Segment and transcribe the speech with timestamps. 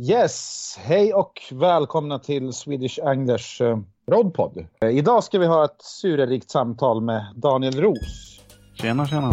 [0.00, 4.56] Yes, hej och välkomna till Swedish Anglers eh, uh, Rodpod.
[4.56, 8.40] Uh, eh, idag ska vi ha ett surerikt samtal med Daniel Ros.
[8.74, 9.32] Tjena, tjena.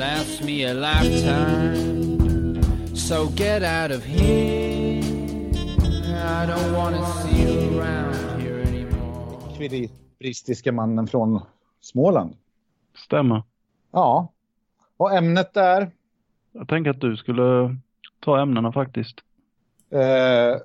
[0.00, 2.62] Last me a lifetime.
[2.96, 5.02] So get out of here.
[6.40, 10.72] I don't want to see you around here anymore.
[10.72, 11.40] Mannen från
[11.80, 12.36] Småland.
[12.96, 13.42] Stämmer.
[13.90, 14.32] Ja,
[14.96, 15.90] och ämnet är?
[16.52, 17.76] Jag tänker att du skulle
[18.20, 19.16] ta ämnena faktiskt.
[19.90, 20.56] Eh,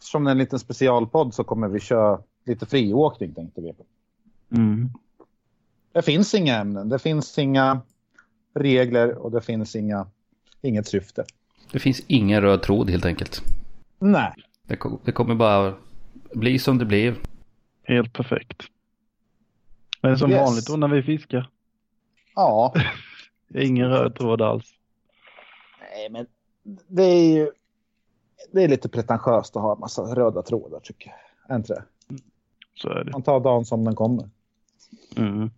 [0.00, 3.74] som en liten specialpodd så kommer vi köra lite friåkning tänkte vi.
[4.56, 4.90] Mm.
[5.92, 7.80] Det finns inga ämnen, det finns inga
[8.54, 10.06] regler och det finns inga,
[10.62, 11.24] inget syfte.
[11.72, 13.42] Det finns ingen röd tråd helt enkelt.
[13.98, 14.32] Nej.
[14.62, 15.74] Det, det kommer bara
[16.34, 17.16] bli som det blev.
[17.82, 18.62] Helt perfekt.
[20.00, 20.40] Det är som Yes.
[20.40, 21.48] vanligt då när vi fiskar.
[22.34, 22.74] Ja,
[23.54, 24.72] Ingen röd tråd alls.
[25.92, 26.26] nej men
[26.88, 27.50] det är ju
[28.52, 31.54] det är lite pretentiöst att ha en massa röda trådar tycker jag.
[31.54, 31.84] Är inte det?
[32.74, 33.12] Så är det.
[33.12, 34.28] Man tar dagen som den kommer.
[35.16, 35.50] Mm.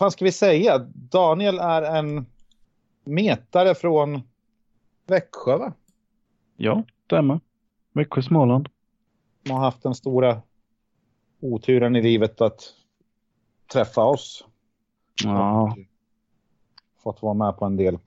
[0.00, 0.78] Vad ska vi säga?
[0.94, 2.26] Daniel är en
[3.04, 4.22] metare från
[5.06, 5.72] Växjö va?
[6.56, 7.40] Ja, stämmer.
[7.92, 8.68] Växjö, Småland.
[9.46, 10.42] Som har haft den stora
[11.40, 12.74] oturen i livet att
[13.72, 14.44] träffa oss.
[15.24, 15.78] Ja, Och
[17.02, 17.98] fått vara med på en del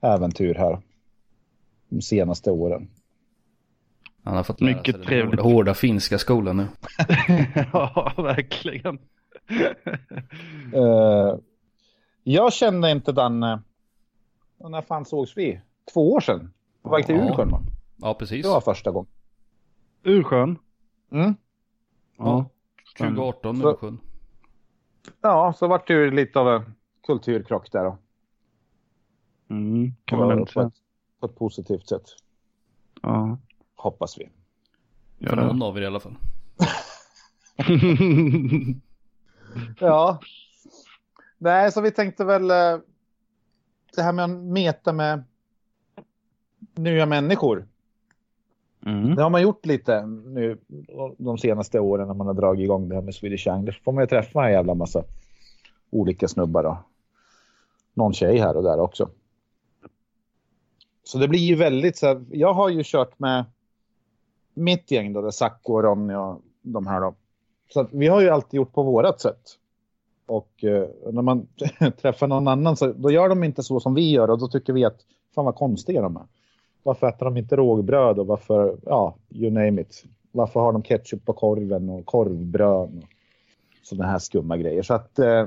[0.00, 0.78] äventyr här
[1.88, 2.88] de senaste åren.
[4.24, 5.40] Han har fått lära Mycket sig den trevligt.
[5.40, 6.68] Hårda, hårda finska skolan nu.
[7.72, 8.98] ja verkligen.
[10.74, 11.36] Eh,
[12.22, 13.62] jag kände inte Danne.
[14.58, 15.60] Och När fan sågs vi?
[15.92, 16.52] Två år sedan.
[16.82, 17.28] På väg till Ja.
[17.30, 17.62] Ursjön va?
[17.96, 18.42] Ja, precis.
[18.42, 19.10] Det var första gången.
[20.02, 20.58] Ursjön.
[21.10, 21.34] Mm.
[22.18, 22.50] Ja,
[22.94, 23.10] stämmer.
[23.16, 23.98] 2018 Så- nu sjön.
[25.20, 26.74] Ja, så vart det ju lite av en
[27.06, 27.98] kulturkrock där då.
[29.50, 30.74] Mm, kan man På, ett,
[31.20, 32.04] på ett positivt sätt.
[33.02, 33.38] Ja.
[33.76, 34.30] Hoppas vi.
[35.28, 36.16] För det- någon av er i alla fall.
[39.78, 40.20] Ja.
[41.38, 42.78] Nej, så vi tänkte väl eh,
[43.96, 45.24] det här med att meta med
[46.74, 47.66] nya människor.
[48.86, 49.14] mm.
[49.14, 50.58] Det har man gjort lite nu
[51.18, 53.82] de senaste åren när man har dragit igång det här med Swedish Anglers.
[53.82, 55.04] får man ju träffa en jävla massa
[55.90, 56.76] olika snubbar och
[57.94, 59.10] någon tjej här och där också.
[61.04, 63.44] Så det blir ju väldigt så här, jag har ju kört med
[64.54, 67.14] mitt gäng då, där Sacco och Ronny och de här då.
[67.68, 69.58] Så vi har ju alltid gjort på vårat sätt.
[70.26, 71.46] Och eh, när man
[72.02, 74.72] träffar någon annan så då gör de inte så som vi gör och då tycker
[74.72, 75.00] vi att
[75.34, 76.26] fan vad konstiga de är.
[76.82, 80.04] Varför äter de inte rågbröd och varför, ja, you name it.
[80.32, 83.04] Varför har de ketchup på korven och korvbröd och
[83.82, 84.82] sådana här skumma grejer.
[84.82, 85.46] Så att eh,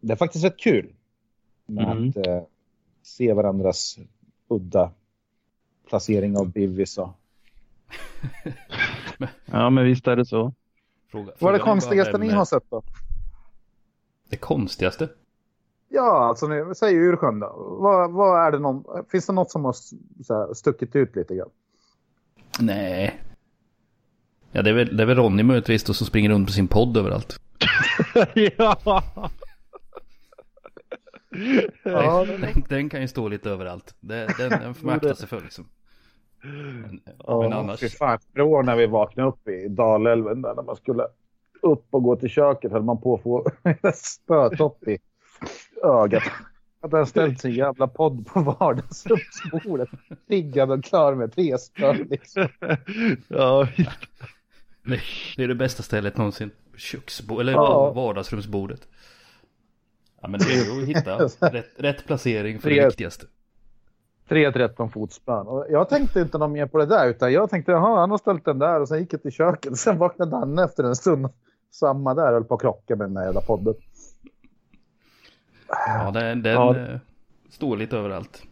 [0.00, 0.92] det är faktiskt rätt kul
[1.66, 2.08] med Mm.
[2.08, 2.42] att eh,
[3.02, 3.98] se varandras
[4.48, 4.90] udda
[5.88, 7.08] placering av bivis och
[9.44, 10.52] ja, men visst är det så.
[11.10, 12.82] Fråga, Vad är det konstigaste ni har sett då?
[14.28, 15.08] Det konstigaste?
[15.88, 17.76] Ja, alltså säger Ursjön då.
[17.80, 19.74] Vad, vad är det någon, finns det något som har
[20.28, 21.50] här, stuckit ut lite grann?
[22.60, 23.22] Nej.
[24.52, 26.68] Ja, det är väl, det är väl Ronny möjligtvis då som springer runt på sin
[26.68, 27.40] podd överallt.
[28.56, 29.02] ja.
[31.82, 33.94] Ja, Den, den kan ju stå lite överallt.
[34.00, 35.68] Den, den får man akta sig för liksom.
[36.42, 37.80] Men, men annars.
[37.80, 41.06] Fy fan, år när vi vaknade upp i Dalälven där när man skulle
[41.62, 43.46] upp och gå till köket höll man på att få
[43.94, 44.98] spötopp i
[45.84, 46.22] ögat.
[46.80, 49.88] Att den ställt sin jävla podd på vardagsrumsbordet.
[50.28, 52.48] Riggad och klar med tre spön liksom.
[53.28, 53.68] ja.
[55.36, 56.50] Det, är det bästa stället någonsin.
[56.76, 57.92] Köksbordet, eller Ja.
[57.92, 58.88] vardagsrumsbordet.
[60.20, 61.16] Ja men det är ju att hitta
[61.52, 63.26] rätt, rätt placering för det viktigaste.
[64.28, 65.46] Tre 13 fotspön.
[65.46, 68.18] Och jag tänkte inte något mer på det där utan jag tänkte jaha han har
[68.18, 69.76] ställt den där och sen gick jag till köket.
[69.78, 71.28] Sen vaknade Danne efter en stund.
[71.70, 73.74] Samma där höll på att krocka med den där jävla podden.
[75.86, 76.76] Ja den, den Ja.
[76.76, 76.98] eh,
[77.50, 78.42] står lite överallt.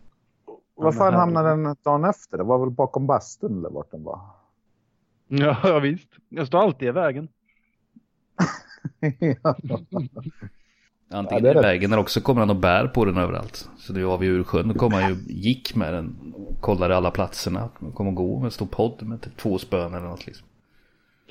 [0.75, 2.38] Vad men fan här- hamnade den dagen efter?
[2.38, 4.20] Det var väl bakom bastun eller vart den var?
[5.29, 6.08] Ja, ja, visst.
[6.29, 7.29] Jag står alltid i vägen.
[9.19, 9.56] ja.
[11.11, 11.64] Antingen det är i rätt.
[11.64, 13.69] vägen eller också kommer han och bär på den överallt.
[13.79, 16.97] Så nu var vi ur sjön, då kom han ju, gick med den och kollade
[16.97, 17.69] alla platserna.
[17.81, 20.47] Han kom och gå med en stor podd med typ två spön eller något liksom.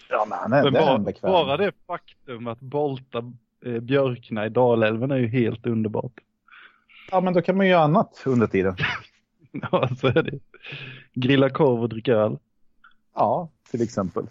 [0.10, 1.32] ja, men han är, Men det är bara, bekväm.
[1.32, 3.32] bara det faktum att Bolta
[3.66, 6.14] eh, björkna i Dalälven är ju helt underbart.
[7.12, 8.76] Ja, men då kan man ju göra annat under tiden.
[9.72, 10.40] Ja, så är det.
[11.14, 12.38] Grilla korv och dricka öl.
[13.16, 14.26] Ja, till exempel.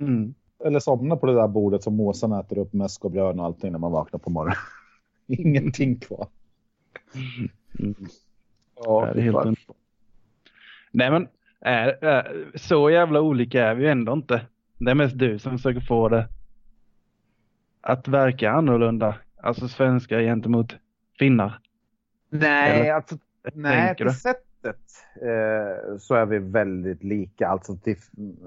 [0.00, 0.34] Mm.
[0.64, 3.72] Eller somna på det där bordet som måsen äter upp mäsk och björn och allting
[3.72, 4.56] när man vaknar på morgonen.
[5.26, 6.26] Ingenting kvar.
[7.78, 7.94] Mm.
[8.76, 9.76] Ja, det är helt underbart.
[10.90, 11.28] Nej men,
[11.60, 14.46] är, är, så jävla olika är vi ju ändå inte.
[14.78, 16.28] Det är mest du som försöker få det
[17.80, 19.16] att verka annorlunda.
[19.42, 20.76] Alltså svenskar gentemot
[21.18, 21.60] finnar.
[22.30, 23.16] Nej, Eller- alltså,
[23.54, 24.34] nej tänker till du?
[24.64, 27.48] Sättet eh, så är vi väldigt lika.
[27.48, 27.96] Alltså till,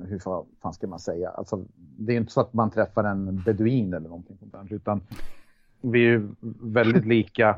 [0.07, 0.19] hur
[0.61, 1.29] fan, ska man säga?
[1.29, 5.01] Alltså, det är inte så att man träffar en beduin eller någonting sånt där, utan
[5.81, 6.29] vi är ju
[6.61, 7.57] väldigt lika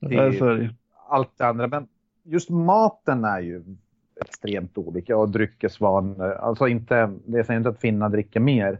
[0.00, 0.68] ju.
[1.08, 1.66] allt det andra.
[1.66, 1.88] Men
[2.22, 3.62] just maten är ju
[4.20, 6.32] extremt olika och dryckesvanor.
[6.32, 8.78] Alltså inte, det säger inte att finnar dricker mer,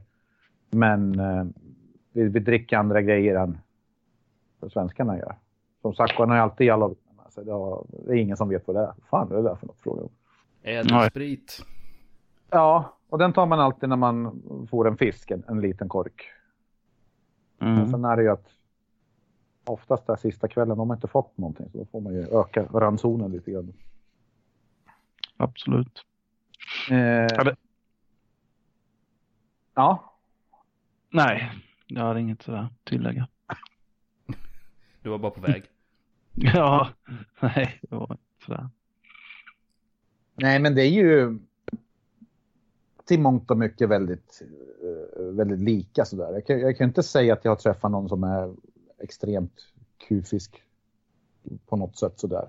[0.71, 1.45] men eh,
[2.13, 3.59] vi, vi dricker andra grejer än
[4.73, 5.35] svenskarna gör.
[5.83, 6.91] Som sagt, man har ju alltid jalla
[7.35, 7.45] sig.
[7.45, 8.93] Det, har- det är ingen som vet vad det är.
[9.11, 9.81] fan är det där för något?
[9.81, 10.09] Fråga.
[10.63, 11.65] Ädelsprit.
[12.51, 16.23] Ja, och den tar man alltid när man får en fisk, en, en liten kork.
[17.59, 17.91] Men Mm.
[17.91, 18.49] sen är det ju att
[19.65, 22.63] oftast där sista kvällen har man inte fått någonting, så då får man ju öka
[22.73, 23.73] ransonen lite grann.
[25.37, 26.05] Absolut.
[26.91, 27.57] Eh, det-
[29.75, 30.11] ja,
[31.11, 31.51] Nej,
[31.87, 33.29] jag hade inget sådär tillägga.
[35.03, 35.65] Du var bara på väg.
[36.55, 36.89] Ja,
[37.41, 38.69] nej, det var inte sådär.
[40.35, 41.39] nej men det är ju
[43.05, 44.43] till mångt och mycket väldigt,
[44.83, 46.33] eh, väldigt lika sådär.
[46.33, 48.55] Jag kan, jag kan inte säga att jag har träffat någon som är
[48.99, 49.53] extremt
[50.09, 50.63] kufisk
[51.67, 52.49] på något sätt sådär.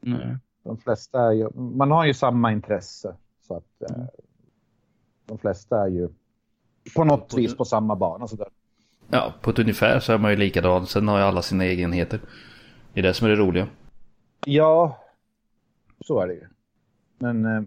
[0.00, 0.36] Nej.
[0.62, 3.14] De flesta är ju, man har ju samma intresse
[3.46, 4.04] så att eh,
[5.26, 6.08] de flesta är ju
[6.96, 8.48] på något vis på samma bana sådär.
[9.10, 10.86] Ja, på ett ungefär så är man ju likadan.
[10.86, 12.20] Sen har ju alla sina egenheter.
[12.94, 13.68] Det är det som är det roliga.
[14.46, 14.98] Ja,
[16.00, 16.46] så är det ju.
[17.18, 17.62] Men eh,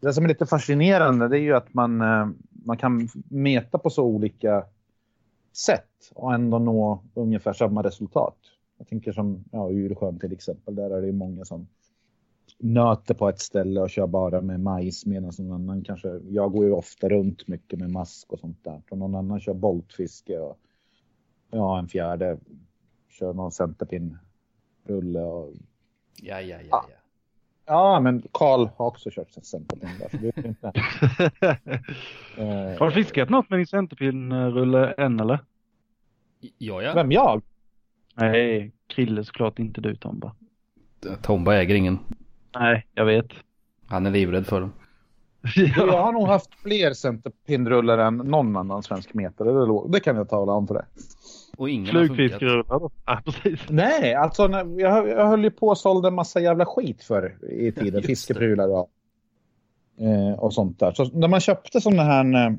[0.00, 3.90] det som är lite fascinerande det är ju att man, eh, man kan mäta på
[3.90, 4.64] så olika
[5.52, 8.36] sätt och ändå nå ungefär samma resultat.
[8.78, 10.74] Jag tänker som ja, Ursjön till exempel.
[10.74, 11.68] Där är det ju många som
[12.58, 16.64] nöter på ett ställe och kör bara med majs medan någon annan kanske, jag går
[16.64, 18.82] ju ofta runt mycket med mask och sånt där.
[18.90, 20.58] Och någon annan kör boltfiske och
[21.50, 22.38] ja, en fjärde
[23.08, 24.18] kör någon centerpin
[24.86, 25.52] centerpin-rulle och
[26.22, 26.84] Ja, ja, ja, Ah.
[26.88, 26.94] ja.
[27.66, 30.08] Ja, men Karl har också kört centerpin där.
[30.10, 30.66] Så det är inte,
[32.36, 35.38] eh, Har du fiskat något med din centerpinrulle än eller?
[36.58, 36.94] Ja, ja.
[36.94, 37.42] vem jag?
[38.14, 40.34] Nej, Krille såklart inte du Tomba.
[41.22, 41.98] Tomba äger ingen.
[42.54, 43.26] Nej, jag vet.
[43.86, 44.72] Han är livrädd för dem.
[45.76, 49.88] Jag har nog haft fler centerpinrullar än någon annan svensk metare.
[49.88, 50.84] Det, kan jag tala om för det.
[51.60, 52.16] Och ingen har funkat.
[52.16, 52.90] Flugfiskrullar då?
[53.06, 53.60] Ja, precis.
[53.68, 54.48] Nej, alltså
[54.78, 58.02] jag, jag höll ju på och sålde en massa jävla skit för i tiden.
[58.02, 58.90] Fiskeprylar och,
[59.98, 60.92] eh, och sånt där.
[60.92, 62.46] Så när man köpte sådana här...
[62.46, 62.52] Eh,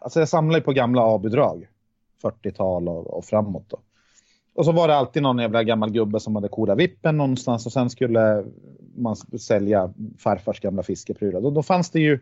[0.00, 1.68] alltså jag samlar ju på gamla avbidrag.
[2.22, 3.78] 40-tal och, och framåt då.
[4.54, 7.72] Och så var det alltid någon jävla gammal gubbe som hade kodat vippen någonstans och
[7.72, 8.44] sen skulle
[8.96, 11.40] man sälja farfars gamla fiskeprylar.
[11.40, 12.20] Då, då fanns det ju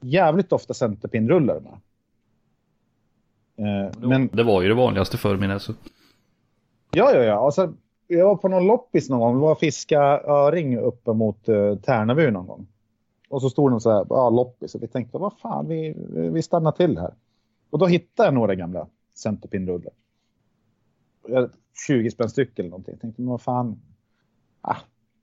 [0.00, 1.80] jävligt ofta centerpinrullar med.
[3.66, 5.74] Eh, men Det var ju det vanligaste förr min alltså.
[6.90, 7.44] Ja, ja, ja.
[7.44, 7.74] Alltså,
[8.06, 9.34] jag var på någon loppis någon gång.
[9.34, 12.66] Det var fiska öring uppe mot uh, Tärnaby någon gång.
[13.28, 14.74] Och så stod de så här, ja, loppis.
[14.74, 15.94] Och vi tänkte, vad fan, vi,
[16.32, 17.14] vi stannar till här.
[17.70, 19.92] Och då hittade jag några gamla centerpinrullar.
[21.28, 21.50] Jag-
[21.86, 22.92] 20 spänn styck eller någonting.
[22.94, 23.80] Jag tänkte, men vad fan.
[24.60, 24.76] Ah,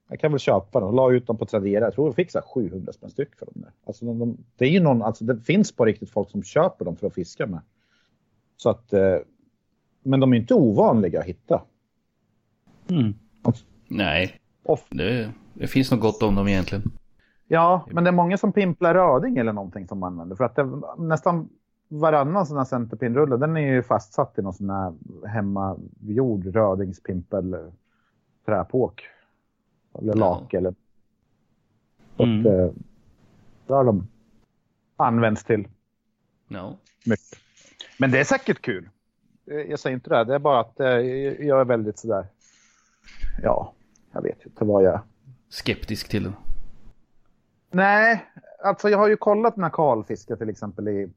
[0.10, 0.90] jag kan väl köpa dem.
[0.90, 1.84] Och la ut dem på Tradera.
[1.86, 3.54] Jag tror jag fick så här 700 spänn styck för dem.
[3.56, 3.72] Där.
[3.86, 6.86] Alltså, de, de, det är ju någon, alltså det finns på riktigt folk som köper
[6.86, 7.60] dem för att fiska med.
[8.62, 9.16] Så att, eh,
[10.04, 11.62] men de är inte ovanliga att hitta.
[12.90, 13.14] Mm.
[13.88, 14.40] Nej,
[14.90, 16.84] det, det finns nog gott om dem egentligen.
[17.48, 20.36] Ja, men det är många som pimplar röding eller någonting som man använder.
[20.36, 21.50] För att det, nästan
[21.88, 24.94] varannan sån här centerpinrulle, den är ju fastsatt i någon sån här
[25.28, 27.60] hemmagjord rödingspimpel eh,
[28.46, 29.04] träpåk.
[30.00, 30.20] Eller Ja.
[30.20, 30.76] lak eller...
[32.18, 32.40] Så Mm.
[32.40, 32.70] att, eh,
[33.68, 34.08] det har de
[34.96, 35.68] använts till
[36.48, 36.78] No.
[37.06, 37.40] mycket.
[38.00, 38.90] Men det är säkert kul.
[39.46, 40.24] Jag säger inte det.
[40.24, 42.28] Det är bara att eh, jag är väldigt sådär...
[43.44, 43.74] Ja,
[44.12, 45.02] jag vet inte vad jag är.
[45.50, 46.36] Skeptisk till den.
[47.72, 48.26] Nej,
[48.64, 51.10] alltså jag har ju kollat när Karl fiskar till exempel i...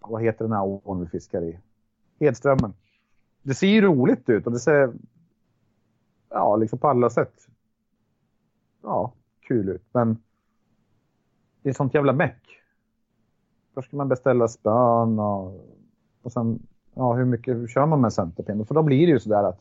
[0.00, 1.58] Vad heter den här ån vi fiskar i?
[2.20, 2.74] Hedströmmen.
[3.42, 4.92] Det ser ju roligt ut och det ser...
[6.28, 7.48] Ja, liksom på alla sätt.
[8.82, 9.84] Ja, kul ut.
[9.92, 10.22] Men
[11.62, 12.57] det är sånt jävla meck.
[13.78, 15.66] Då ska man beställa spön och,
[16.22, 16.58] och sen,
[16.94, 18.66] ja hur mycket kör man med centerpin?
[18.66, 19.60] För då blir det ju sådär att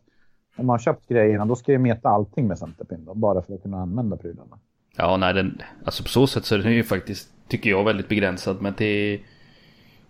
[0.56, 3.54] om man har köpt grejerna då ska jag meta allting med centerpin då, bara för
[3.54, 4.60] att kunna använda prylarna.
[4.96, 8.10] Ja, nej, den, alltså på så sätt så är den ju faktiskt, tycker jag, väldigt
[8.10, 8.62] begränsad.
[8.62, 9.20] Men till,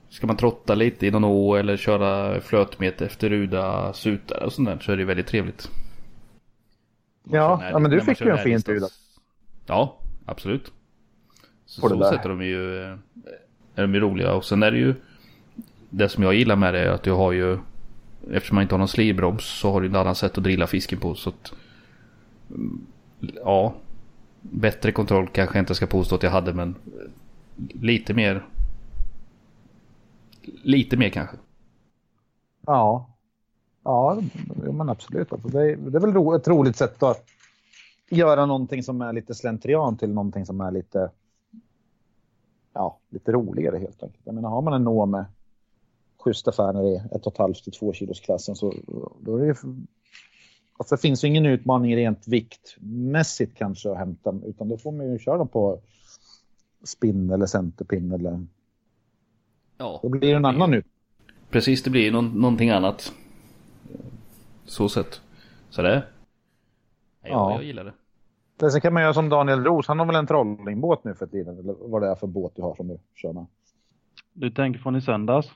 [0.09, 4.67] ska man trotta lite i någon å eller köra flötmet efter ruda sutar och sånt
[4.67, 5.69] där så är det väldigt trevligt.
[7.23, 8.87] Man Ja, ja, men du fick ju en fin ruda.
[9.65, 10.71] Ja, absolut.
[11.65, 12.11] Så, det så där.
[12.11, 12.97] sätt är de ju, eh,
[13.77, 14.33] är de ju roliga.
[14.33, 14.95] Och sen är det ju,
[15.89, 17.57] det som jag gillar med det är att du har ju,
[18.31, 20.99] eftersom man inte har någon slivbroms så har du ett annat sätt att drilla fisken
[20.99, 21.15] på.
[21.15, 21.53] Så att,
[23.43, 23.73] ja,
[24.41, 26.75] bättre kontroll kanske jag inte ska påstå att jag hade men
[27.81, 28.45] lite mer.
[30.63, 31.37] Lite mer kanske.
[32.65, 33.09] Ja,
[33.83, 34.21] ja
[34.71, 35.33] men absolut.
[35.33, 37.25] Alltså, det, är, det är väl ett roligt sätt att
[38.09, 41.09] göra någonting som är lite slentrian till någonting som är lite,
[42.77, 44.21] ja, lite roligare helt enkelt.
[44.23, 45.25] Jag menar, har man en nå med
[46.17, 48.73] schyssta färger i 1,5 till 2 kilos klassen så
[49.19, 49.55] då är det ju,
[50.77, 55.11] alltså, det finns ju ingen utmaning rent viktmässigt kanske att hämta utan då får man
[55.11, 55.79] ju köra dem på
[56.83, 58.45] spinn eller centerpin eller
[59.77, 60.85] Ja, då blir det en annan ut.
[61.49, 63.13] precis det blir någon, någonting annat.
[64.65, 65.21] Så sett.
[65.69, 66.03] Så det.
[67.21, 67.51] Ja, Ja.
[67.53, 67.93] jag gillar det.
[68.59, 71.59] Sen kan man göra som Daniel Ros, han har väl en trollingbåt nu för tiden,
[71.59, 73.45] eller vad det är för båt du har som du kör med.
[74.33, 75.51] Du tänker från i söndags?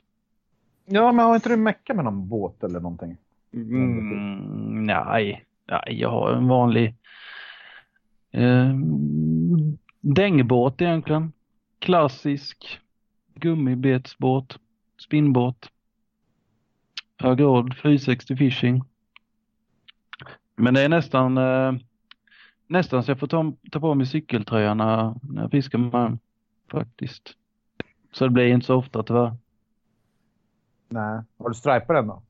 [0.86, 3.18] Ja, men har inte du meckat med någon båt eller någonting?
[3.54, 5.46] Mm, nej.
[5.68, 6.96] nej, jag har en vanlig
[8.32, 8.76] eh,
[10.02, 11.32] dängbåt egentligen.
[11.80, 12.80] Klassisk
[13.34, 14.60] gummibetsbåt,
[15.00, 15.70] spinnbåt.
[17.18, 18.84] Högeråd 460 fishing.
[20.56, 21.74] Men det är nästan eh,
[22.72, 26.20] nästan så jag får ta, ta på mig cykeltröjan när, när jag fiskar med den,
[26.72, 27.34] faktiskt.
[28.12, 29.36] Så det blir inte så ofta tyvärr.
[30.90, 31.22] Nej.
[31.38, 32.22] Har du stripat den då?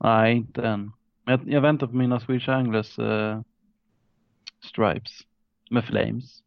[0.00, 0.92] Nej, inte än.
[1.24, 3.40] Men jag, jag väntar på mina Swedish Anglers eh,
[4.64, 5.20] stripes
[5.70, 6.42] med flames.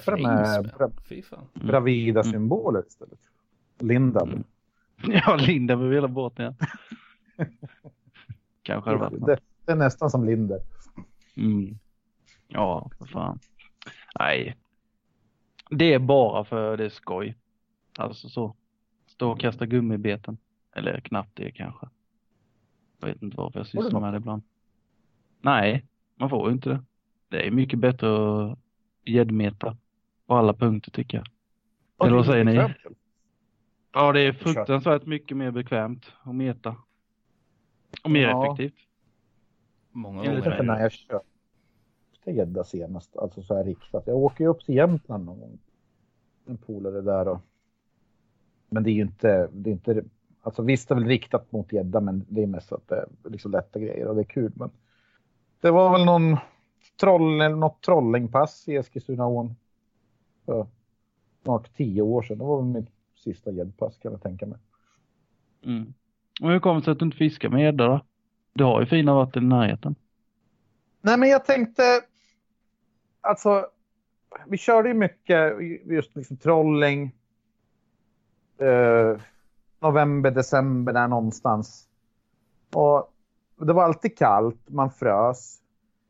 [0.00, 0.90] Stripa den med bra.
[1.32, 1.66] Mm.
[1.68, 2.32] bravida Mm.
[2.32, 3.20] symboler istället.
[3.78, 4.28] Lindab.
[4.28, 4.44] Mm.
[5.26, 6.66] Ja, Linda med hela båten ja.
[8.62, 9.26] Kanske något.
[9.26, 10.60] Det, det är nästan som Linder.
[11.36, 11.78] Mm.
[12.48, 13.38] Ja, för fan.
[14.18, 14.56] Nej.
[15.70, 17.36] Det är bara för det är skoj.
[17.98, 18.56] Alltså så.
[19.06, 20.38] Stå och kasta gummibeten.
[20.72, 21.88] Eller knappt det kanske.
[23.00, 24.42] Jag vet inte varför jag sysslar med det ibland.
[25.40, 26.84] Nej, man får ju inte det.
[27.28, 28.08] Det är mycket bättre
[28.52, 28.58] att
[29.04, 29.76] gäddmeta
[30.26, 31.26] på alla punkter tycker jag.
[32.06, 32.74] Eller vad säger ni?
[33.92, 36.76] Ja, det är fruktansvärt mycket mer bekvämt att meta.
[38.04, 38.46] Och mer Ja.
[38.46, 38.74] effektivt.
[39.96, 40.82] Många Jag Jag vet gånger inte är när det.
[40.82, 44.06] jag köpte gädda senast, alltså så här riktat.
[44.06, 45.58] Jag åker ju upp till Jämtland någon gång.
[46.46, 47.38] En polare där och...
[48.68, 50.04] Men det är ju inte, det är inte,
[50.42, 53.30] alltså visst det är väl riktat mot gädda men det är mest att det är
[53.30, 54.52] liksom lätta grejer och det är kul.
[54.56, 54.70] Men
[55.60, 56.36] det var väl någon
[57.00, 59.54] troll, eller något trollingpass i Eskilstunaån
[60.44, 60.66] för
[61.42, 62.38] snart tio år sedan.
[62.38, 64.58] Det var väl mitt sista gäddpass kan jag tänka mig.
[65.64, 65.94] Mm.
[66.42, 68.05] Och hur kommer det sig att du inte fiskar med gädda då?
[68.56, 69.94] Du har ju fina vatten i närheten.
[71.00, 71.82] Nej, men jag tänkte...
[73.20, 73.66] Alltså,
[74.46, 75.52] vi körde ju mycket
[75.84, 77.14] just liksom trolling.
[78.58, 79.20] Eh,
[79.80, 81.88] november, december där någonstans.
[82.74, 83.12] Och
[83.66, 85.60] det var alltid kallt, man frös.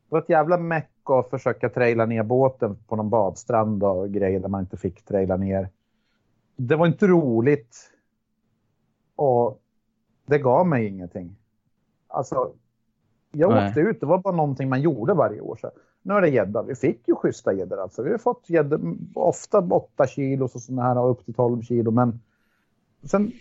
[0.09, 4.41] Det var ett jävla meck att försöka traila ner båten på någon badstrand och grejer
[4.41, 5.69] där man inte fick traila ner.
[6.57, 7.93] Det var inte roligt.
[9.17, 9.61] Och
[10.27, 11.37] det gav mig ingenting.
[12.17, 12.53] Alltså,
[13.33, 13.69] jag Nej.
[13.69, 15.57] åkte ut, det var bara någonting man gjorde varje år.
[15.61, 15.71] Så.
[16.03, 16.63] Nu är det gädda.
[16.63, 18.03] Vi fick ju schyssta gäddor alltså.
[18.03, 21.91] Vi har fått gäddor, ofta 8 kilo och sådana här och upp till 12 kilo.
[21.91, 22.21] Men
[23.03, 23.33] sen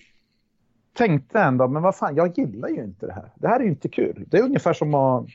[0.94, 3.32] tänkte jag ändå, men vad fan, jag gillar ju inte det här.
[3.36, 4.26] Det här är ju inte kul.
[4.28, 5.26] Det är ungefär som att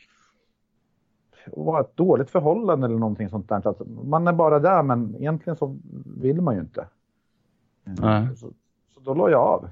[1.47, 3.66] vara ett dåligt förhållande eller någonting sånt där.
[3.66, 5.76] Alltså, man är bara där, men egentligen så
[6.20, 6.87] vill man ju inte.
[7.85, 8.37] Nej.
[8.37, 8.50] Så,
[8.94, 9.68] så då la jag av.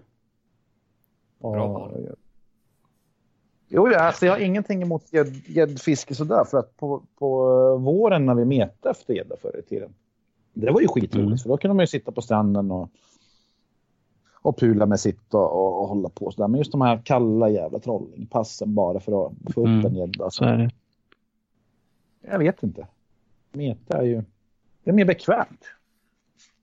[1.38, 1.92] Och- Bra.
[3.68, 8.26] Jo, alltså jag har ingenting emot gädd- gäddfiske sådär för att på, på eh, våren
[8.26, 9.94] när vi metade efter gädda förr i tiden.
[10.52, 11.38] Det var ju skitroligt Mm.
[11.38, 12.90] för då kunde man ju sitta på stranden och,
[14.42, 16.48] och pula med sitt och, och, och hålla på sådär.
[16.48, 19.86] Men just de här kalla jävla trollingpassen bara för att få upp Mm.
[19.86, 20.30] en gädda.
[20.30, 20.70] Så är det.
[22.20, 22.86] Jag vet inte.
[23.52, 24.22] Meta är ju
[24.84, 25.64] det är mer bekvämt.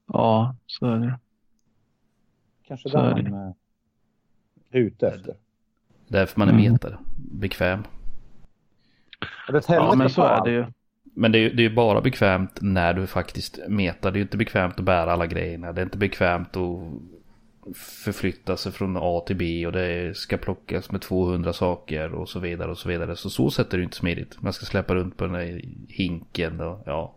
[0.08, 1.20] Ja, så är det.
[2.64, 3.54] Kanske Så där är man eh,
[4.72, 5.36] är ute efter.
[6.08, 6.72] Därför man är Mm.
[6.74, 6.98] metare.
[7.18, 7.84] Bekväm.
[9.68, 10.66] Ja, men så är det ju.
[11.14, 14.12] Men det är ju det är ju bara bekvämt när du faktiskt metar.
[14.12, 15.72] Det är ju inte bekvämt att bära alla grejerna.
[15.72, 16.80] Det är inte bekvämt att
[17.76, 22.40] förflytta sig från A till B och det ska plockas med 200 saker och så
[22.40, 23.16] vidare och så vidare.
[23.16, 24.42] Så så sätt är det inte smidigt.
[24.42, 27.16] Man ska släppa runt på den där hinken och ja.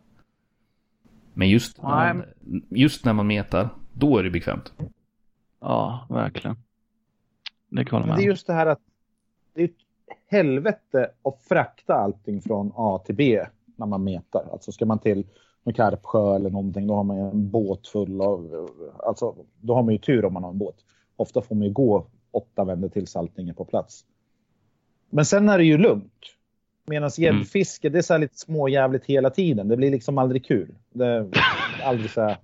[1.34, 2.24] Men just när, man,
[2.68, 4.72] just när man metar, då är det bekvämt.
[5.60, 6.56] Ja, verkligen.
[7.68, 8.80] Det kan Men med det är just det här att
[9.54, 9.72] det är ett
[10.26, 13.44] helvete att frakta allting från A till B
[13.76, 14.48] när man metar.
[14.52, 15.26] Alltså ska man till
[15.64, 18.68] en Karpsjö eller någonting, då har man en båt full av...
[19.06, 20.76] Alltså, då har man ju tur om man har en båt.
[21.16, 24.04] Ofta får man ju gå åtta vändor till saltningen på plats.
[25.10, 26.22] Men sen är det ju lugnt.
[26.86, 29.68] Medan gäddfiske, det är så här lite småjävligt hela tiden.
[29.68, 30.74] Det blir liksom aldrig kul.
[30.92, 31.30] Det är
[31.84, 32.36] aldrig så här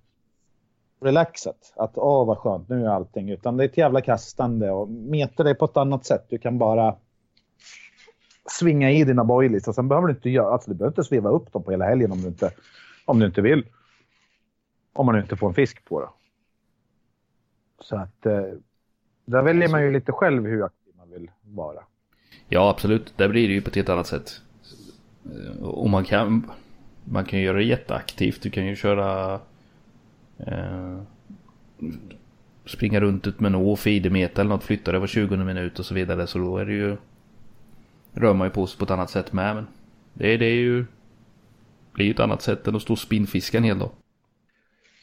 [1.04, 1.72] relaxat.
[1.76, 3.30] Att åh vad skönt, nu är allting.
[3.30, 6.26] Utan det är ett jävla kastande och meter det på ett annat sätt.
[6.28, 6.96] Du kan bara
[8.50, 11.30] svinga i dina boilies och sen behöver du inte göra, alltså du behöver inte sveva
[11.30, 12.50] upp dem på hela helgen om du inte,
[13.04, 13.66] om du inte vill.
[14.92, 16.08] Om man inte får en fisk på det.
[17.80, 18.42] Så att eh,
[19.24, 21.84] där väljer man ju lite själv hur aktiv man vill vara.
[22.48, 23.14] Ja, absolut.
[23.16, 24.40] Där blir det ju på ett helt annat sätt.
[25.24, 26.50] Eh, och man kan,
[27.04, 28.42] man kan göra det jätteaktivt.
[28.42, 29.40] Du kan ju köra...
[30.38, 31.00] Eh,
[32.66, 35.84] springa runt ut med en å, feedermeter eller något, flytta det var 20 minut och
[35.84, 36.26] så vidare.
[36.26, 36.96] Så då är det ju...
[38.12, 39.54] Rör man ju på sig på ett annat sätt med.
[39.54, 39.66] Men
[40.14, 40.86] det, är- det är ju...
[41.96, 43.90] Det är ju ett annat sätt än att stå och spinnfiska en hel dag.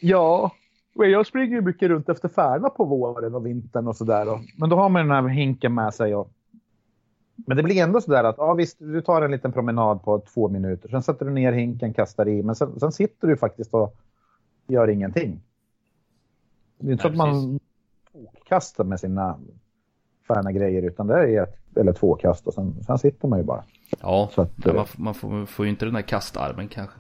[0.02, 0.52] Ja,
[0.94, 4.26] jag springer ju mycket runt efter färna på våren och vintern och sådär.
[4.58, 6.16] Men då har man den här hinken med sig.
[6.16, 6.32] Och...
[7.48, 10.50] Men det blir ändå sådär att ja, visst, du tar en liten promenad på två
[10.50, 10.90] minuter.
[10.90, 12.44] Sen sätter du ner hinken, kastar i.
[12.44, 13.96] Men sen, sen sitter du faktiskt och
[14.68, 15.42] gör ingenting.
[16.78, 17.60] Det är inte så att man
[18.46, 19.40] kastar med sina
[20.28, 23.46] färna grejer utan det är ett eller två kast och sen, sen sitter man ju
[23.46, 23.64] bara.
[24.02, 27.00] Ja, Så att, men man, man får, får ju inte den där kastarmen kanske.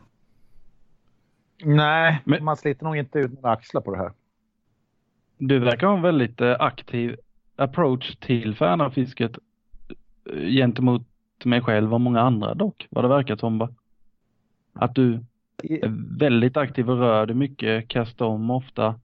[1.63, 4.11] Nej, Men- man sliter nog inte ut några axlar på det här.
[5.37, 7.15] Du verkar ha en väldigt eh, aktiv
[7.55, 9.31] approach till färnafisket
[10.33, 11.01] eh, gentemot
[11.45, 13.67] mig själv och många andra dock, vad det verkar som.
[14.74, 15.25] Att du
[16.20, 19.00] väldigt aktiv och rör dig mycket, kastar om ofta.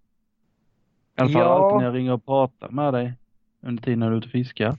[1.18, 1.48] I alla fall Ja.
[1.48, 3.14] alltid när jag ringer och pratar med dig
[3.62, 4.78] under tiden när du är ute och fiskar.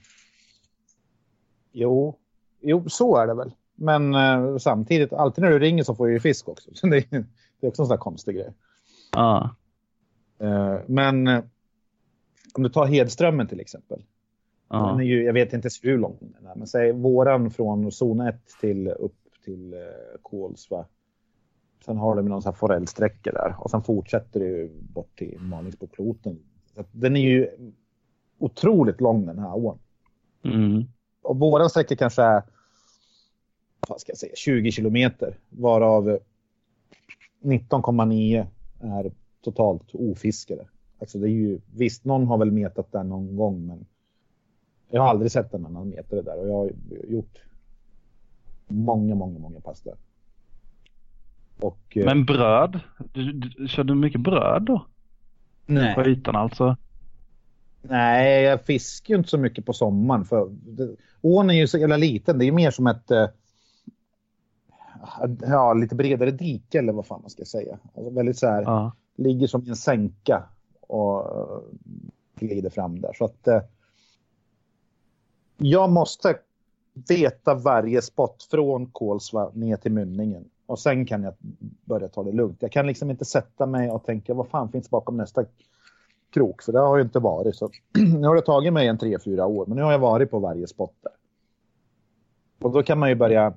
[1.71, 2.15] Jo,
[2.61, 3.51] jo, så är det väl.
[3.75, 6.69] Men eh, samtidigt, alltid när du ringer så får du ju fisk också.
[6.73, 7.03] Så det, är,
[7.59, 8.53] det är också en sån där konstig grej.
[9.11, 9.55] Ja,
[10.39, 11.43] Eh, men eh,
[12.53, 13.97] om du tar Hedströmmen till exempel.
[14.69, 17.91] Den ja, är ju, jag vet inte hur lång den är, men säg våran från
[17.91, 19.79] zon 1 till upp till eh,
[20.21, 20.85] Kolsva.
[21.85, 25.39] Sen har de någon sån här forellsträcka där och sen fortsätter det ju bort till
[25.39, 26.39] Malungsbokloten.
[26.91, 27.49] Den är ju
[28.37, 29.79] otroligt lång den här ån.
[30.43, 30.83] mm,
[31.21, 32.43] och våran sträcka kanske är
[33.87, 36.19] vad ska jag säga, 20 kilometer varav
[37.41, 38.47] 19,9
[38.79, 39.11] är
[39.41, 40.67] totalt ofiskade.
[40.99, 43.85] Alltså det är ju, visst, någon har väl metat där någon gång, men
[44.89, 46.71] jag har aldrig sett en annan meta det där och jag har
[47.07, 47.43] gjort
[48.67, 49.95] många, många, många pass där.
[51.59, 52.79] Och, eh, Men bröd?
[53.13, 54.85] Du, du, kör du mycket bröd då?
[55.65, 55.95] nej.
[55.95, 56.77] På ytan alltså?
[57.81, 60.25] Nej, jag fiskar ju inte så mycket på sommaren.
[60.25, 62.37] För det, ån är ju så jävla liten.
[62.37, 63.27] Det är ju mer som ett eh,
[65.41, 67.79] ja, lite bredare dike eller vad fan man ska säga.
[67.95, 68.91] Alltså väldigt så här, Ja.
[69.15, 70.43] ligger som en sänka
[70.81, 71.61] och eh,
[72.35, 73.13] glider fram där.
[73.13, 73.61] Så att eh,
[75.57, 76.37] jag måste
[77.09, 80.45] veta varje spot från Kolsva ner till mynningen.
[80.69, 81.33] Och sen kan jag
[81.85, 82.61] börja ta det lugnt.
[82.61, 85.45] Jag kan liksom inte sätta mig och tänka vad fan finns bakom nästa
[86.33, 86.61] krok.
[86.61, 87.55] För det har ju inte varit.
[87.55, 87.69] Så
[88.19, 89.65] nu har det tagit mig en tre, fyra år.
[89.65, 91.11] Men nu har jag varit på varje spot där.
[92.61, 93.53] Och då kan man ju börja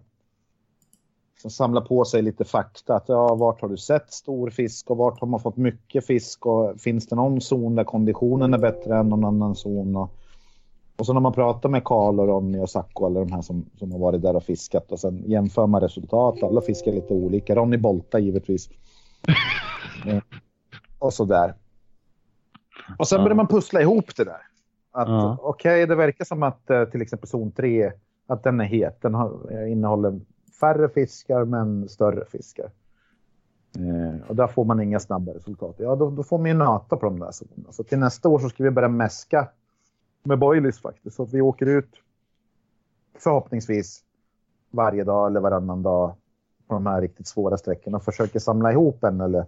[1.33, 2.95] liksom samla på sig lite fakta.
[2.95, 6.47] Att, ja, vart har du sett stor fisk och vart har man fått mycket fisk?
[6.47, 9.97] Och finns det någon zon där konditionen är bättre än någon annan zon?
[9.97, 10.11] Och,
[10.99, 13.65] och så när man pratar med Karl och Ronny och Sacco, eller de här som,
[13.79, 16.43] som har varit där och fiskat och sen jämför man resultat.
[16.43, 17.55] Alla fiskar lite olika.
[17.55, 18.69] Ronny Bolta givetvis.
[20.07, 20.19] Eh,
[20.99, 21.55] och så där.
[22.99, 23.23] Och sen Ja.
[23.25, 24.41] börjar man pussla ihop det där.
[24.93, 25.37] Att Ja.
[25.43, 27.93] okej, det verkar som att eh, till exempel zon 3,
[28.27, 28.99] att den är het.
[29.03, 30.21] Den har, eh, innehåller
[30.61, 32.71] färre fiskar men större fiskar.
[33.79, 35.75] Eh, och där får man inga snabba resultat.
[35.79, 37.73] Ja, då, då får man ju nöta på de där zonerna.
[37.73, 39.49] Så till nästa år så ska vi börja mäska
[40.23, 41.17] med boilies faktiskt.
[41.17, 41.91] Så att vi åker ut
[43.19, 44.05] förhoppningsvis
[44.71, 46.15] varje dag eller varannan dag
[46.67, 49.47] på de här riktigt svåra sträckorna och försöker samla ihop en eller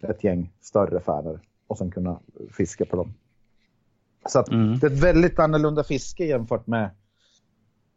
[0.00, 2.18] ett gäng större färder och sen kunna
[2.50, 3.14] fiska på dem.
[4.26, 4.78] Så att Mm.
[4.78, 6.90] det är ett väldigt annorlunda fiske jämfört med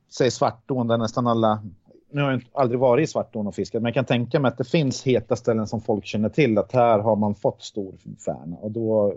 [0.10, 1.64] säg svartån där nästan alla
[2.10, 4.50] nu har jag inte- aldrig varit i Svartån och fiskat, men jag kan tänka mig
[4.50, 7.96] att det finns heta ställen som folk känner till, att här har man fått stor
[8.26, 8.56] färna.
[8.58, 9.14] Och då,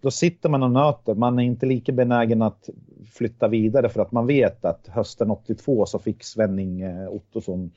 [0.00, 1.14] då sitter man och nöter.
[1.14, 2.68] Man är inte lika benägen att
[3.12, 7.70] flytta vidare för att man vet att hösten 82 så fick Svenning eh, Ottosson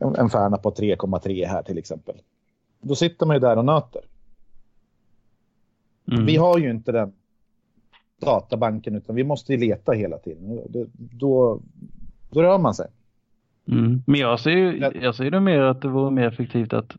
[0.00, 2.14] en, färna på 3,3 här till exempel.
[2.80, 4.02] Då sitter man ju där och nöter.
[6.12, 6.26] Mm.
[6.26, 7.12] Vi har ju inte den
[8.20, 10.60] databanken utan vi måste ju leta hela tiden.
[10.96, 11.60] Då,
[12.30, 12.86] då rör man sig.
[13.68, 14.02] Mm.
[14.06, 14.92] Men jag ser, ju, Ja.
[14.94, 16.96] jag ser det mer att det vore mer effektivt att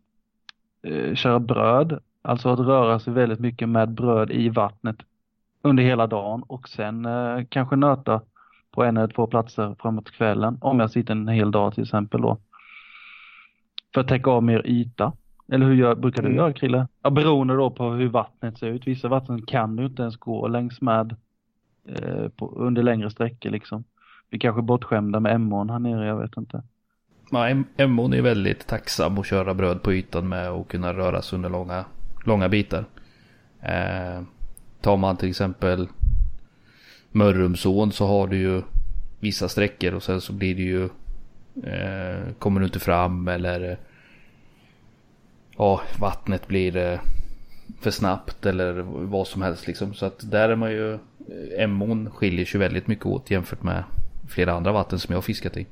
[0.82, 2.00] eh, köra bröd.
[2.26, 4.96] Alltså att röra sig väldigt mycket med bröd i vattnet
[5.62, 8.22] under hela dagen och sen eh, kanske nöta
[8.72, 10.58] på en eller två platser framåt kvällen.
[10.62, 12.38] Om jag sitter en hel dag till exempel då.
[13.94, 15.14] För att täcka av mer yta.
[15.52, 16.38] Eller hur gör, brukar du Mm.
[16.38, 16.88] göra Krille?
[17.02, 18.88] Ja, beroende då på hur vattnet ser ut.
[18.88, 21.16] Vissa vatten kan du inte ens gå längs med
[21.88, 23.84] eh, på, under längre sträckor liksom.
[24.30, 26.64] Vi kanske är bortskämda med Emån här nere, jag vet inte.
[27.32, 31.36] Nej, Emmon är väldigt tacksam att köra bröd på ytan med och kunna röra sig
[31.38, 31.86] under långa,
[32.24, 32.86] långa bitar.
[33.62, 34.22] Eh,
[34.82, 35.88] tar man till exempel
[37.12, 38.62] Mörrumsån så har du ju
[39.20, 40.84] vissa sträckor och sen så blir det ju
[41.64, 43.78] eh, kommer du inte fram eller eh,
[45.58, 47.00] ja, vattnet blir eh,
[47.80, 49.94] för snabbt eller vad som helst liksom.
[49.94, 51.00] Så att där är man ju
[51.58, 53.84] Emån skiljer sig väldigt mycket åt jämfört med
[54.28, 55.68] flera andra vatten som jag har fiskat i.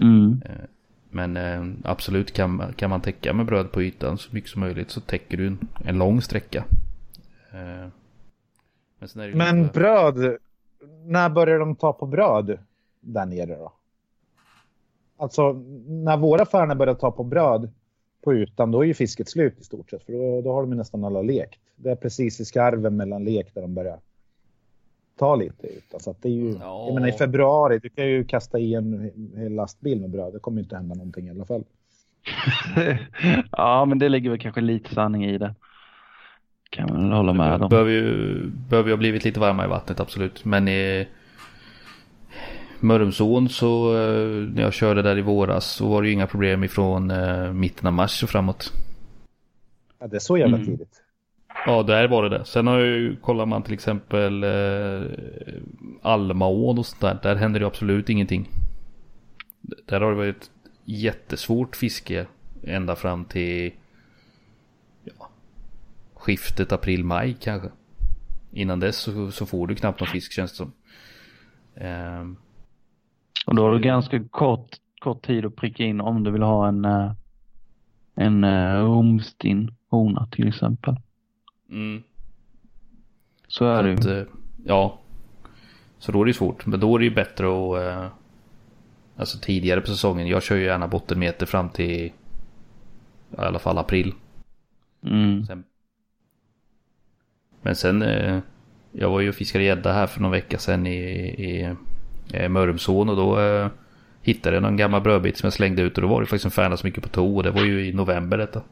[0.00, 0.42] Mm.
[1.14, 4.90] Men eh, absolut kan, kan man täcka med bröd på ytan så mycket som möjligt
[4.90, 6.64] så täcker du en, en lång sträcka.
[7.52, 7.88] Eh,
[9.14, 10.36] men Men lite- bröd,
[11.06, 12.58] när börjar de ta på bröd
[13.00, 13.72] där nere då?
[15.16, 15.52] Alltså
[15.86, 17.70] när våra färnor börjar ta på bröd
[18.24, 20.70] på ytan då är ju fisket slut i stort sett för då, då har de
[20.76, 21.60] nästan alla lekt.
[21.76, 23.98] Det är precis i skarven mellan lek där de börjar
[25.16, 25.98] ta lite yta.
[25.98, 26.84] Så att det är ju, Ja.
[26.86, 30.32] jag menar i februari, du kan ju kasta i en hel lastbil med bröd.
[30.32, 31.64] Det kommer inte hända någonting i alla fall.
[33.50, 35.54] ja, men det ligger väl kanske lite sanning i det.
[36.70, 37.68] Kan man väl hålla med om.
[37.68, 40.44] Behöver ju, behöver ju ha blivit lite varmare i vattnet absolut.
[40.44, 41.08] Men i
[42.80, 46.64] Mörrumsån så eh, när jag körde där i våras så var det ju inga problem
[46.64, 48.72] ifrån eh, mitten av mars och framåt.
[49.98, 50.66] Ja, det är så jävla Mm.
[50.68, 51.01] tidigt.
[51.66, 52.44] Ja, där var det det.
[52.44, 55.02] Sen har jag ju, kollar man till exempel eh,
[56.02, 57.18] Almaån och sånt där.
[57.22, 58.48] Där händer det absolut ingenting.
[59.86, 60.50] Där har det varit
[60.84, 62.26] jättesvårt fiske
[62.62, 63.72] ända fram till
[65.04, 65.28] ja,
[66.14, 67.68] skiftet april-maj kanske.
[68.52, 70.72] Innan dess så, så får du knappt någon fisk känns det som.
[71.74, 72.24] Eh,
[73.46, 74.68] Och då har du ganska kort,
[75.00, 77.12] kort tid att pricka in om du vill ha en, eh,
[78.14, 80.96] en eh, romstin romstinn hona till exempel
[81.72, 82.02] mm.
[83.48, 83.94] Så är det ju.
[83.94, 84.22] Att, eh,
[84.64, 84.98] ja.
[85.98, 86.66] Så då är det svårt.
[86.66, 87.82] Men då är det ju bättre att...
[87.82, 88.06] eh,
[89.16, 90.26] Alltså tidigare på säsongen.
[90.26, 91.90] Jag kör ju gärna bottenmeter fram till...
[91.90, 92.12] I
[93.36, 94.14] alla fall april.
[95.04, 95.46] Mm.
[95.46, 95.64] Sen,
[97.62, 98.02] men sen...
[98.02, 98.38] eh,
[98.92, 101.74] Jag var ju och fiskade gädda här för någon vecka sedan i, i
[102.32, 103.68] eh, Mörrumsån och då eh,
[104.22, 106.50] hittade jag någon gammal brödbit som jag slängde ut och då var det faktiskt en
[106.50, 108.62] färna så mycket på to och det var ju i november detta.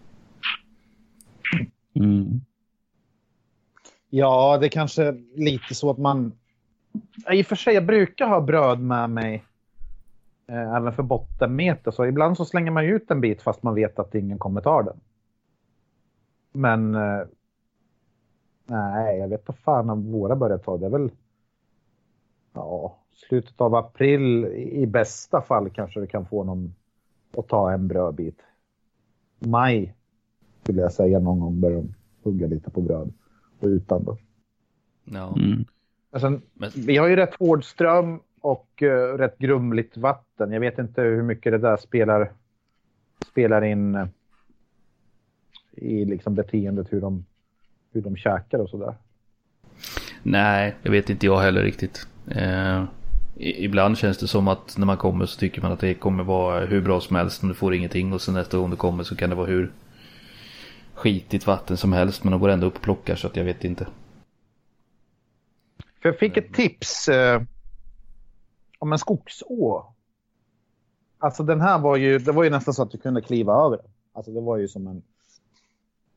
[4.11, 6.33] Ja, det är kanske lite så att man...
[7.33, 9.45] I och för sig, jag brukar ha bröd med mig
[10.49, 11.91] eh, även för bottenmeter.
[11.91, 14.83] Så ibland så slänger man ut en bit fast man vet att ingen kommer ta
[14.83, 15.01] den.
[16.53, 16.95] Men...
[16.95, 17.27] Eh,
[18.67, 20.77] nej, jag vet inte fan om våra börjar ta.
[20.77, 21.11] Det är väl...
[22.53, 26.75] Ja, slutet av april i i bästa fall kanske du kan få någon
[27.37, 28.41] att ta en brödbit.
[29.39, 29.95] Maj
[30.63, 33.13] skulle jag säga någon gång börjar de hugga lite på bröd.
[33.61, 34.19] Och utan då.
[35.05, 35.37] Ja.
[35.39, 35.65] Mm.
[36.13, 40.53] Alltså, Men, vi har ju rätt hård ström och eh, rätt grumligt vatten.
[40.53, 42.33] Jag vet inte hur mycket det där spelar,
[43.31, 44.07] spelar in eh,
[45.73, 47.25] i liksom beteendet, hur de,
[47.93, 48.95] hur de käkar och sådär.
[50.23, 52.07] nej, det vet inte jag heller riktigt.
[52.31, 52.85] Eh,
[53.37, 56.25] i- ibland känns det som att när man kommer så tycker man att det kommer
[56.25, 59.03] vara hur bra som helst men du får ingenting och sen nästa gång du kommer
[59.05, 59.71] så kan det vara hur
[61.01, 63.65] skitigt vatten som helst men de går ändå upp och plockar så att jag vet
[63.65, 63.87] inte.
[66.03, 67.43] För jag fick ett tips eh,
[68.79, 69.95] om en skogså.
[71.19, 73.77] Alltså den här var ju, det var ju nästan så att du kunde kliva över
[73.77, 73.87] den.
[74.13, 75.03] Alltså det var ju som en,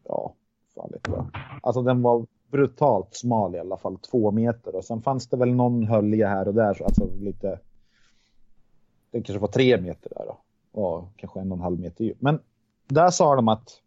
[0.08, 0.34] ja,
[0.76, 1.26] fan vet jag.
[1.64, 4.76] Alltså den var brutalt smal i alla fall, två meter.
[4.76, 7.60] Och sen fanns det väl någon hölja här och där, så alltså lite,
[9.12, 10.38] det kanske var tre meter där då.
[10.82, 12.22] Och kanske en och en halv meter djup.
[12.22, 12.40] Men
[12.88, 13.83] där sa de att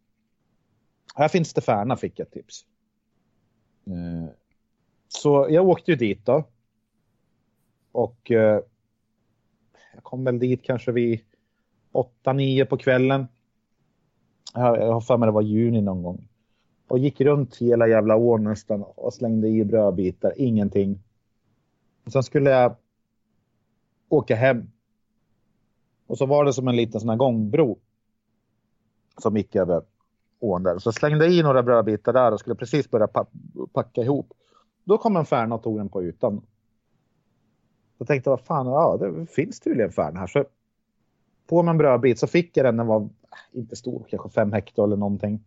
[1.15, 2.65] här finns det färna, fick jag tips.
[3.87, 4.31] Eh,
[5.09, 6.45] så jag åkte ju dit då.
[7.93, 8.61] Och eh,
[9.95, 11.21] jag kom väl dit kanske vid
[12.25, 13.27] 8-9 på kvällen.
[14.55, 16.29] Jag har för mig det var juni någon gång.
[16.89, 21.03] Och gick runt hela jävla ån nästan och slängde i brödbitar, ingenting.
[22.05, 22.77] Och sen skulle jag
[24.09, 24.71] åka hem.
[26.07, 27.79] Och så var det som en liten sån här gångbro.
[29.19, 29.83] Som gick över
[30.41, 30.79] ån där.
[30.79, 33.09] Så slängde i några brödbitar där och skulle precis börja
[33.73, 34.33] packa ihop.
[34.85, 36.43] Då kom en färna och tog den på ytan.
[37.99, 40.27] Så tänkte vad fan, ja det finns tydligen färn här.
[40.27, 40.45] Så
[41.47, 43.09] på med en brödbit så fick jag den, den var äh,
[43.53, 45.45] inte stor, kanske fem hektar eller någonting.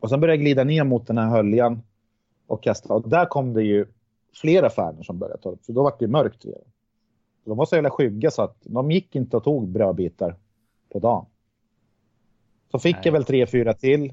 [0.00, 1.82] Och sen började jag glida ner mot den här höljan
[2.46, 2.94] och kasta.
[2.94, 3.86] Och där kom det ju
[4.34, 5.64] flera färnor som började ta upp.
[5.64, 6.62] Så då var det mörkt redan.
[7.44, 10.36] De var så jävla skygga så att de gick inte och tog brödbitar
[10.92, 11.26] på dagen.
[12.72, 13.02] Så fick Nej.
[13.04, 14.12] jag väl tre, fyra till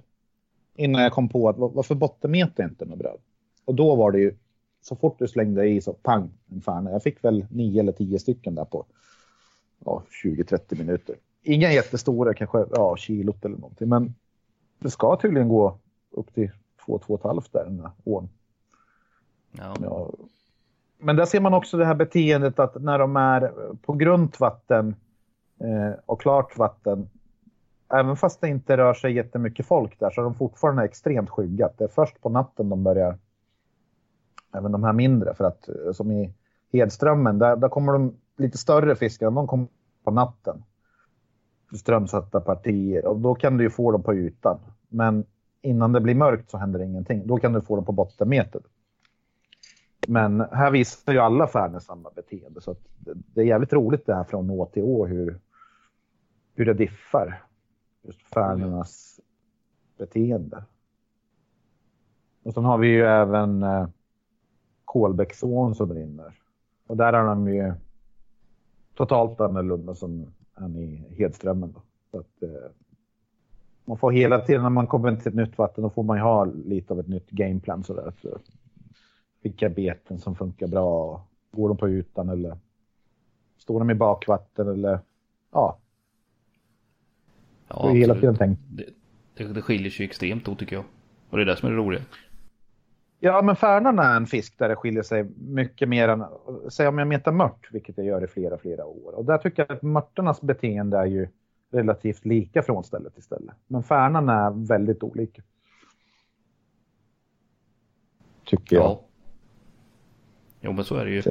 [0.76, 3.19] innan jag kom på att varför bottenmeter inte med bröd?
[3.65, 4.36] Och då var det ju
[4.82, 6.91] så fort du slängde i så pang en färna.
[6.91, 8.86] Jag fick väl nio eller tio stycken där på
[9.86, 11.15] ja, 20-30 minuter.
[11.43, 14.15] Inga jättestora, kanske ja, kilot eller någonting, men
[14.80, 15.78] det ska tydligen gå
[16.12, 16.52] upp till
[16.86, 18.30] 2-2,5 där den här ån.
[19.52, 19.76] Ja.
[19.82, 20.12] ja.
[20.98, 23.52] Men där ser man också det här beteendet att när de är
[23.86, 24.95] på grunt vatten
[25.60, 27.10] eh, och klart vatten,
[27.93, 31.69] även fast det inte rör sig jättemycket folk där så är de fortfarande extremt skygga.
[31.78, 33.17] Det är först på natten de börjar,
[34.54, 36.34] även de här mindre, för att eh, som i
[36.73, 39.67] Hedströmmen, där, där kommer de lite större fiskar, de kommer
[40.04, 40.63] på natten.
[41.75, 44.60] Strömsatta partier och då kan du ju få dem på ytan.
[44.88, 45.25] Men
[45.62, 47.28] innan det blir mörkt så händer ingenting.
[47.28, 48.62] Då kan du få dem på bottenmeter.
[50.08, 52.62] Men här visar ju alla färder samma beteende.
[52.62, 52.75] Så
[53.34, 55.39] det är jävligt roligt det här från å till å hur,
[56.56, 57.43] hur det diffar.
[58.02, 59.20] Just färnornas
[59.98, 60.64] beteende.
[62.44, 63.88] Och sen har vi ju även eh,
[64.86, 66.34] Kolbäcksån som rinner.
[66.88, 67.74] Och där har de ju
[68.94, 71.72] totalt annorlunda som än i Hedströmmen.
[71.72, 71.82] Då.
[72.12, 72.72] Så att, eh,
[73.86, 76.24] man får hela tiden när man kommer till ett nytt vatten, då får man ju
[76.24, 78.14] ha lite av ett nytt gameplan sådär.
[78.22, 78.38] Så
[79.42, 81.22] vilka beten som funkar bra.
[81.52, 82.58] Går de på ytan eller
[83.58, 85.00] står de i bakvatten eller
[85.52, 85.78] ja.
[87.69, 88.62] Ja, hela tiden tänkt.
[88.69, 88.86] Det,
[89.34, 90.86] det, det skiljer sig extremt då tycker jag.
[91.29, 92.01] Och det är det som är det roliga.
[93.19, 96.25] Ja, men färnan är en fisk där det skiljer sig mycket mer än,
[96.69, 99.15] säg om jag metar mört, vilket jag gör i flera, flera år.
[99.15, 101.27] Och där tycker jag att mörternas beteende är ju
[101.71, 103.53] relativt lika från stället till ställe.
[103.67, 105.41] Men färnan är väldigt olika.
[108.45, 108.86] Tycker jag.
[108.86, 109.01] Ja.
[110.62, 111.23] Jo, men så är det ju.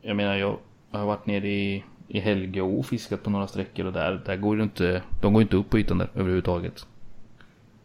[0.00, 0.58] Jag menar, jag
[0.90, 4.56] har varit nere i, i Helgeå och fiskat på några sträckor och där, där går
[4.56, 6.86] det inte, de går inte upp på ytan där överhuvudtaget.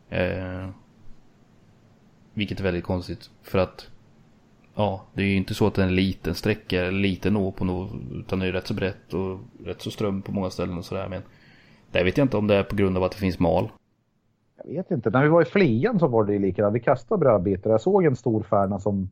[0.09, 0.69] Eh,
[2.33, 3.29] vilket är väldigt konstigt.
[3.41, 3.89] För att
[4.79, 7.51] Ja, det är ju inte så att det är en liten sträcka eller liten å
[7.51, 7.91] på något.
[8.11, 11.07] Utan det är rätt så brett och rätt så ström på många ställen och sådär.
[11.09, 11.21] Men
[11.91, 13.69] där vet jag inte om det är på grund av att det finns mal.
[14.65, 15.09] Jag vet inte.
[15.09, 16.75] När vi var i Flian så var det ju likadant.
[16.75, 17.69] Vi kastade brödbitar.
[17.69, 19.09] Jag såg en stor färna som,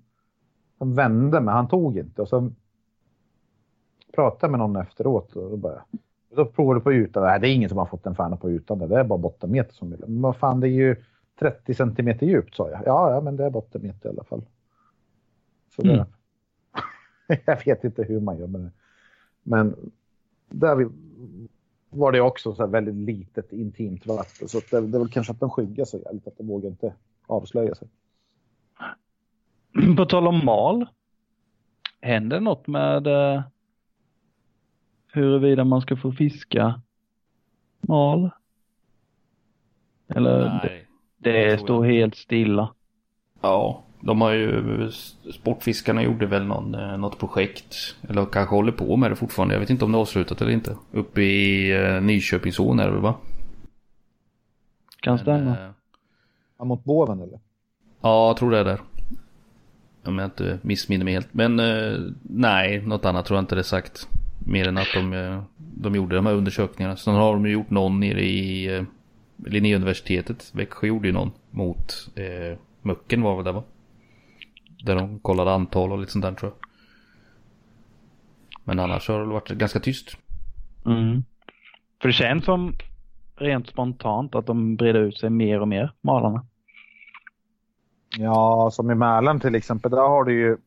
[0.77, 2.21] som vände men han tog inte.
[2.21, 2.51] Och så
[4.15, 5.83] pratade med någon efteråt och då bara
[6.29, 7.23] då provade på ytan.
[7.23, 8.79] Nej, det är ingen som har fått en färna på ytan.
[8.79, 9.99] Det är bara bottenmeter som vill.
[9.99, 10.95] Men vad fan, det är ju
[11.39, 12.81] 30 centimeter djupt sa jag.
[12.85, 14.41] Ja, ja men det är bottenmeter i alla fall.
[15.75, 16.05] Så det, mm.
[17.45, 18.71] jag vet inte hur man gör med det.
[19.43, 19.91] Men
[20.49, 20.89] där
[21.89, 24.47] var det också så väldigt litet intimt vatten.
[24.47, 26.93] Så det, det är väl kanske att de skyggar sig jävligt, att de vågar inte
[27.27, 27.87] avslöja sig.
[29.97, 30.85] På tal om mal.
[32.01, 33.41] Händer något med eh,
[35.17, 36.81] huruvida man ska få fiska
[37.81, 38.29] mal?
[40.07, 40.87] Eller Nej.
[41.17, 42.73] Det står helt stilla.
[43.41, 44.91] Ja, de har ju,
[45.33, 47.95] Sportfiskarna gjorde väl någon, eh, något projekt.
[48.09, 49.55] Eller kanske håller på med det fortfarande.
[49.55, 50.75] Jag vet inte om det är avslutat eller inte.
[50.91, 53.15] Uppe i uh, Nyköpingsån är det va?
[54.99, 55.73] Kan stämma.
[56.57, 57.39] Ja, mot Båven eller?
[58.01, 58.79] Ja, jag tror det är där.
[60.05, 61.33] Om jag inte missminner mig helt.
[61.33, 64.07] Men uh, nej, något annat tror jag inte det är sagt.
[64.47, 66.95] Mer än att de, de gjorde de här undersökningarna.
[66.95, 68.85] Sen har de gjort någon nere i
[69.45, 73.63] Linnéuniversitetet, Växjö gjorde ju någon mot eh, Mucken var väl det va?
[74.83, 76.69] Där de kollade antal och lite sånt där tror jag.
[78.63, 80.17] Men annars har det varit ganska tyst.
[80.85, 81.23] Mm.
[82.01, 82.73] För det känns som
[83.35, 86.45] rent spontant att de breder ut sig mer och mer, malarna.
[88.17, 90.57] Ja, som i Mälaren till exempel, där har du ju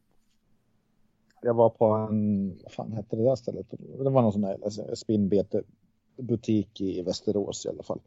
[1.40, 3.66] jag var på en, vad fan hette det där stället?
[3.70, 8.00] Det var någon sån här spinnbetebutik i Västerås i alla fall.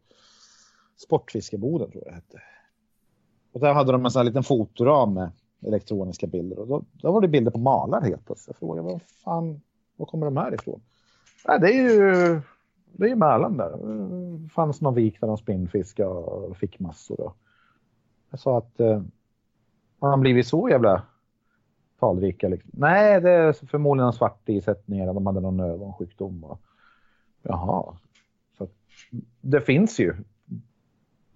[0.98, 2.42] Sportfiskeboden tror jag det hette.
[3.52, 7.12] Och där hade de en sån här liten fotoram med elektroniska bilder och då, då
[7.12, 8.56] var det bilder på malar helt plötsligt.
[8.62, 9.62] Jag frågade vad fan,
[9.96, 10.82] var kommer de här ifrån?
[11.48, 12.42] Nej, det är ju
[12.98, 13.78] det är ju Mälaren där.
[14.38, 17.18] Det fanns någon vik där de spinnfiskade och fick massor.
[17.18, 17.34] Då.
[18.30, 19.02] Jag sa att eh,
[20.00, 21.04] har de blivit så jävla
[22.04, 22.48] talrika?
[22.48, 22.72] Liksom?
[22.74, 25.06] Nej, det är förmodligen en svartisättning.
[25.06, 26.44] De hade någon ögonsjukdom.
[26.44, 26.62] Och,
[27.42, 27.98] jaha.
[28.58, 28.68] Så,
[29.42, 30.14] det finns ju.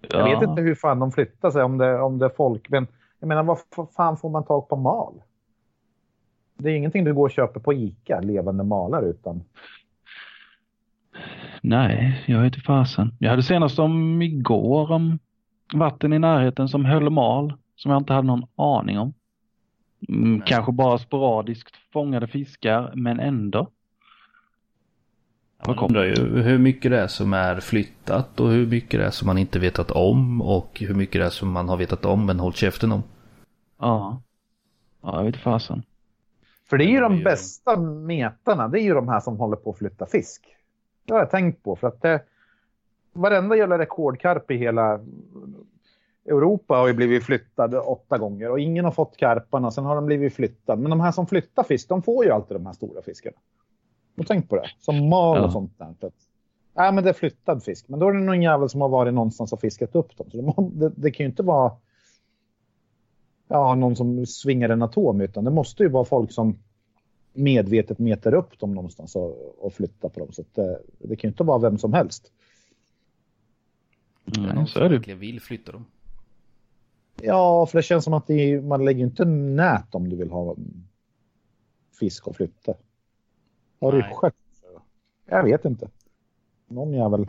[0.00, 2.70] Jag vet inte hur fan de flyttar sig om det, om det är folk.
[2.70, 2.86] Men
[3.18, 3.58] jag menar, vad
[3.96, 5.14] fan får man tag på mal?
[6.58, 9.42] Det är ingenting du går och köper på Ica, levande malar utan.
[11.62, 13.14] Nej, jag vet inte fasen.
[13.18, 15.18] Jag hade senast om igår om
[15.74, 19.12] vatten i närheten som höll mal som jag inte hade någon aning om.
[20.08, 23.70] Mm, kanske bara sporadiskt fångade fiskar, men ändå.
[25.66, 29.10] Man undrar ju hur mycket det är som är flyttat och hur mycket det är
[29.10, 32.26] som man inte vetat om och hur mycket det är som man har vetat om
[32.26, 33.02] men hållit käften om.
[33.78, 34.22] Ja.
[35.02, 35.82] Ja, jag vet fasen.
[36.68, 39.70] För det är ju de bästa metarna, det är ju de här som håller på
[39.70, 40.42] att flytta fisk.
[41.04, 42.22] Det har jag tänkt på för att det,
[43.12, 45.00] varenda jävla rekordkarp i hela
[46.28, 49.70] Europa har ju blivit flyttad åtta gånger och ingen har fått karparna.
[49.70, 50.82] Sen har de blivit flyttade.
[50.82, 53.36] Men de här som flyttar fisk, de får ju alltid de här stora fiskarna.
[54.18, 54.70] Och tänk på det.
[54.78, 55.50] Som mal och ja.
[55.50, 56.12] sånt där.
[56.74, 57.88] Nej, men det är flyttad fisk.
[57.88, 60.30] Men då är det någon jävel som har varit någonstans och fiskat upp dem.
[60.30, 61.72] Så de, det, det, kan ju inte vara
[63.48, 65.20] ja, någon som svingar en atom.
[65.20, 66.58] Utan det måste ju vara folk som
[67.32, 70.32] medvetet meter upp dem någonstans och, och flyttar på dem.
[70.32, 72.32] Så det, det kan ju inte vara vem som helst.
[74.36, 75.84] Mm, någon som verkligen vill flytta dem.
[77.22, 80.56] Ja, för det känns som att det, man lägger inte nät om du vill ha
[82.00, 82.74] fisk och flytta.
[83.80, 84.34] Har du skött?
[85.26, 85.88] Jag vet inte.
[86.68, 87.26] Någon jävel.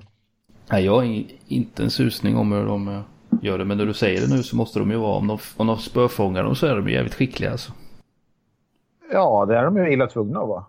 [0.71, 3.03] Nej, jag har inte en susning om hur de
[3.41, 3.65] gör det.
[3.65, 5.77] Men när du säger det nu så måste de ju vara, om de, om de
[5.77, 7.71] spöfångar dem så är de ju jävligt skickliga alltså.
[9.11, 10.65] Ja, det är de ju illa tvungna att vara.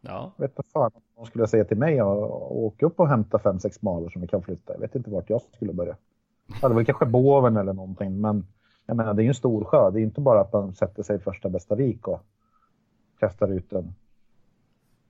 [0.00, 0.32] Ja.
[0.36, 2.06] Vet du fan om de skulle säga till mig att
[2.50, 4.72] åka upp och hämta fem, sex maler som vi kan flytta.
[4.72, 5.96] Jag vet inte vart jag skulle börja.
[6.62, 8.46] Ja, det var kanske Boven eller någonting, men
[8.92, 9.90] jag menar, det är ju en stor sjö.
[9.90, 12.20] Det är inte bara att man sätter sig i första bästa vik och
[13.18, 13.94] kastar ut en,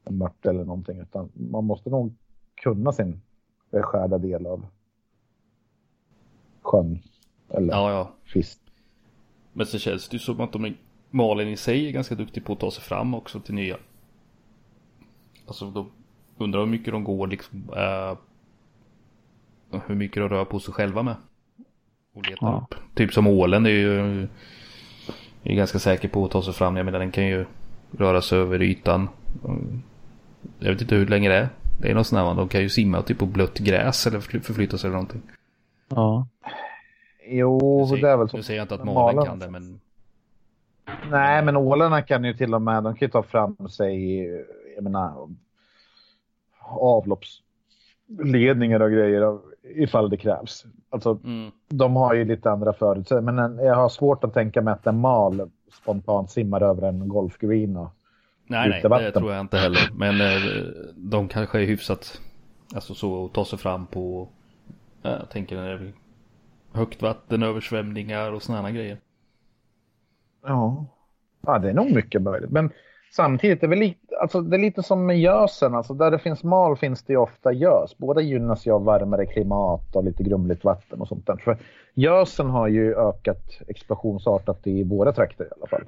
[0.05, 2.15] en mört eller någonting, utan man måste nog
[2.55, 3.21] kunna sin
[3.71, 4.67] beskärda del av
[6.61, 6.99] sjön
[7.49, 8.11] eller ja, ja.
[8.25, 8.61] fisk.
[9.53, 10.75] Men så känns det ju som att de
[11.11, 13.77] Malin i sig är ganska duktig på att ta sig fram också till nya.
[15.47, 15.87] Alltså då
[16.39, 17.71] undrar hur mycket de går liksom.
[17.77, 18.19] Äh,
[19.87, 21.17] hur mycket de rör på sig själva med.
[22.15, 22.67] Och letar ja.
[22.71, 22.75] upp.
[22.95, 24.29] Typ som ålen är ju
[25.43, 26.77] är ganska säker på att ta sig fram.
[26.77, 27.45] Jag menar den kan ju
[27.91, 29.09] röra sig över ytan.
[30.59, 31.49] Jag vet inte hur länge det är.
[31.81, 34.79] Det är något sånt här, de kan ju simma typ på blött gräs eller förflytta
[34.79, 35.23] sig eller någonting.
[35.89, 36.27] Ja.
[37.27, 38.37] Jo, säger, det är väl så.
[38.37, 39.81] Nu säger jag inte att malen kan det, men...
[41.11, 44.25] Nej, men ålarna kan ju till och med, de kan ju ta fram sig,
[44.75, 45.29] jag menar,
[46.61, 50.65] avloppsledningar och grejer ifall det krävs.
[50.91, 51.51] Alltså, mm.
[51.69, 55.01] de har ju lite andra förutsättningar, men jag har svårt att tänka mig att en
[55.01, 55.51] mal
[55.83, 57.91] spontant simmar över en golfgreen och
[58.47, 59.05] Nej, nej, vatten.
[59.05, 59.81] det tror jag inte heller.
[59.95, 62.21] Men eh, de kanske är hyfsat,
[62.75, 64.29] alltså så, att ta sig fram på,
[65.03, 65.93] jag tänker när det
[66.73, 68.99] högt vatten, översvämningar och sådana grejer.
[70.43, 70.87] Ja.
[71.41, 72.51] ja, det är nog mycket möjligt.
[72.51, 72.71] Men
[73.13, 75.75] samtidigt, är det, lite, alltså, det är lite som med gösen.
[75.75, 77.99] Alltså, där det finns mal finns det ju ofta gös.
[77.99, 81.37] Båda gynnas ju av varmare klimat och lite grumligt vatten och sånt där.
[81.37, 81.59] För
[81.95, 85.85] gösen har ju ökat explosionsartat i båda trakter i alla fall.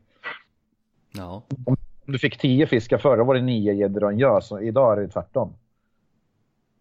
[1.12, 1.42] Ja.
[1.66, 4.52] Om du fick tio fiskar förr, då var det nio gäddor och en gös.
[4.52, 5.52] Och idag är det tvärtom.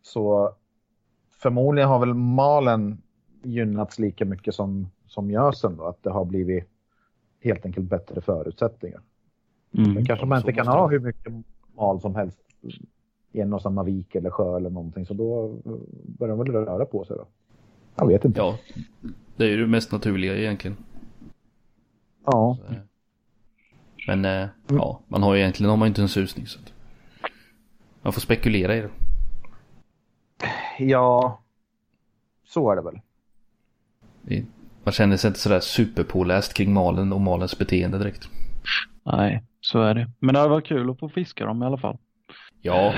[0.02, 0.54] Så
[1.40, 3.02] förmodligen har väl malen
[3.44, 5.84] gynnats lika mycket som, som gösen då.
[5.84, 6.64] Att det har blivit
[7.44, 9.02] helt enkelt bättre förutsättningar.
[9.78, 9.94] Mm.
[9.94, 11.34] Men kanske man inte kan ha hur mycket
[11.76, 12.40] mal som helst
[13.32, 15.06] i en och samma vik eller sjö eller någonting.
[15.06, 15.56] Så då
[16.04, 17.26] börjar de väl röra på sig då.
[17.96, 18.40] Jag vet inte.
[18.40, 18.58] Ja,
[19.36, 20.78] det är ju det mest naturliga egentligen.
[22.26, 22.58] Ja.
[22.60, 22.74] Så,
[24.08, 24.50] men eh, mm.
[24.68, 26.48] ja, man har ju egentligen har man inte en susning.
[26.48, 26.60] Så
[28.02, 28.90] man får spekulera i det.
[30.80, 31.40] Ja,
[32.46, 33.00] så är det väl.
[34.84, 38.30] Man känner sig inte sådär superpåläst kring malen och malens beteende direkt.
[39.04, 40.10] Nej, så är det.
[40.20, 41.98] Men det hade varit kul att få fiska dem i alla fall.
[42.62, 42.94] Ja,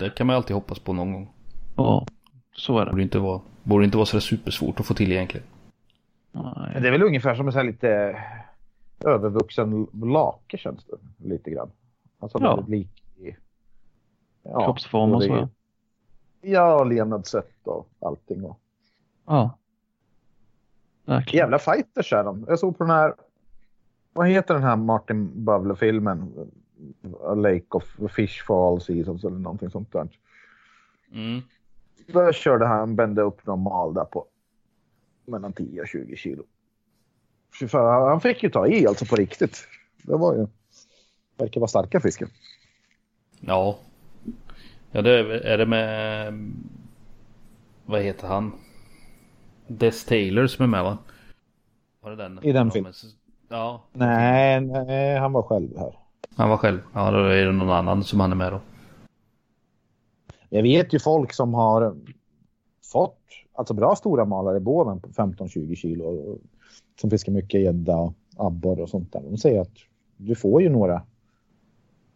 [0.00, 1.32] det kan man alltid hoppas på någon gång.
[1.76, 2.06] Ja,
[2.56, 2.90] så är det.
[2.90, 5.46] Borde inte vara, borde inte vara sådär supersvårt att få till egentligen.
[6.32, 6.80] Nej.
[6.80, 8.16] Det är väl ungefär som en sån lite
[9.04, 11.70] övervuxen lake känns det lite grann.
[12.18, 12.56] Alltså ja.
[12.56, 13.36] väldigt lik i
[14.42, 15.48] ja, kroppsform och så.
[16.40, 18.44] Ja, levnadssätt och allting.
[18.44, 18.60] Och...
[19.26, 19.58] Ja.
[21.04, 21.42] Verkligen.
[21.44, 22.44] Jävla fighters är de.
[22.48, 23.14] Jag såg på den här,
[24.12, 26.50] vad heter den här Martin Bavle-filmen?
[27.36, 30.08] Lake of Fish for All Seasons eller någonting sånt där.
[31.12, 31.40] Mm.
[32.06, 34.26] Där körde han, bände upp någon mal där på
[35.26, 36.44] mellan 10 och 20 kilo.
[37.60, 39.68] Fy fan, han fick ju ta i alltså på riktigt.
[40.02, 40.46] Det var ju,
[41.36, 42.28] verkar vara starka fiskar.
[43.40, 43.78] Ja.
[44.90, 46.34] Ja, det är, är det med...
[47.86, 48.52] Vad heter han?
[49.66, 50.98] Des Taylor som är med va?
[52.00, 52.40] Var det den?
[52.42, 52.92] I den filmen?
[53.52, 55.98] Ja, Nej, nej, han var själv här.
[56.36, 56.78] han var själv.
[56.94, 58.60] Ja, då är det någon annan som han är med då.
[60.48, 61.96] Jag vet ju folk som har
[62.92, 63.18] fått
[63.52, 66.04] alltså bra stora malare i båven på 15-20 kilo.
[66.04, 66.38] och-
[67.00, 69.20] Som fiskar mycket gädda, abborre och sånt där.
[69.20, 69.76] De säger att
[70.16, 71.02] du får ju några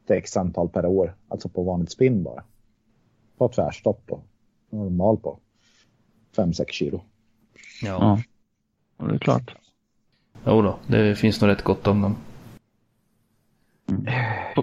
[0.07, 1.17] till x antal per år.
[1.29, 2.45] Alltså på vanligt spinn bara.
[3.39, 4.25] På tvärstopp och
[4.71, 5.39] normal på
[6.37, 7.01] 5-6 kilo.
[7.83, 7.89] Ja.
[8.01, 8.19] Ja.
[8.99, 9.57] Ja, det är klart.
[10.47, 12.17] Jo då, det finns nog rätt gott om dem.
[13.91, 14.07] Mm.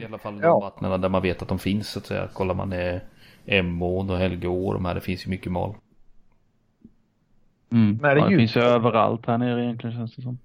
[0.02, 0.60] I alla fall de Ja.
[0.60, 2.28] vattnen där man vet att de finns så att säga.
[2.34, 3.00] Kollar man i
[3.46, 5.76] Emån och Helgeå och de här, det finns ju mycket mal.
[7.72, 7.98] Mm.
[8.02, 10.38] Men är det ja, det finns ju överallt här nere egentligen känns det som.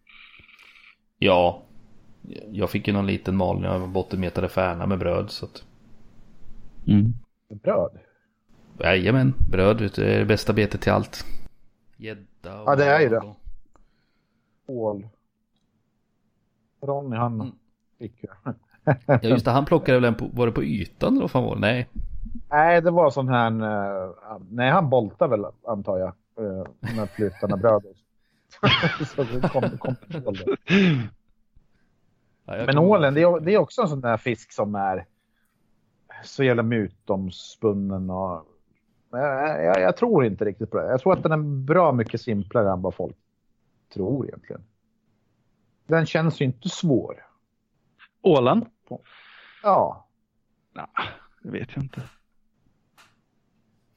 [1.18, 1.62] Ja,
[2.52, 5.64] jag fick ju någon liten mal när jag bottenmetade Färna med bröd så att.
[6.86, 7.12] Mm.
[7.62, 7.98] Bröd.
[8.80, 11.24] Jajamän, bröd vet du, är det bästa betet till allt.
[11.96, 13.18] Gädda och Ja, det är ju det.
[13.18, 13.36] och-
[14.66, 15.08] Ål.
[16.80, 17.52] Ronny han Mm.
[17.98, 18.28] fick ju.
[19.06, 21.44] Ja just det, han plockade väl en på, var det på ytan eller vad fan
[21.44, 21.60] var det?
[21.60, 21.88] Nej.
[22.50, 23.50] Nej, det var sån här.
[23.62, 26.12] eh, nej, han boltade väl antar jag.
[26.40, 26.66] Uh,
[26.96, 27.82] med flytande bröd.
[29.14, 29.94] så det kom, kom.
[32.44, 35.06] Ja, Men ålen, det är, det är också en sån där fisk som är
[36.24, 38.44] så jävla mytomspunnen och
[39.10, 40.86] jag, jag, jag tror inte riktigt på det.
[40.90, 43.16] Jag tror att den är bra mycket simplare än vad folk
[43.94, 44.62] tror egentligen.
[45.88, 47.26] Den känns ju inte svår.
[48.22, 48.64] Ålen?
[49.62, 50.08] Ja,
[50.72, 51.08] Nej,
[51.42, 52.02] det vet jag inte.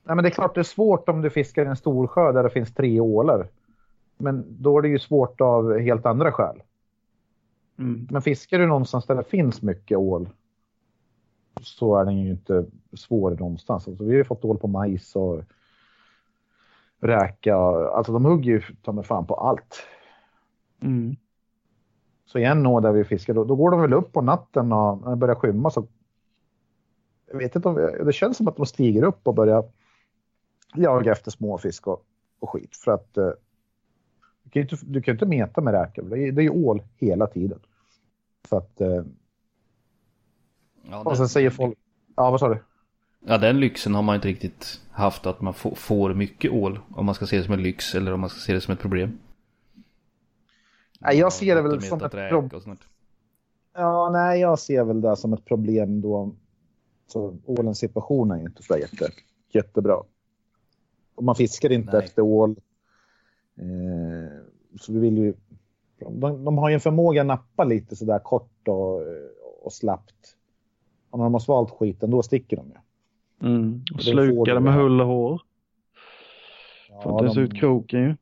[0.04, 2.32] Nej, men det är klart det är svårt om du fiskar i en stor sjö
[2.32, 3.48] där det finns tre ålar.
[4.18, 6.62] Men då är det ju svårt av helt andra skäl.
[7.80, 8.08] Mm.
[8.12, 10.30] Men fiskar du någonstans där det finns mycket ål
[11.62, 13.88] så är den ju inte svår någonstans.
[13.88, 15.44] Alltså, vi har ju fått ål på majs och
[17.00, 17.56] räka.
[17.56, 19.84] Alltså de hugger ju ta mig fan på allt.
[20.82, 21.16] Mm.
[22.32, 24.74] Så i en å där vi fiskar, då, då går de väl upp på natten
[24.74, 25.88] och när det börjar skymma så.
[27.32, 27.76] Jag vet inte om,
[28.06, 29.64] det känns som att de stiger upp och börjar
[30.76, 32.06] jaga efter småfisk och,
[32.40, 32.76] och skit.
[32.76, 33.30] För att eh,
[34.44, 36.04] du kan ju inte, du kan inte meta med räkor.
[36.04, 37.60] Det är, det är ju ål hela tiden.
[38.50, 39.04] Så att, eh,
[40.90, 41.78] Ja, och sen säger folk,
[42.16, 42.58] ja vad sa du?
[43.26, 46.80] Ja, den lyxen har man inte riktigt haft att man få, får mycket ål.
[46.90, 48.74] Om man ska se det som en lyx eller om man ska se det som
[48.74, 49.20] ett problem.
[51.02, 52.82] Nej, jag ser det väl som ett räk prob- och sånt.
[53.74, 56.32] Ja, nej, jag ser väl det som ett problem då.
[57.08, 59.10] Så ålens situation är ju inte så jätte,
[59.54, 60.04] jättebra.
[61.16, 62.06] Och man fiskar inte Nej.
[62.06, 62.56] efter ål.
[63.58, 64.42] Eh,
[64.80, 65.34] så vi vill ju.
[66.00, 69.02] De, de har ju en förmåga att nappa lite så där kort och,
[69.64, 70.38] och slappt.
[71.10, 72.76] Och när de har svalt skiten, då sticker de ju.
[73.48, 73.84] Mm.
[73.92, 74.78] Och Det sluka får det med ja.
[74.78, 75.42] hull och hår.
[77.04, 78.16] Får inte ens de, ut kroken ju.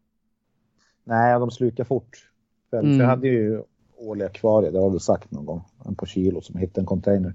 [1.04, 2.29] nej, de slukar fort.
[2.70, 3.00] För Mm.
[3.00, 3.64] Jag hade ju
[3.98, 5.62] ål i akvariet, det har du sagt någon gång.
[5.86, 7.34] En på kilo som hittade en container.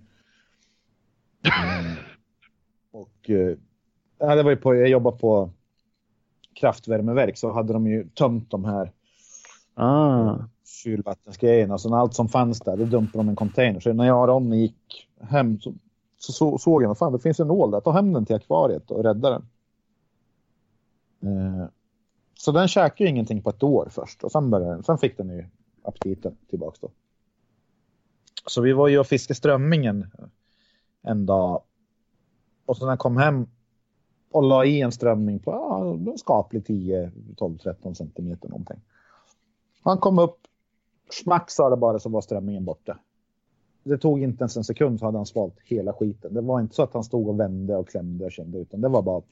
[1.45, 1.97] Mm.
[2.93, 3.57] Och eh,
[4.19, 5.51] ja, det var ju på, jag jobbade på
[6.55, 8.93] kraftvärmeverk så hade de ju tömt de här
[9.77, 10.37] Ah.
[10.65, 11.79] kylvattensgrejerna.
[11.79, 13.81] Så allt som fanns där, det dumpade de i en container.
[13.81, 15.75] Så när jag och Ronny gick hem så,
[16.19, 18.91] så, så såg jag, fan det finns en ål där, ta hem den till akvariet
[18.91, 19.47] och rädda den.
[21.23, 21.65] Eh,
[22.45, 25.29] så den käkade ju ingenting på ett år först och sen, började, sen fick den
[25.29, 25.45] ju
[25.83, 26.91] aptiten tillbaks då.
[28.47, 30.07] Så vi var ju och fiskade strömmingen
[31.03, 31.63] en dag.
[32.67, 33.47] Och så när jag kom hem
[34.31, 38.81] och la i en strömming på ja, en skaplig 10, 12, 13 centimeter någonting.
[39.83, 40.39] Han kom upp,
[41.11, 42.99] smack sa det bara så var strömmingen borta.
[43.83, 46.35] Det tog inte ens en sekund så hade han svalt hela skiten.
[46.35, 48.89] Det var inte så att han stod och vände och klämde och kände utan det
[48.89, 49.23] var bara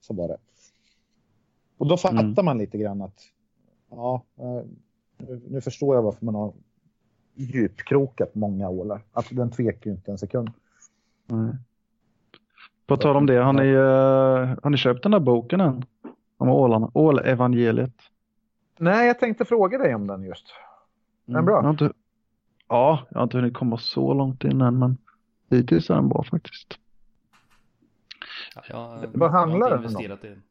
[0.00, 0.36] så var det.
[1.76, 2.44] Och då fattar Mm.
[2.44, 3.20] man lite grann att
[3.90, 4.62] ja, eh,
[5.48, 6.52] nu, förstår jag varför man har
[7.34, 9.02] djupkrokat många ålar.
[9.12, 10.50] Att den tvekar ju inte en sekund.
[11.26, 11.54] Nej.
[12.86, 15.84] På tal om det, har ni, eh, har ni köpt den där boken än?
[16.36, 16.90] Om ålarna?
[16.94, 17.94] Ålevangeliet.
[18.78, 20.46] Nej, jag tänkte fråga dig om den just.
[21.26, 21.54] Är den bra?
[21.56, 21.92] Jag har inte,
[22.68, 24.96] ja, jag har inte hunnit komma så långt in än, men
[25.50, 26.78] hittills är den bra faktiskt.
[28.54, 28.62] Ja,
[29.02, 30.42] jag, Vad handlar jag den om?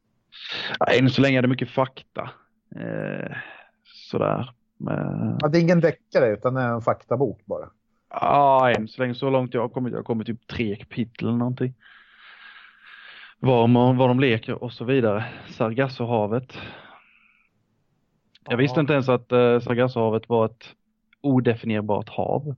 [0.78, 2.30] Ja, än så länge är det mycket fakta.
[2.76, 3.36] Eh,
[3.84, 4.52] sådär.
[4.76, 7.70] Men, Ja, det är ingen deckare utan en faktabok bara.
[8.10, 9.92] Ja, än så länge så långt jag har kommit.
[9.92, 11.74] Jag har kommit typ tre kapitel eller någonting.
[13.38, 15.24] Var, man, var de leker och så vidare.
[15.48, 16.58] Sargassohavet.
[18.48, 20.64] Jag visste inte ens att uh, Sargassohavet var ett
[21.20, 22.54] odefinierbart hav.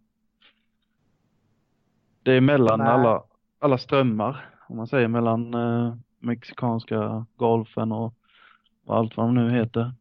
[2.22, 2.88] Det är mellan Nej.
[2.88, 3.22] alla,
[3.58, 4.50] alla strömmar.
[4.68, 5.94] Om man säger mellan uh,
[6.24, 8.14] Mexikanska golfen och,
[8.84, 9.92] och allt vad de nu heter.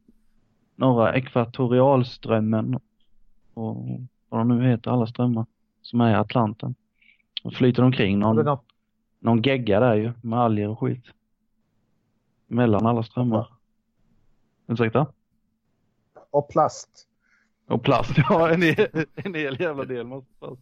[0.75, 2.79] Norra ekvatorialströmmen
[3.53, 3.85] och
[4.29, 5.45] vad de nu heter, alla strömmar
[5.81, 6.75] som är i Atlanten.
[7.43, 8.57] Och flyter omkring någon,
[9.19, 11.05] någon gegga där ju med alger och skit.
[12.47, 13.47] Mellan alla strömmar.
[14.67, 15.07] Ursäkta?
[16.33, 17.07] och plast.
[17.67, 20.61] Och plast, ja en hel, en hel jävla del måste plast.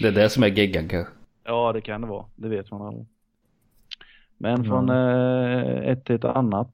[0.00, 1.12] Det är det som är geggan kanske.
[1.44, 3.06] Ja det kan det vara, det vet man aldrig.
[4.42, 4.64] Men Mm.
[4.64, 6.72] från eh, ett till ett annat.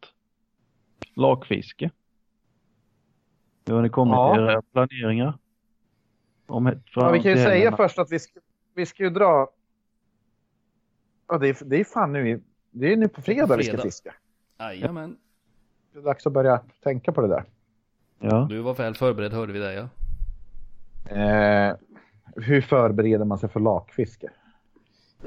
[1.14, 1.90] Lakfiske.
[3.66, 4.34] Hur har ni kommit Ja.
[4.34, 5.38] till era planeringar?
[6.46, 8.40] Om ett, Ja, vi kan ju säga först att vi ska,
[8.74, 9.48] vi ska ju dra...
[11.28, 12.40] Ja, det, är, det är fan nu, i-
[12.70, 13.82] det är nu på fredag, vi ska fredag.
[13.82, 14.14] fiska.
[14.58, 15.16] Jajamän.
[15.92, 17.44] Det är dags att börja tänka på det där.
[18.18, 18.46] Ja.
[18.50, 19.88] Du var väl förberedd hörde vi det ja.
[21.16, 21.76] Eh,
[22.36, 24.30] hur förbereder man sig för lakfiske?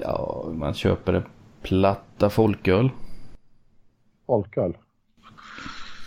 [0.02, 1.24] Ja, man köper en
[1.62, 2.90] platta folköl.
[4.26, 4.78] Folköl?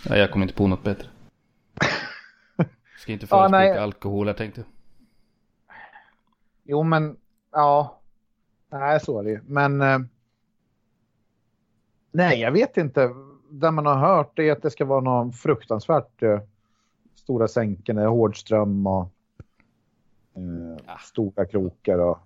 [0.09, 1.07] Ja, jag kommer inte på något bättre.
[2.99, 3.77] Ska inte Ja, förespråka nej.
[3.77, 4.63] alkohol jag tänkte.
[6.63, 7.17] Jo, men
[7.51, 7.99] ja.
[8.69, 9.41] Nej, så är det ju.
[9.45, 9.81] Men.
[9.81, 9.99] Eh,
[12.11, 13.09] nej, jag vet inte.
[13.49, 16.39] Det man har hört är att det ska vara någon fruktansvärt eh,
[17.15, 19.03] stora sänken, eh, hårdström och
[20.35, 20.97] eh, Ja.
[20.97, 22.19] stora krokar och.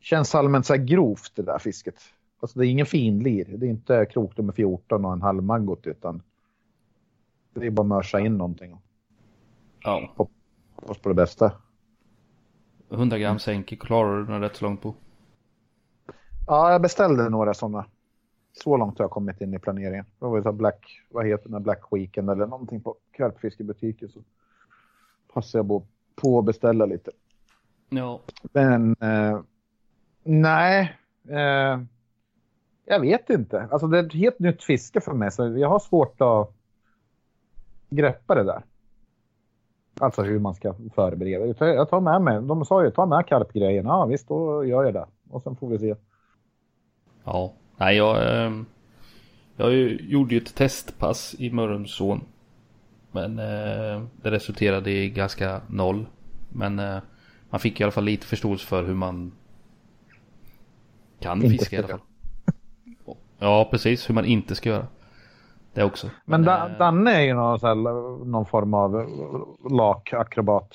[0.00, 2.02] Känns allmänt så här grovt det där fisket.
[2.40, 3.44] Alltså det är ingen finlir.
[3.44, 6.22] Det är inte krok nummer 14 och en halv maggot utan.
[7.54, 8.78] Det är bara att mörsa in någonting.
[9.80, 10.12] Ja.
[10.76, 11.52] Hoppas på det bästa.
[12.90, 14.94] 100 gram sänke klarar du den rätt så långt på.
[16.46, 17.86] Ja, jag beställde några sådana.
[18.52, 20.04] Så långt har jag kommit in i planeringen.
[20.18, 24.20] Det var så Black, vad heter det, Black Weekend eller någonting på karpfiskebutiken så
[25.32, 27.10] passade jag på, på att beställa lite.
[27.88, 28.20] Ja.
[28.52, 29.40] Men eh,
[30.22, 30.96] nej,
[31.28, 31.80] eh,
[32.84, 33.68] jag vet inte.
[33.70, 36.54] Alltså det är ett helt nytt fiske för mig så jag har svårt att
[37.90, 38.62] greppa det där.
[40.00, 41.66] Alltså hur man ska förbereda.
[41.66, 43.86] Jag tar med mig, de sa ju ta med karpgrejen.
[43.86, 45.06] Ja visst, då gör jag det.
[45.30, 45.94] Och sen får vi se.
[47.24, 47.52] Ja.
[47.76, 48.44] Nej, jag...
[48.44, 48.66] Ehm,
[49.56, 52.24] jag gjorde ju ett testpass i Mörrumsån.
[53.12, 56.06] Men ehm, det resulterade i ganska noll.
[56.48, 56.98] Men eh,
[57.50, 59.32] man fick i alla fall lite förståelse för hur man
[61.20, 62.00] kan Inte fiska i alla fall.
[63.38, 64.08] Ja, precis.
[64.08, 64.86] Hur man inte ska göra.
[65.74, 66.10] Det också.
[66.24, 67.74] Men da, eh, Danne är ju någon, här,
[68.24, 69.06] någon form av
[69.70, 70.74] lakakrobat.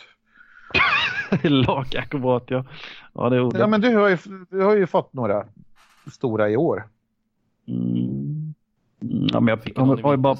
[1.43, 2.63] Lakakrobat ja.
[3.13, 3.59] Ja det är ordet.
[3.59, 4.17] Ja, men du har, ju,
[4.49, 5.45] du har ju fått några
[6.11, 6.87] stora i år.
[7.67, 8.53] Mm.
[8.99, 10.37] Ja, men jag, jag, någon i har ju bara,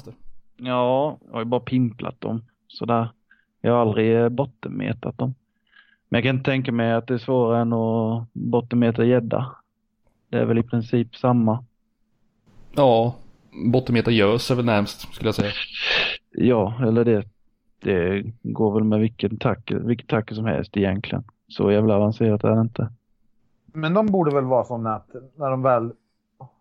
[0.56, 3.08] ja, jag har ju bara pimplat dem sådär.
[3.60, 5.34] Jag har aldrig eh, bottenmetat dem.
[6.08, 9.56] Men jag kan inte tänka mig att det är svårare än att bottenmeta gädda.
[10.28, 11.64] Det är väl i princip samma.
[12.74, 13.14] Ja,
[13.72, 15.52] bottenmeter görs är väl närmst skulle jag säga.
[16.38, 17.24] Ja, eller det,
[17.80, 21.24] det går väl med vilken tack, vilket tack som helst egentligen.
[21.48, 22.92] Så jävla avancerat är det inte.
[23.66, 25.92] Men de borde väl vara sådana att när de väl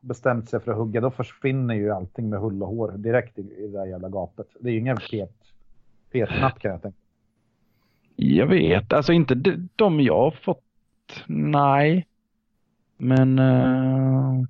[0.02, 3.42] bestämt sig för att hugga då försvinner ju allting med hull och hår direkt i,
[3.42, 4.48] i det där jävla gapet.
[4.60, 5.36] Det är ju ingen fet,
[6.12, 6.98] fet natt kan jag tänka.
[8.16, 10.64] Jag vet, alltså inte de, de jag har fått,
[11.28, 12.08] nej.
[12.98, 14.44] Men eh,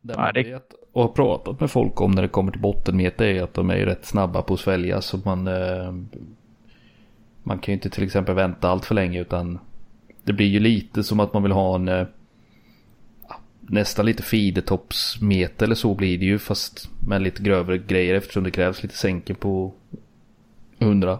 [0.00, 3.24] Det man det- vet och har pratat med folk om när det kommer till bottenmeter
[3.26, 5.92] är att de är ju rätt snabba på att svälja så man eh,
[7.42, 9.58] Man kan ju inte till exempel vänta allt för länge utan
[10.24, 12.06] Det blir ju lite som att man vill ha en ja,
[13.60, 18.50] Nästan lite feedertoppsmeter eller så blir det ju fast med lite grövre grejer eftersom det
[18.50, 19.72] krävs lite sänken på
[20.78, 21.18] 100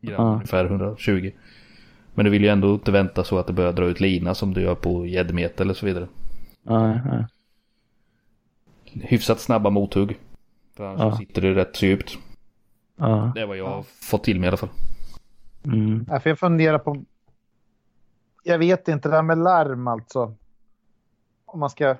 [0.00, 0.32] gram, Ja.
[0.34, 1.30] ungefär 120
[2.18, 4.54] Men du vill ju ändå inte vänta så att det börjar dra ut lina som
[4.54, 6.08] du gör på gäddmeter eller så vidare
[6.62, 7.26] nej, nej.
[8.92, 10.18] hyfsat snabba mothugg.
[10.76, 11.10] För annars Ja.
[11.10, 12.18] så sitter det rätt så djupt.
[12.96, 13.32] Ja.
[13.34, 14.68] Det är vad jag har fått till mig i alla fall.
[15.64, 16.04] Mm.
[16.08, 17.04] Nej, för jag funderar på...
[18.44, 20.34] Jag vet inte, det här med larm alltså.
[21.44, 21.96] Om man ska...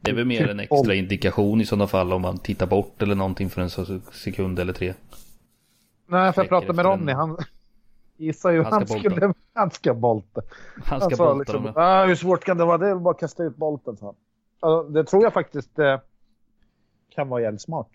[0.00, 3.14] Det är väl mer en extra indikation i sådana fall om man tittar bort eller
[3.14, 3.70] någonting för en
[4.12, 4.94] sekund eller tre.
[6.06, 7.12] Nej, för jag pratade med Ronny.
[7.12, 7.36] Han
[8.22, 9.10] gissar ju Han ska han bolta.
[9.10, 9.34] skulle...
[9.54, 10.40] Han ska bolta.
[10.84, 11.72] Han ska Han sa bolta liksom, dem.
[11.76, 12.78] ah, hur svårt kan det vara?
[12.78, 13.96] Det är bara att kasta ut bolten.
[13.96, 14.14] Så.
[14.60, 16.00] Alltså, det tror jag faktiskt eh,
[17.14, 17.88] kan vara jävligt smart.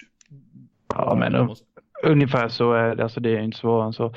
[0.93, 1.65] Ja, men måste-
[2.03, 3.03] Ungefär så är det.
[3.03, 4.13] Alltså det är inte svårare än så.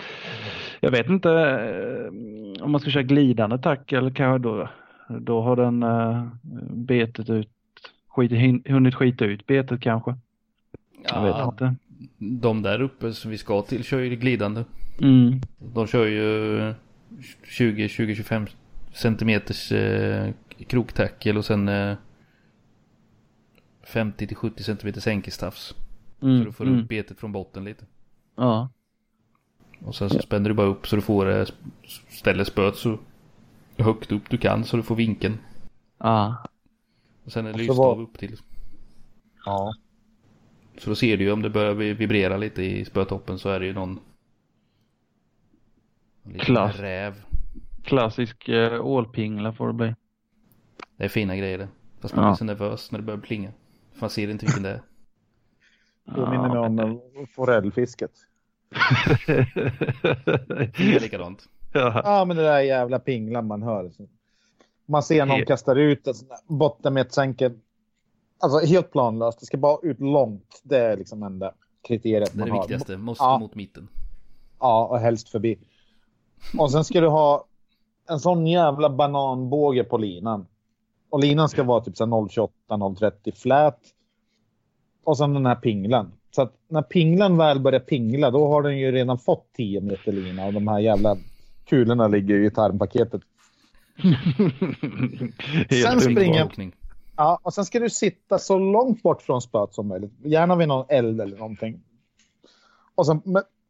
[0.80, 4.68] Jag vet inte eh, om man ska köra glidande tack eller kanske då,
[5.08, 6.26] då har den eh,
[6.70, 7.48] betet ut,
[8.08, 10.14] skit, hin- hunnit skita ut betet kanske.
[11.12, 11.74] Jag vet Ja, inte.
[12.18, 14.64] de där uppe som vi ska till kör ju glidande.
[14.98, 15.40] Mm.
[15.58, 16.74] De kör ju
[17.44, 18.48] 20-25
[18.92, 20.32] centimeters eh,
[20.66, 21.96] kroktackel och sen eh,
[23.82, 25.74] 50 till 70 centimeters enkestafs.
[26.22, 26.38] Mm.
[26.38, 26.80] Så du får mm.
[26.80, 27.84] upp betet från botten lite.
[28.36, 28.70] Ja.
[29.84, 31.46] Och sen så spänner du bara upp så du får eh,
[32.08, 32.98] ställer spöet så
[33.76, 35.38] högt upp du kan så du får vinkeln.
[35.98, 36.36] Ja.
[37.24, 38.36] Och sen en Och så lysstav var- upp till.
[39.44, 39.74] Ja.
[40.78, 43.60] Så då ser du ju om det börjar vi- vibrera lite i spötoppen så är
[43.60, 44.00] det ju någon
[46.38, 46.76] Klass.
[46.76, 47.14] räv.
[47.84, 49.94] Klassisk eh, ålpingla får det bli.
[50.96, 51.68] Det är fina grejer det.
[52.00, 52.30] Fast man Ja.
[52.30, 53.52] blir så nervös när det börjar plinga.
[53.92, 54.82] För man ser inte vilken det är.
[56.14, 58.10] Påminner mig om eh, forellfisket.
[59.26, 61.44] Det är likadant.
[61.72, 62.00] ja.
[62.04, 63.90] Ja, men det där jävla pinglan man hör.
[64.86, 66.14] Man ser någon kastar ut en
[66.58, 67.52] botten med ett sänke.
[68.38, 69.40] Alltså helt planlöst.
[69.40, 70.60] Det ska bara ut långt.
[70.64, 71.52] Det är liksom enda
[71.88, 72.60] kriteriet Det är man det har.
[72.62, 72.96] viktigaste.
[72.96, 73.38] Måste Ja.
[73.38, 73.88] mot mitten.
[74.60, 75.58] Ja, och helst förbi.
[76.58, 77.44] Och sen ska du ha
[78.08, 80.46] en sån jävla bananbåge på linan.
[81.10, 83.78] Och linan ska vara typ så här 0,28, 0,30 flät.
[85.04, 86.12] Och sen den här pinglan.
[86.30, 90.12] Så att när pinglan väl börjar pingla, då har den ju redan fått 10 meter
[90.12, 90.46] lina.
[90.46, 91.16] Och de här jävla
[91.64, 93.20] kulorna ligger ju i tarmpaketet.
[95.70, 96.72] Sen springer-.
[97.16, 100.12] Ja, och sen ska du sitta så långt bort från spöet som möjligt.
[100.24, 101.80] Gärna vid någon eld eller någonting.
[102.94, 103.22] Och sen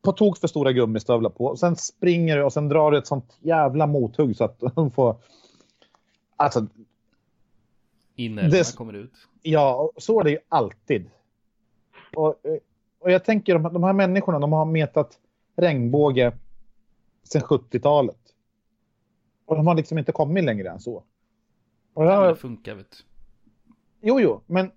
[0.03, 1.57] på tok för stora gummistövlar på.
[1.57, 5.17] Sen springer du och sen drar du ett sånt jävla mothugg så att de får...
[6.37, 6.67] Alltså,
[8.17, 9.13] Inälvorna Det- kommer ut.
[9.43, 11.11] ja, så är det ju alltid.
[12.17, 12.57] Och, eh,
[12.99, 15.19] och jag tänker de, de här människorna, de har metat
[15.57, 16.33] regnbåge
[17.23, 18.17] sedan 70-talet.
[19.47, 21.05] Och de har liksom inte kommit längre än så.
[21.95, 22.97] Och jag, Det funkar vet du.
[24.03, 24.71] Jo, jo, men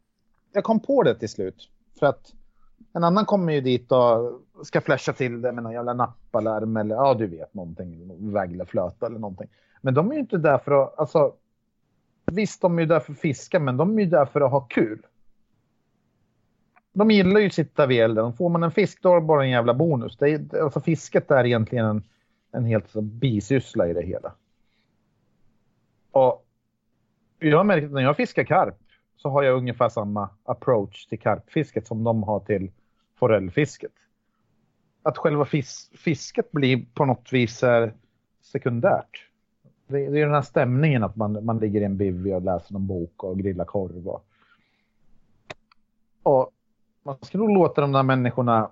[0.51, 1.69] jag kom på det till slut.
[1.99, 2.33] För att
[2.93, 6.95] en annan kommer ju dit och ska flasha till det med någon jävla nappalarm eller
[6.95, 9.47] ja, du vet någonting, vägla flöta eller någonting.
[9.81, 11.33] Men de är ju inte där för att, alltså.
[12.25, 14.51] Visst, de är ju där för att fiska, men de är ju där för att
[14.51, 15.05] ha kul.
[16.93, 18.33] De gillar ju att sitta vid elden.
[18.33, 20.17] Får man en fisk, då är det bara en jävla bonus.
[20.17, 22.03] Det är, alltså fisket är egentligen en,
[22.51, 24.33] en helt så, bisyssla i det hela.
[26.11, 26.45] Och
[27.39, 28.77] jag har märkt att när jag fiskar karp
[29.17, 32.71] så har jag ungefär samma approach till karpfisket som de har till
[33.23, 33.91] forellfisket.
[35.03, 37.93] Att själva fis fisket blir på något vis är
[38.41, 39.27] sekundärt.
[39.87, 42.73] Det, det är den här stämningen att man, man ligger i en bivy och läser
[42.73, 44.07] någon bok och grillar korv.
[44.07, 44.25] Och,
[46.23, 46.49] och
[47.03, 48.69] man ska nog låta de där människorna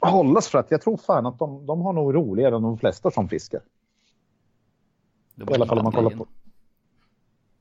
[0.00, 3.10] hållas för att jag tror fan att de, de har nog roligare än de flesta
[3.10, 3.60] som fiskar.
[5.34, 6.26] Det I alla fall om man kollar på.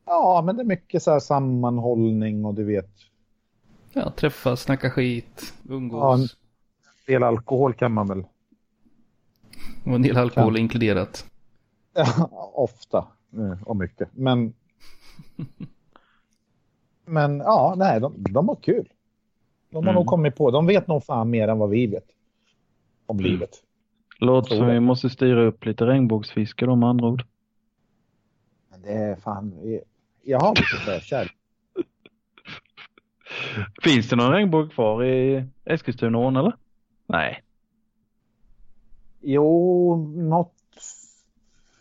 [0.06, 3.15] Ja, men det är mycket så här sammanhållning och du vet.
[3.98, 6.00] Ja, träffas, snacka skit, umgås.
[6.02, 6.28] Ja, en-
[7.08, 8.24] Del alkohol kan man väl.
[9.86, 10.62] Och en del alkohol Kan.
[10.62, 11.26] inkluderat.
[11.94, 14.10] Ja, ofta eh, och mycket.
[14.14, 14.54] Men.
[17.06, 18.90] Men ja, nej, de, de har kul.
[19.70, 19.96] De har Mm.
[19.96, 20.52] nog kommit på.
[20.52, 22.06] De vet nog fan mer än vad vi vet.
[23.06, 23.32] Om Mm.
[23.32, 23.50] livet.
[24.20, 27.24] Låter som vi måste styra upp lite regnbågsfiske då med andra ord.
[28.72, 29.54] Men det är fan.
[30.24, 31.36] Jag har lite förkärlek.
[33.84, 36.56] Finns det någon regnbåge kvar i Eskilstunaån eller?
[37.08, 37.44] Nej.
[39.22, 40.52] Jo, något.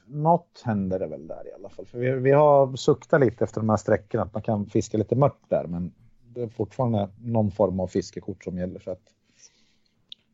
[0.06, 1.86] Något händer det väl där i alla fall.
[1.86, 5.16] För vi, vi har suktat lite efter de här sträckorna att man kan fiska lite
[5.16, 5.66] mört där.
[5.66, 5.92] Men
[6.34, 8.80] det är fortfarande någon form av fiskekort som gäller.
[8.80, 9.02] Så att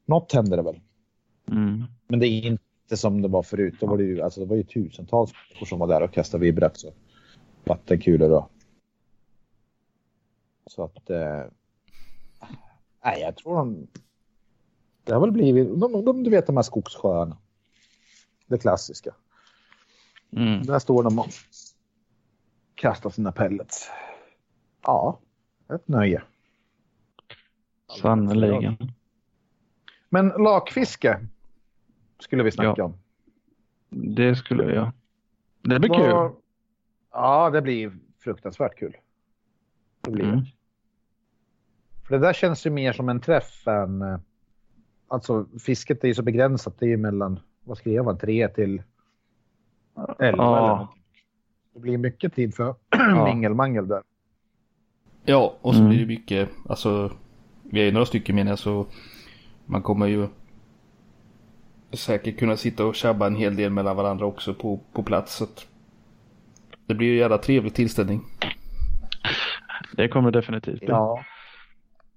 [0.06, 0.80] något händer det väl.
[1.50, 1.84] Mm.
[2.08, 3.74] Men det är inte som det var förut.
[3.80, 6.44] Då var det, ju, alltså det var ju tusentals människor som var där och kastade
[6.44, 6.94] vibrax och
[7.64, 8.30] vattenkulor.
[8.30, 8.50] Och...
[10.70, 11.10] Så att...
[11.10, 11.44] Eh...
[13.04, 13.86] Nej, jag tror de...
[15.04, 15.80] Det har väl blivit...
[15.80, 17.36] De, de, du vet de här skogssjöarna.
[18.46, 19.14] Det klassiska.
[20.32, 20.62] Mm.
[20.62, 21.26] Där står de och
[22.74, 23.90] kastar sina pellets.
[24.82, 25.20] Ja,
[25.74, 26.22] ett nöje.
[28.00, 28.76] Sannerligen.
[30.08, 31.26] Men lakfiske
[32.18, 32.84] skulle vi snacka Ja.
[32.84, 32.94] om.
[34.14, 34.90] Det skulle jag.
[35.62, 35.98] Det blir Vad-
[36.30, 36.40] kul.
[37.12, 38.96] Ja, det blir fruktansvärt kul.
[40.00, 40.24] Det blir.
[40.24, 40.44] Mm.
[42.10, 44.02] För det där känns ju mer som en träff än...
[44.02, 44.18] eh,
[45.08, 46.74] Alltså fisket är ju så begränsat.
[46.78, 48.82] Det är ju mellan, vad skrev man, tre till
[50.18, 50.94] elva Ja.
[51.74, 53.24] Det blir mycket tid för Ja.
[53.24, 54.02] mingelmangel där.
[55.24, 55.90] Ja, och så Mm.
[55.90, 57.12] blir det mycket, alltså,
[57.62, 58.86] vi är ju några stycken menar jag så
[59.66, 60.28] man kommer ju
[61.92, 65.34] säkert kunna sitta och tjabba en hel del mellan varandra också på, på plats.
[65.36, 65.66] Så att
[66.86, 68.20] det blir ju en jävla trevlig tillställning.
[69.96, 70.88] Det kommer definitivt bli.
[70.88, 71.24] Ja.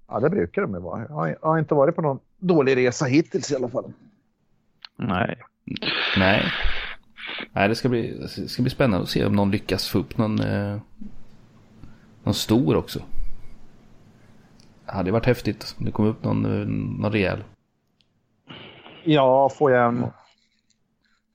[0.08, 1.00] Ja, det brukar de ju vara.
[1.08, 3.92] Jag har, inte varit på någon dålig resa hittills i alla fall.
[4.96, 5.36] Nej.
[6.16, 6.42] Nej.
[7.52, 10.18] Nej, det ska bli, det ska bli spännande att se om någon lyckas få upp
[10.18, 10.80] någon, eh,
[12.22, 13.02] någon stor också.
[14.86, 16.66] Det hade varit häftigt om det kom upp någon, eh,
[17.00, 17.44] någon rejäl.
[19.04, 20.06] Ja, får jag en,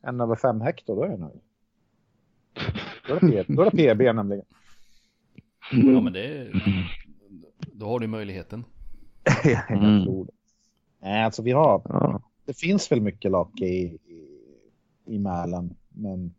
[0.02, 1.42] en över fem hektar då är jag nöjd.
[3.08, 4.46] Då är det, P, då är det PB nämligen.
[5.72, 6.52] Ja, men det
[7.80, 8.66] Då har du möjligheten.
[9.44, 10.04] jag Mm.
[10.04, 10.32] tror det.
[11.00, 12.22] Nej, alltså vi har, Ja.
[12.46, 14.28] det finns väl mycket lake i, i,
[15.06, 16.34] i Mälaren, men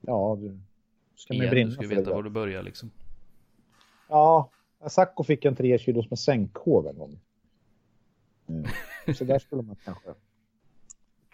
[0.00, 0.58] ja, du
[1.14, 2.10] ska man brinna du ska för veta det.
[2.10, 2.90] var du börjar liksom.
[4.08, 4.50] Ja,
[4.88, 7.18] Sacco fick en 3 kilos med sänkhov en gång.
[8.48, 8.64] Mm.
[9.14, 10.08] Så där skulle man kanske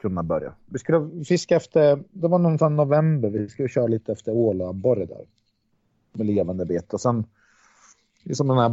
[0.01, 0.55] kunna börja.
[0.67, 5.27] Vi skulle fiska efter, det var någon november, vi skulle köra lite efter ålabborre där.
[6.13, 6.97] Med levande bete.
[6.97, 7.25] Och sen,
[8.27, 8.69] det är som den här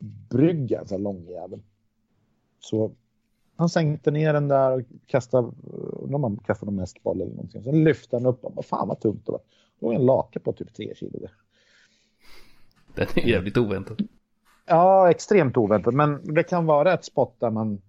[0.00, 1.62] båtbryggan, så här lång jävel.
[2.60, 2.92] Så
[3.56, 5.52] han sänkte ner den där och kastade,
[5.92, 7.62] undrar om han kastade någon mäskboll eller någonting.
[7.62, 9.40] Sen lyfte han upp och bara, fan vad tungt det var.
[9.78, 11.18] Det var en lake på typ 3 kilo.
[11.18, 11.30] där.
[12.94, 14.08] Den är jävligt oväntad.
[14.66, 15.94] Ja, extremt oväntat.
[15.94, 17.80] Men det kan vara ett spot där man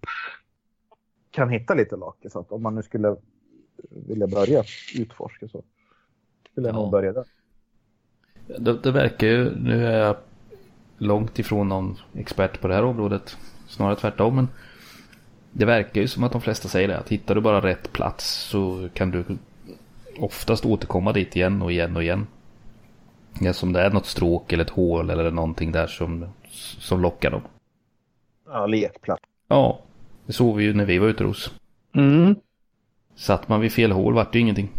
[1.31, 2.29] kan hitta lite lake.
[2.29, 3.15] Så att om man nu skulle
[3.89, 4.63] vilja börja
[4.95, 5.63] utforska så
[6.51, 6.81] skulle jag Ja.
[6.81, 7.25] nog börja där.
[8.47, 10.15] Det, det verkar ju, nu är jag
[10.97, 13.37] långt ifrån någon expert på det här området.
[13.67, 14.35] Snarare tvärtom.
[14.35, 14.47] Men
[15.51, 16.97] det verkar ju som att de flesta säger det.
[16.97, 19.25] Att hittar du bara rätt plats så kan du
[20.19, 22.27] oftast återkomma dit igen och igen och igen.
[23.39, 26.25] Ja, som det är något stråk eller ett hål eller någonting där som,
[26.79, 27.41] som lockar dem.
[28.45, 29.23] Ja, lekplats.
[29.47, 29.79] Ja,
[30.25, 31.53] det såg vi ju när vi var ute hos.
[31.95, 32.35] Mm.
[33.15, 34.69] Satt man vid fel hål vart det ju ingenting.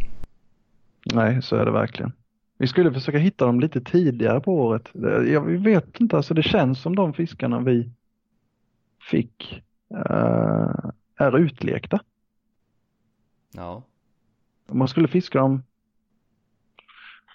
[1.05, 2.13] Nej, så är det verkligen.
[2.59, 4.91] Vi skulle försöka hitta dem lite tidigare på året.
[5.27, 7.91] Jag vet inte, alltså det känns som de fiskarna vi
[9.11, 12.01] fick eh, är utlekta.
[13.55, 13.83] Ja.
[14.67, 15.63] Man skulle fiska dem.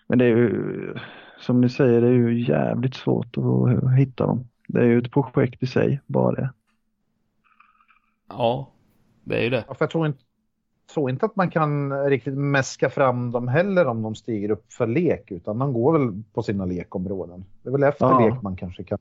[0.07, 0.95] Men det är ju,
[1.39, 4.47] som ni säger, det är ju jävligt svårt att hitta dem.
[4.67, 6.53] Det är ju ett projekt i sig, bara det.
[8.27, 8.71] Ja,
[9.23, 9.65] det är ju det.
[9.67, 10.23] Ja, för jag tror inte,
[10.93, 14.87] tror inte att man kan riktigt mäska fram dem heller om de stiger upp för
[14.87, 15.31] lek.
[15.31, 17.45] Utan de går väl på sina lekområden.
[17.63, 18.19] Det är väl efter Ja.
[18.27, 18.97] lek man kanske kan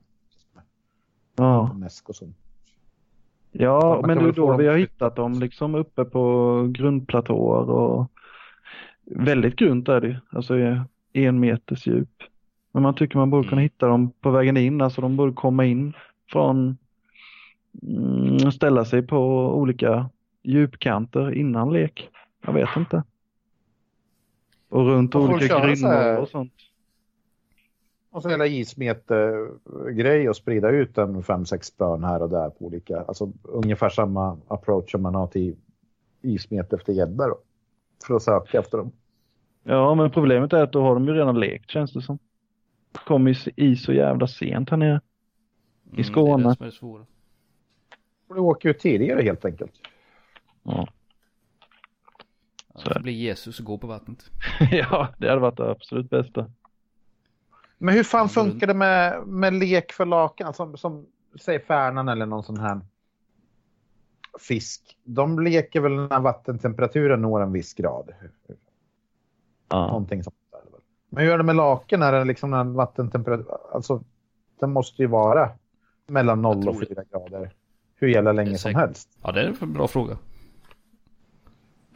[1.35, 2.35] Ja, mäsk och sånt.
[3.51, 8.07] ja man men det är då vi har hittat dem liksom uppe på grundplatåer och
[9.05, 10.21] väldigt grunt är det.
[10.29, 10.53] Alltså
[11.13, 12.09] en meters djup.
[12.71, 13.63] Men man tycker man borde kunna Mm.
[13.63, 14.81] hitta dem på vägen in.
[14.81, 15.93] Alltså de borde komma in
[16.31, 16.77] från
[17.83, 19.17] mm, ställa sig på
[19.55, 20.09] olika
[20.41, 22.09] djupkanter innan lek.
[22.41, 23.03] Jag vet inte.
[24.69, 26.53] Och runt får olika grynnor och sånt.
[28.11, 32.65] Och så hela ismete-grej och sprida ut en fem sex spön här och där på
[32.65, 35.55] olika, alltså ungefär samma approach som man har till
[36.21, 37.37] ismete efter gädda då.
[38.07, 38.91] För att söka efter dem.
[39.63, 42.19] Ja, men problemet är att då har de ju redan lekt känns det som.
[43.07, 45.01] Kom i, så jävla sent här nere.
[45.97, 46.43] I Skåne.
[46.43, 47.05] Mm, det är det som är.
[48.27, 49.71] Och du åker ju tidigare helt enkelt.
[50.63, 50.87] Ja.
[52.75, 54.31] Så det är får bli Jesus och gå på vattnet.
[54.71, 56.51] ja, det hade varit det absolut bästa.
[57.77, 60.53] Men hur fan funkar det med, med lek för lakan?
[60.53, 61.05] Som, som
[61.39, 62.81] säg färnan eller någon sån här
[64.39, 64.97] fisk.
[65.03, 68.11] De leker väl när vattentemperaturen når en viss grad.
[69.69, 69.87] Ja.
[69.87, 70.61] Någonting sånt där.
[71.09, 72.01] Men hur är det med laken?
[72.01, 73.45] Är det liksom en vattentemperatur?
[73.73, 74.03] Alltså,
[74.59, 75.49] den måste ju vara
[76.07, 76.85] mellan 0 och tror det.
[76.85, 77.51] 4 grader.
[77.95, 79.09] Hur gäller länge som helst.
[79.23, 80.17] Ja, det är en bra fråga.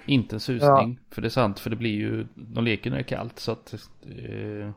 [0.05, 3.01] Inte en susning, för det är sant, för det blir ju, de leker när det
[3.01, 4.71] är kallt så att, eh,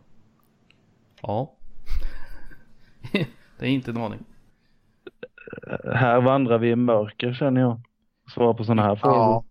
[1.23, 1.53] ja.
[3.59, 4.25] det är inte en aning.
[5.95, 7.81] Här vandrar vi i mörker känner jag.
[8.35, 9.17] Svara på sådana här frågor.
[9.17, 9.45] Ja.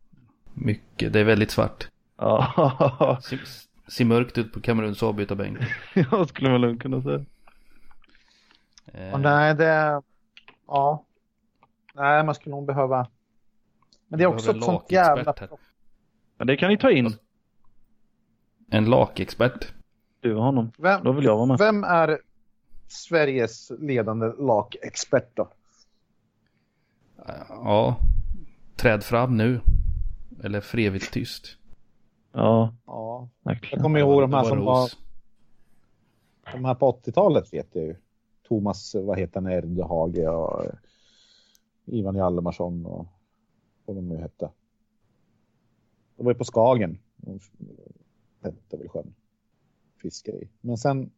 [0.53, 1.89] Mycket, det är väldigt svart.
[2.17, 3.39] Ja, Ser,
[3.87, 5.57] ser mörkt ut på Kameruns avbytarbänk.
[5.93, 7.25] jag skulle man lugnt kunna säga.
[8.93, 10.01] Eh, nej, det...
[10.67, 11.03] Ja.
[11.93, 13.07] Nej, man skulle nog behöva...
[14.07, 15.33] Men det är också ett sånt jävla...
[15.39, 15.49] här.
[16.37, 17.13] Men det kan ni ta in.
[18.69, 19.73] En lakexpert.
[20.19, 20.71] Du och honom.
[20.77, 21.57] Vem, Då vill jag vara med.
[21.57, 22.19] vem är
[22.87, 25.49] Sveriges ledande lakexpert då?
[27.49, 27.97] Ja,
[28.75, 29.59] träd fram nu.
[30.43, 31.57] Eller för evigt tyst.
[32.31, 34.89] Ja, Ja, jag kommer ihåg de här som var...
[36.51, 37.95] De här på 80-talet vet jag ju.
[38.47, 40.65] Thomas, vad heter han, Erdhage och...
[41.85, 43.07] Ivan Hjalmarsson och
[43.85, 44.49] vad de nu hette.
[46.17, 46.99] Det var ju på Skagen.
[47.15, 47.39] De
[48.43, 49.13] hette väl sjön.
[50.01, 50.49] Fiskade i.
[50.61, 51.11] Men sen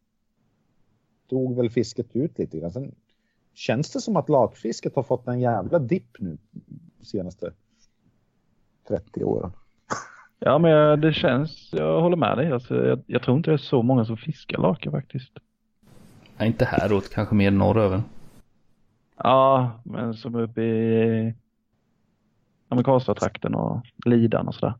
[1.30, 2.72] dog väl fisket ut lite grann.
[2.72, 2.94] Sen
[3.54, 6.38] känns det som att lakfisket har fått en jävla dipp nu
[6.98, 7.52] de senaste
[8.88, 9.52] 30 åren.
[10.42, 12.52] Ja, men det känns, jag håller med dig.
[12.52, 15.32] Alltså, jag, jag tror inte det är så många som fiskar lake faktiskt.
[16.36, 18.02] Nej, inte häråt, kanske mer norröver.
[19.16, 21.34] Ja, men som uppe i
[22.70, 24.74] Amerikanska-trakten och Lidan och sådär.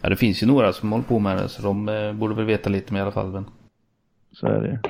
[0.00, 2.44] Ja, det finns ju några som håller på med det, så de eh, borde väl
[2.44, 3.30] veta lite mer i alla fall.
[3.32, 3.44] Men...
[4.32, 4.80] Så är det.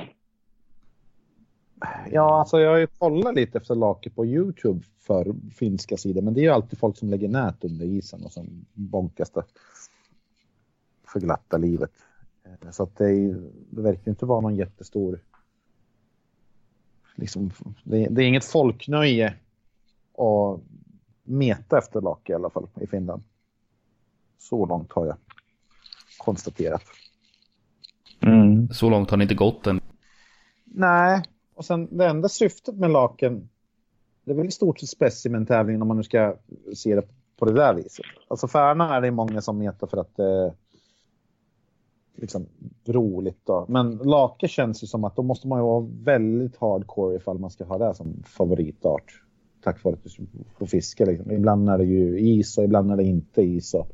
[2.11, 6.33] Ja, alltså jag har ju kollat lite efter lake på Youtube för finska sidor, men
[6.33, 9.43] det är ju alltid folk som lägger nät under isen och som bonkas det
[11.07, 11.91] för glatta livet.
[12.45, 15.19] Eh, Så att det, är, ju- det verkar inte vara någon jättestor...
[17.15, 17.51] Liksom,
[17.83, 19.27] det, det är inget folknöje
[20.17, 20.59] att
[21.29, 23.23] meta efter lake i alla fall i Finland.
[24.37, 25.17] Så långt har jag
[26.17, 26.83] konstaterat.
[28.19, 28.69] Mm.
[28.69, 29.81] Så långt har ni inte gått än.
[30.65, 31.23] Nej,
[31.55, 33.49] och sen det enda syftet med laken,
[34.23, 36.35] det är väl i stort sett specimentävlingen om man nu ska
[36.75, 37.07] se det
[37.37, 38.05] på det där viset.
[38.27, 40.53] Alltså Färna är det många som metar för att det är
[42.15, 42.45] liksom
[42.85, 43.65] roligt då.
[43.69, 47.49] Men lake känns ju som att då måste man ju vara väldigt hardcore ifall man
[47.49, 49.23] ska ha det som favoritart.
[49.63, 50.09] Tack vare att du
[50.57, 51.31] får fiska liksom.
[51.31, 53.73] Ibland är det ju is och ibland är det inte is.
[53.73, 53.91] Och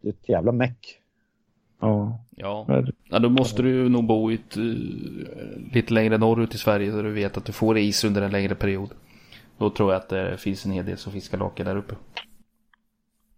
[0.00, 1.00] det är ett jävla meck.
[1.80, 2.66] Ja, Ja.
[2.68, 2.92] är det?
[3.04, 4.62] ja, då måste du nog bo i ett, eh,
[5.74, 8.54] lite längre norrut i Sverige så du vet att du får is under en längre
[8.54, 8.90] period.
[9.58, 11.94] Då tror jag att det finns en hel del som fiskar lake där uppe.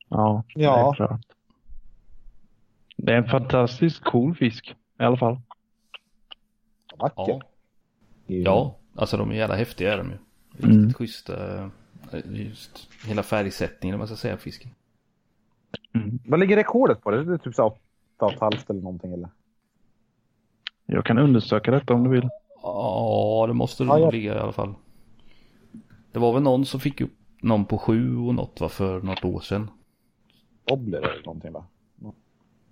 [0.08, 0.90] ja, det Ja.
[0.90, 1.20] är klart.
[2.96, 5.40] Det är en fantastiskt cool fisk i alla fall.
[6.98, 7.22] Vacker.
[7.32, 7.42] Ja,
[8.26, 10.16] ja alltså de är jävla häftiga är de ju.
[10.58, 10.92] Riktigt Mm.
[10.94, 11.58] schyssta.
[11.64, 11.68] eh,
[12.24, 14.70] Just hela färgsättningen om man ska säga på fisken.
[15.94, 16.18] Mm.
[16.26, 17.24] Vad ligger rekordet på det?
[17.24, 19.28] Det är typ så här åtta och ett halvt eller någonting eller?
[20.86, 22.28] Jag kan undersöka detta om du vill.
[22.62, 24.10] Ja, det måste det Ja, nog ja.
[24.10, 24.74] ligga i alla fall.
[26.12, 29.24] Det var väl någon som fick upp någon på sju och något var för något
[29.24, 29.70] år sedan.
[30.70, 31.64] Obler eller någonting va?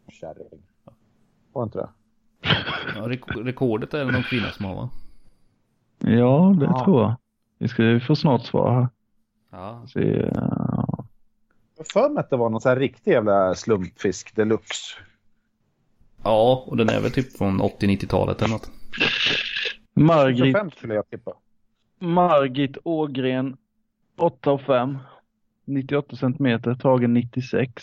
[0.09, 0.63] Kärring.
[1.53, 1.89] Var inte det?
[2.95, 4.91] Ja, rek- rekordet är det någon kvinna som har va?
[5.99, 6.85] Ja, det Ja.
[6.85, 7.15] tror jag.
[7.59, 8.89] Vi ska vi får snart svar här.
[9.51, 9.87] Ja.
[9.89, 11.05] Se, ja.
[11.77, 14.97] Jag för mig att det var någon så här riktig jävla slumpfisk deluxe.
[16.23, 18.71] Ja, och den är väl typ från 80-90-talet eller något.
[19.95, 21.33] Margit, 25 skulle jag tippa.
[21.99, 23.57] Margit Ågren
[24.17, 24.99] 8 och 5.
[25.65, 27.83] 98 centimeter, tagen 96.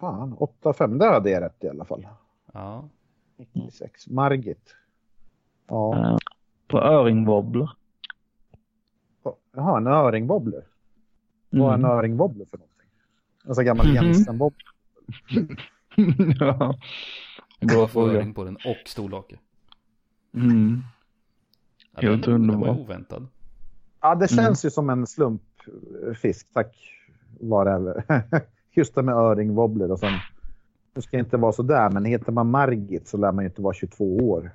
[0.00, 0.98] Fan, 8-5.
[0.98, 2.06] Där hade jag rätt i alla fall.
[2.52, 2.88] Ja.
[3.52, 4.08] 96.
[4.08, 4.74] Margit.
[5.68, 6.18] Ja.
[6.68, 7.70] På öringwobbler.
[9.54, 10.64] Jaha, en öringwobbler.
[11.50, 11.90] Vad är en Mm.
[11.90, 12.88] öringwobbler för någonting?
[13.54, 13.94] Sån gammal Mhm.
[13.94, 14.66] Jensen-wobbler.
[16.40, 16.74] ja.
[17.60, 18.12] Bra fråga.
[18.12, 19.38] föring på den och storlake.
[20.34, 20.80] Mm.
[21.94, 23.26] Ja, Helt den, den var oväntad.
[24.00, 24.44] Ja, det Mm.
[24.44, 26.52] känns ju som en slumpfisk.
[26.52, 26.76] Tack
[27.40, 28.02] vare
[28.74, 30.12] Just det med öringwobbler och sen.
[30.94, 33.62] Det ska inte vara så där, men heter man Margit så lär man ju inte
[33.62, 34.50] vara 22 år.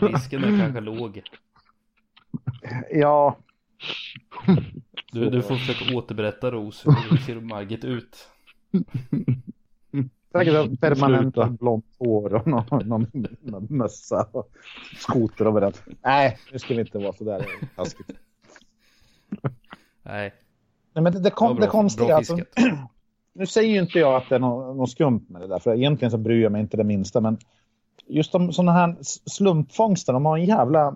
[0.00, 1.22] Risken är kanske låg.
[2.90, 3.36] Ja,
[5.12, 6.86] Du, du får försöka återberätta Ros.
[6.86, 8.28] Hur ser Margit ut?
[10.32, 11.48] säkert permanent Sluta.
[11.50, 13.06] blont hår och någon, någon,
[13.40, 14.50] någon mössa och
[14.98, 15.84] skoter överallt.
[16.02, 17.46] Nej, nu ska vi inte vara så där
[17.76, 18.10] taskigt.
[20.02, 20.34] Nej,
[20.94, 22.38] Nej, men det, det, kom, var det konstiga, alltså.
[23.34, 25.74] Nu säger ju inte jag att det är något, något skumt med det där, för
[25.74, 27.38] egentligen så bryr jag mig inte det minsta, men
[28.06, 28.96] just de sådana här
[29.30, 30.94] slumpfångster, de har en jävla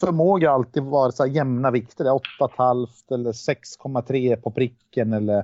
[0.00, 5.38] förmåga alltid vara så här jämna vikter, det är 8,5 eller 6,3 på pricken eller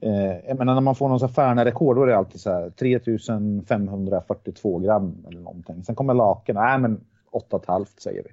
[0.00, 2.50] eh, jag menar när man får någon så här Färna-rekord då är det alltid så
[2.50, 5.84] här 3542 gram eller någonting.
[5.84, 7.00] Sen kommer laken, nej men
[7.32, 8.30] 8,5 säger vi.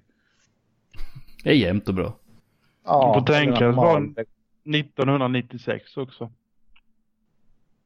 [1.43, 2.13] Det är jämnt och bra.
[2.85, 3.71] Ja, Du får tänka,
[4.63, 6.31] det är normal- från- 1996 också.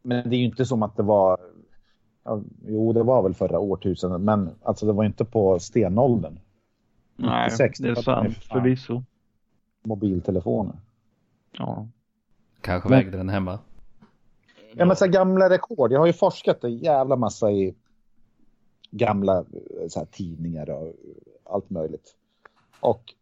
[0.01, 1.39] Men det är ju inte som att det var...
[2.23, 6.39] Ja, jo, det var väl förra årtusendet, men alltså det var inte på stenåldern.
[7.15, 9.03] Nej, 96, det är sant förvisso.
[9.83, 10.75] Mobiltelefoner.
[11.51, 11.87] Ja.
[12.61, 13.59] Kanske Men- vägde den hemma.
[14.73, 15.91] Ja, men så gamla rekord.
[15.91, 17.75] Jag har ju forskat en jävla massa i
[18.91, 20.93] gamla eh, så här, tidningar och
[21.43, 22.15] allt möjligt.
[22.79, 23.13] Och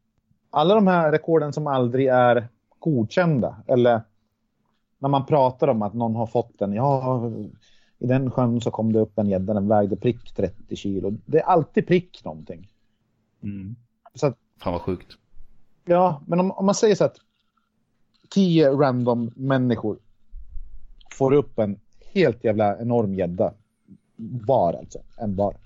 [0.50, 2.48] alla de här rekorden som aldrig är
[2.86, 4.02] godkända eller
[5.00, 6.74] när man pratar om att någon har fått den.
[6.74, 7.32] Ja,
[8.00, 11.18] i den sjön så kom det upp en gädda, den vägde prick 30 kilo.
[11.26, 12.70] Det är alltid prick någonting.
[13.44, 13.76] Mm.
[14.14, 15.18] Så att, Fan vad sjukt.
[15.86, 17.18] ja, men om, om man säger så att
[18.30, 20.00] tio random människor
[21.12, 21.80] får upp en
[22.14, 23.54] helt jävla enorm gädda
[24.18, 25.58] var alltså, en var.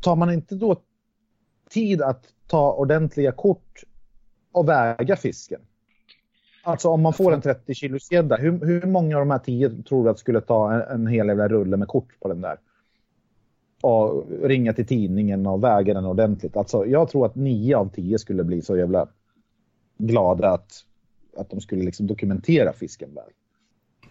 [0.00, 0.76] Tar man inte då
[1.70, 3.84] tid att ta ordentliga kort
[4.52, 5.60] och väga fisken?
[6.68, 9.70] Alltså om man får en 30 kilos gädda, hur, hur många av de här tio
[9.82, 12.56] tror du att skulle ta en, en hel jävla rulle med kort på den där?
[13.82, 16.56] Och ringa till tidningen och väga den ordentligt.
[16.56, 19.06] Alltså jag tror att nio av tio skulle bli så jävla
[19.98, 20.72] glada att,
[21.36, 23.30] att de skulle liksom dokumentera fisken väl.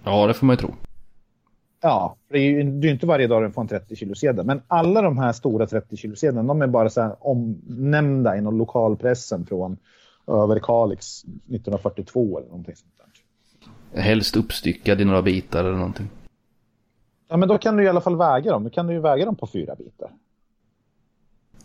[0.03, 0.74] Ja, det får man ju tro.
[1.82, 4.45] Ja, det är ju det är inte varje dag den får en 30 kilo sedel.
[4.45, 8.58] Men alla de här stora 30 kilo sedeln, de är bara så här omnämnda inom
[8.58, 9.78] lokalpressen från
[10.28, 14.01] Överkalix 1942 eller någonting sånt där.
[14.01, 16.09] Helst uppstyckad i några bitar eller någonting.
[17.28, 18.63] Ja, men då kan du i alla fall väga dem.
[18.63, 20.11] Då kan du ju väga dem på fyra bitar.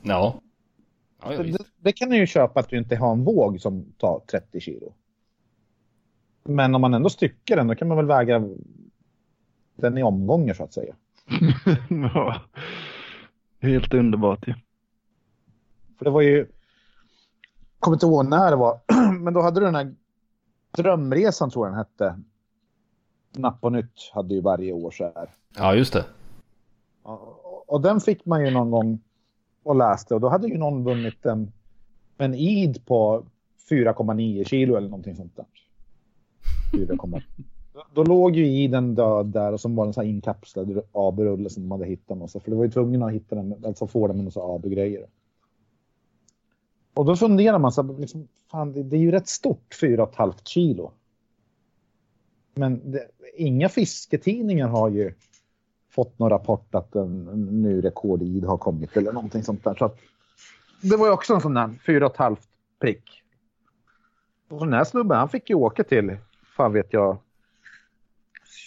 [0.02, 0.40] Ja.
[1.22, 3.92] Ja, ja det, det kan du ju köpa att du inte har en våg som
[3.98, 4.92] tar 30 kilo.
[6.44, 8.48] Men om man ändå styckar den, då kan man väl väga
[9.76, 10.94] den i omgångar så att säga.
[12.14, 12.42] ja.
[13.60, 14.54] Helt underbart ju.
[15.98, 16.46] För det var ju,
[17.83, 18.80] kommer inte ihåg när det var,
[19.20, 19.95] men då hade du den här
[20.76, 22.20] drömresan tror jag den hette.
[23.37, 25.30] Napp och nytt hade ju varje år så här.
[25.57, 26.05] Ja, just det.
[27.03, 29.01] Och, och den fick man ju någon gång
[29.62, 31.53] och läste och då hade ju någon vunnit en,
[32.18, 33.24] en id på
[33.70, 35.47] 4,9 kilo eller någonting sånt där.
[36.72, 36.97] 4,
[37.95, 41.62] då, låg ju iden död där och så var den så här inkapslad aburulle som
[41.62, 42.22] de hade hittat.
[42.22, 44.55] Och så, för det var ju tvungen att hitta den, alltså få den med några
[44.55, 45.07] abugrejer.
[46.95, 50.93] Och då funderar man så liksom, fan det, det är ju rätt stort, 4,5 kilo.
[52.55, 55.14] Men det, inga fisketidningar har ju
[55.90, 59.74] fått någon rapport att en, en ny rekordid har kommit eller någonting sånt där.
[59.74, 59.99] Så att,
[60.82, 62.36] det var ju också en sån där 4,5
[62.80, 63.22] prick.
[64.49, 66.16] Och den här snubben han fick ju åka till,
[66.57, 67.16] fan vet jag,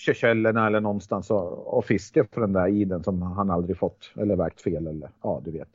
[0.05, 4.35] Seychellerna eller någonstans och, och fiska på den där iden som han aldrig fått eller
[4.35, 5.69] vägt fel eller ja du vet.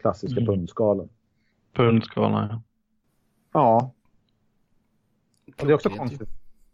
[0.00, 0.46] Klassiska Mm.
[0.46, 1.08] pundskalen.
[1.74, 2.62] Pundskalan ja.
[3.52, 3.92] Ja.
[5.60, 6.28] Och det är också konstigt.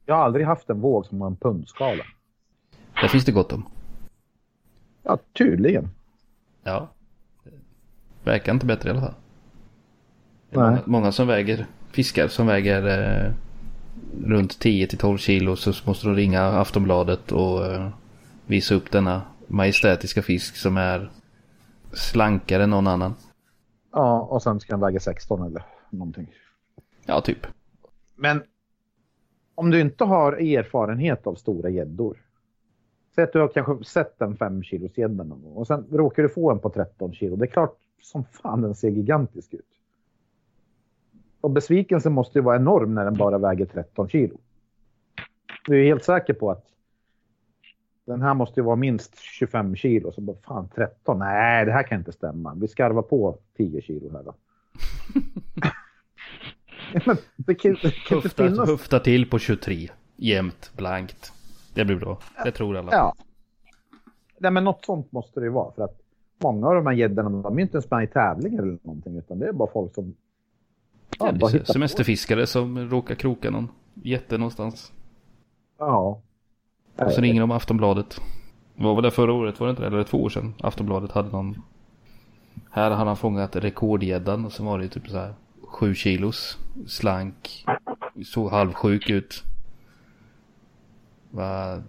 [0.07, 2.05] Jag har aldrig haft en våg som har en pundskala.
[3.01, 3.69] Där finns det gott om.
[5.03, 5.91] Ja, tydligen.
[6.63, 6.89] Ja.
[8.25, 9.15] Verkar inte bättre i alla fall.
[10.51, 10.71] Det är Nej.
[10.71, 13.33] många, många som väger fiskar som väger eh,
[14.25, 17.89] runt 10 till 12 kilo så måste de ringa Aftonbladet och eh,
[18.47, 21.11] visa upp denna majestätiska fisk som är
[21.93, 23.15] slankare än någon annan.
[23.93, 26.34] Ja, och sen ska den väga 16 eller någonting.
[27.07, 27.47] Ja, typ.
[28.16, 28.43] Men
[29.55, 32.18] om du inte har erfarenhet av stora gäddor.
[33.14, 36.22] Säg att du har kanske sett en 5 kilos gädda någon gång och sen råkar
[36.22, 37.36] du få en på 13 kilo.
[37.36, 39.66] Det är klart som fan den ser gigantisk ut.
[41.41, 44.38] Och besvikelsen måste ju vara enorm när den bara väger 13 kilo.
[45.66, 46.66] Du är helt säker på att
[48.07, 50.13] den här måste ju vara minst 25 kilo.
[50.13, 51.19] Så bara, fan 13?
[51.19, 52.55] Nej, det här kan inte stämma.
[52.55, 54.35] Vi skarvar på 10 kilo här då.
[57.07, 58.69] Men det kan, det kan inte Höftar, finnas...
[58.69, 59.89] höftar till på 23.
[60.17, 61.33] Jämnt, blankt.
[61.75, 62.19] Det blir bra.
[62.45, 62.93] Det tror alla.
[62.93, 63.15] Ja.
[64.39, 65.73] Nej, men något sånt måste det ju vara.
[65.73, 66.01] För att
[66.43, 69.17] många av de här gäddorna, de är ju inte ens med i tävlingar eller någonting.
[69.17, 70.15] Utan det är bara folk som...
[71.19, 71.73] Ja, det är bara se- hittar på.
[71.73, 74.93] semesterfiskare som råkar kroka någon jätte någonstans.
[75.79, 76.23] Ja.
[76.97, 78.20] Och så ringer de Aftonbladet.
[78.76, 79.61] Vad var det förra året?
[79.61, 79.86] Var det inte?
[79.86, 80.55] Eller två år sedan?
[80.61, 81.62] Aftonbladet hade någon.
[82.70, 85.34] Här hade han fångat rekordgäddan och så var det typ så här.
[85.62, 86.59] Sju kilos.
[86.86, 87.64] Slank.
[88.24, 89.43] Såg halvsjuk ut.
[91.30, 91.82] Va,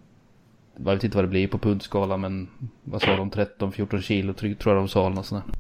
[0.76, 2.50] jag vet inte vad det blir på pundskala men
[2.84, 3.32] vad sa de?
[3.32, 5.54] 13-14 kilo tror tror jag de sa eller något sånt där.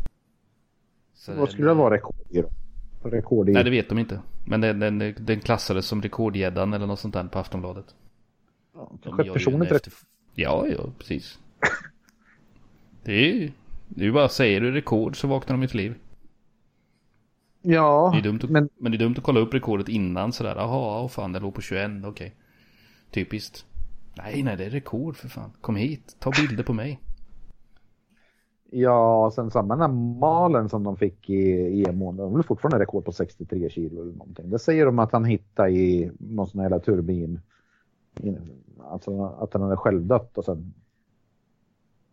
[1.13, 2.49] Så Vad skulle det vara rekord i då?
[3.09, 3.51] Rekord i...
[3.51, 4.19] Nej det vet de inte.
[4.45, 7.95] Men den, den, den klassades som rekordgäddan eller något sånt där på Aftonbladet.
[8.82, 9.88] Ja, De kanske gör ju personer en 30...
[9.89, 11.39] efter- Ja, ja, precis.
[13.03, 13.51] Det är ju...
[13.88, 15.95] Det är ju bara, säger du rekord så vaknar de i ett liv.
[17.61, 18.91] Ja, Det är dumt att, men men...
[18.91, 20.55] det är dumt att kolla upp rekordet innan sådär.
[20.55, 22.36] Jaha, åh fan det låg på 21, okej.
[23.11, 23.65] Typiskt.
[24.17, 25.51] Nej, nej, det är rekord för fan.
[25.61, 26.99] Kom hit, ta bilder på mig.
[28.71, 33.05] ja, sen samma den här malen som de fick i EMO, de har fortfarande rekord
[33.05, 34.49] på 63 kilo eller någonting.
[34.49, 37.39] Det säger de att han hittade i någon sån här jävla turbin.
[38.80, 40.74] Alltså att han hade självdött och sen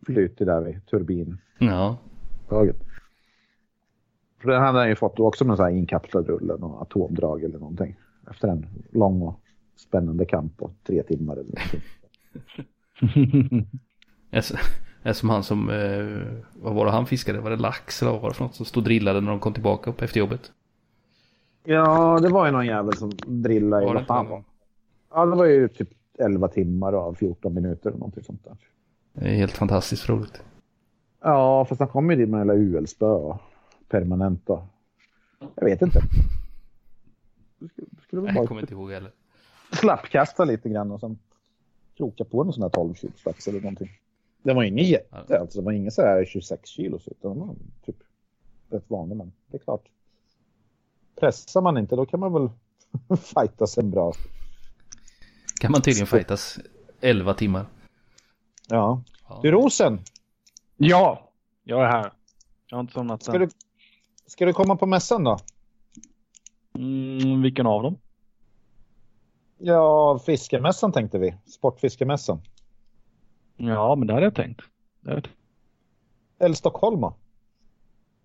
[0.05, 1.39] flyttit där vid turbinhögen.
[1.59, 1.97] Ja,
[4.41, 7.59] För den hade han ju fått också med så här inkapslad rulle och atomdrag eller
[7.59, 7.95] någonting.
[8.29, 9.39] Efter en lång och
[9.75, 11.81] spännande kamp på tre timmar eller någonting.
[15.03, 17.39] är, som han som, eh, vad var det han fiskade?
[17.39, 19.39] Var det lax eller vad var det för något som stod och drillade när de
[19.39, 20.51] kom tillbaka på efter jobbet?
[21.63, 24.31] Ja, det var ju någon jävel som drillade i Var det vad någon?
[24.31, 24.43] var.
[25.09, 25.89] Ja, det var ju typ
[26.19, 28.57] 11 timmar av 14 minuter eller någonting sånt där.
[29.13, 30.41] Det är helt fantastiskt roligt.
[31.21, 33.37] Ja, fast han kom ju dit med hela UL-spö och
[33.89, 34.67] permanenta.
[35.55, 36.01] Jag vet inte.
[37.55, 39.11] Skulle, skulle jag kommer inte ihåg heller.
[39.71, 41.17] slappkasta lite grann och sen
[41.97, 43.89] kroka på en sån här 12 kilo lax eller någonting.
[44.43, 47.55] Det var ingen jätte, alltså det var ingen så här 26 kilos utan det var
[47.85, 47.97] typ
[48.69, 49.85] rätt vanlig men det är klart.
[51.19, 52.49] Pressar man inte då kan man väl
[53.17, 54.13] fightas en bra.
[55.59, 56.59] Kan man tydligen fightas
[57.01, 57.65] 11 timmar.
[58.67, 59.03] Ja.
[59.41, 59.99] Du Rosen,
[60.77, 61.29] Ja,
[61.63, 62.13] jag är här.
[62.67, 63.39] Jag har inte somnat ska än.
[63.39, 63.49] du,
[64.25, 65.37] ska du komma på mässan då?
[66.75, 67.97] Mm, vilken av dem?
[69.57, 71.35] Ja, fiskemässan tänkte vi.
[71.45, 72.41] Sportfiskemässan.
[73.57, 74.61] Ja, men det hade jag tänkt.
[75.01, 75.29] Det hade.
[76.39, 77.03] Eller Stockholm?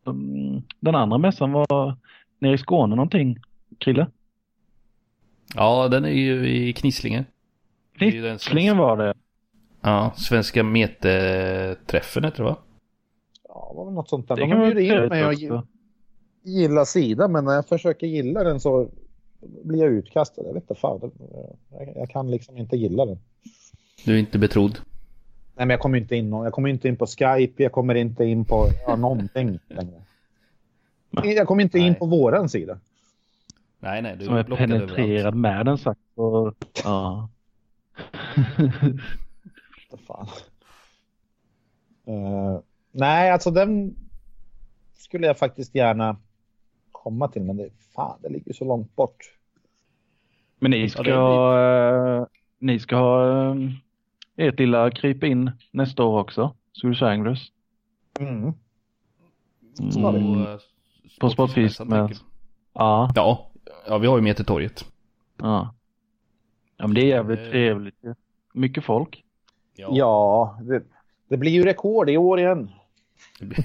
[0.06, 1.96] Mm, Den andra mässan var
[2.38, 3.38] nere i Skåne någonting.
[3.78, 4.06] Krille?
[5.54, 7.24] Ja, den är ju i Knislinge.
[7.98, 9.14] Knisslingen var det.
[9.80, 12.56] Ja, Svenska meterträffen heter det va?
[13.48, 14.36] Ja, det var väl något sånt där.
[14.36, 15.66] Det De kan bjudit in mig och också.
[16.42, 18.88] gilla sidan, men när jag försöker gilla den så
[19.64, 20.42] blir jag utkastad.
[20.42, 21.10] Jag vet inte fan.
[21.70, 23.18] Jag, jag kan liksom inte gilla den.
[24.04, 24.78] Du är inte betrodd.
[25.56, 28.24] Nej, men jag kommer inte in, jag kommer inte in på Skype, jag kommer inte
[28.24, 30.02] in på ja, någonting längre.
[31.10, 31.94] Jag kommer inte in Nej.
[31.98, 32.78] på våran sida.
[33.84, 34.58] Nej, nej, du Som är överallt.
[34.58, 36.00] penetrerad med en sagt.
[36.14, 36.54] Och,
[36.84, 37.28] ja.
[39.90, 40.26] Vad Fan.
[42.06, 42.58] Eh,
[42.92, 43.94] nej, alltså den
[44.94, 46.16] skulle jag faktiskt gärna
[46.92, 49.16] komma till, men det, fan, det ligger så långt bort.
[50.58, 52.26] Men ni ska, Ja, det eh,
[52.58, 53.56] ni ska ha eh,
[54.36, 56.54] ert lilla kryp in nästa år också.
[56.80, 57.52] Swedish Anglers.
[58.20, 58.42] Mm.
[58.42, 58.52] Mm.
[61.20, 62.20] På sportfiskemässan, sportfisk med- tänker du?
[62.72, 63.50] Ja, Ja,
[63.86, 64.84] ja, vi har ju Metertorget.
[65.36, 65.74] ja.
[66.76, 67.50] Ja, men det är jävligt Eh.
[67.50, 67.94] trevligt.
[68.54, 69.24] Mycket folk.
[69.76, 70.82] Ja, det,
[71.28, 72.70] det blir ju rekord i år igen.
[73.38, 73.64] Det, blir...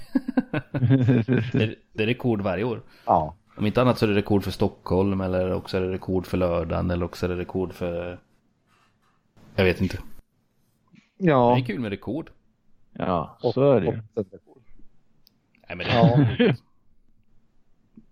[1.57, 2.81] det, är, det är rekord varje år.
[3.05, 6.25] Ja, Om inte annat så är det rekord för Stockholm eller också är det rekord
[6.27, 8.19] för lördagen eller också är det rekord för...
[9.55, 9.97] Jag vet inte.
[11.17, 11.57] Det ja.
[11.57, 12.29] är kul med rekord.
[12.93, 14.01] Ja, så är det ju.
[15.67, 16.55] Nej men det Ja.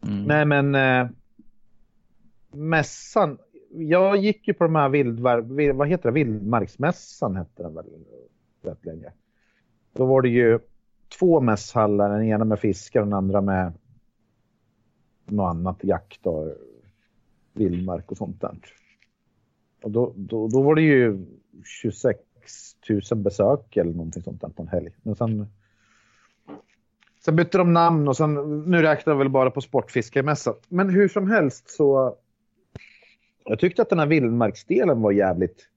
[0.01, 0.23] Mm.
[0.23, 1.09] Nej, men eh,
[2.51, 3.37] mässan.
[3.71, 6.13] Jag gick ju på de här vildvar, vad heter det?
[6.13, 7.85] Vildmarksmässan hette den väl
[8.61, 9.11] rätt länge.
[9.93, 10.59] Då var det ju
[11.19, 13.73] två mässhallar, den ena med fiskar och den andra med
[15.25, 16.53] något annat, jakt och
[17.53, 18.57] vildmark och sånt där.
[19.83, 21.25] Och då, då, då var det ju
[21.63, 22.19] 26
[23.11, 24.91] 000 besök eller någonting sånt där på en helg.
[25.03, 25.47] Men sen,
[27.25, 30.55] sen bytte de namn och sen, nu räknar jag väl bara på Sportfiskemässan.
[30.67, 32.17] Men hur som helst så
[33.47, 35.69] jag tyckte att den här vildmarksdelen var jävligt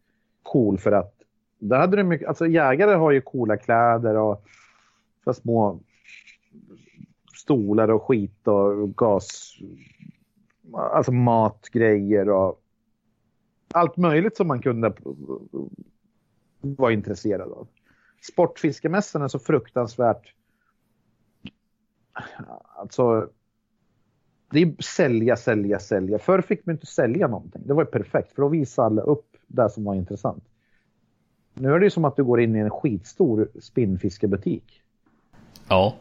[0.43, 1.15] cool för att
[1.59, 4.45] där hade du mycket, alltså jägare har ju coola kläder och
[5.25, 5.81] så små
[7.35, 9.57] stolar och skit och gas,
[10.73, 12.63] alltså matgrejer och
[13.73, 14.93] allt möjligt som man kunde
[16.61, 17.69] vara intresserad av.
[18.23, 20.35] Sportfiskemässan är så fruktansvärt,
[22.77, 23.29] alltså
[24.51, 26.19] det är sälja, sälja, sälja.
[26.19, 27.63] Förr fick man inte sälja någonting.
[27.65, 30.45] Det var ju perfekt för då visade alla upp det som var intressant.
[31.55, 34.83] Nu är det ju som att du går in i en skitstor spinnfiskebutik.
[35.69, 35.95] Ja.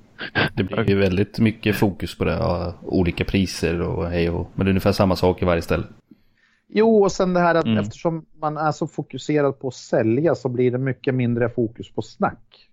[0.56, 2.32] Det blir ju väldigt mycket fokus på det.
[2.32, 4.48] Ja, olika priser och hej och...
[4.54, 5.84] Men det är ungefär samma sak i varje ställe.
[6.68, 7.78] Jo, och sen det här att Mm.
[7.78, 12.02] eftersom man är så fokuserad på att sälja så blir det mycket mindre fokus på
[12.02, 12.68] snack.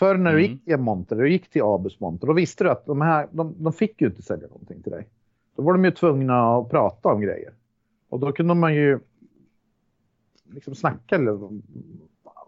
[0.00, 0.50] Förr när du Mm.
[0.52, 3.54] gick till monter, du gick till Abus monter, då visste du att de här, de,
[3.64, 5.08] de fick ju inte sälja någonting till dig.
[5.56, 7.52] Då var de ju tvungna att prata om grejer.
[8.08, 8.98] Och då kunde man ju
[10.52, 11.32] liksom snacka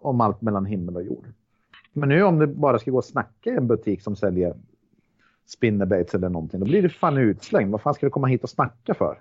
[0.03, 1.27] om- allt mellan himmel och jord.
[1.93, 4.55] Men nu om det bara ska gå att snacka i en butik som säljer
[5.47, 7.70] spinnerbaits eller någonting, då blir det fan utslängd.
[7.73, 9.19] Vad fan ska du komma hit och snacka för?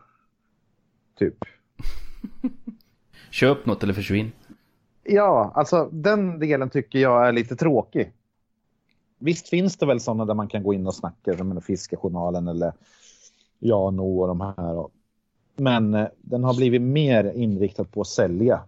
[1.20, 1.38] Typ.
[3.32, 4.32] Köp något eller försvinn.
[5.04, 8.12] Ja, alltså den delen tycker jag är lite tråkig.
[9.22, 12.74] Visst finns det väl sådana där man kan gå in och snacka, som Fiskejournalen eller
[13.64, 14.88] Ja, No och de här.
[15.56, 18.64] Men eh, den har blivit mer inriktad på att sälja.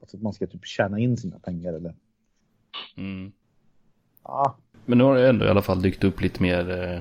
[0.00, 1.94] Alltså att man ska typ tjäna in sina pengar eller...
[2.96, 3.32] Mm.
[4.24, 4.56] Ja,
[4.86, 6.70] Men nu har det ändå i alla fall dykt upp lite mer...
[6.70, 7.00] Eh,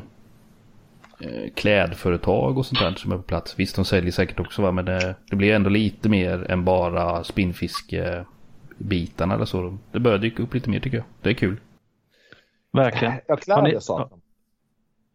[1.28, 3.60] eh, klädföretag och sånt där som är på plats.
[3.60, 7.24] Visst, de säljer säkert också va, men det, det blir ändå lite mer än bara
[7.24, 9.78] spinnfiskebitarna eller så.
[9.92, 11.06] Det börjar dyka upp lite mer tycker jag.
[11.22, 11.58] Det är kul.
[12.72, 13.14] Verkligen.
[13.28, 14.20] Jag Har kläder ni- saknar.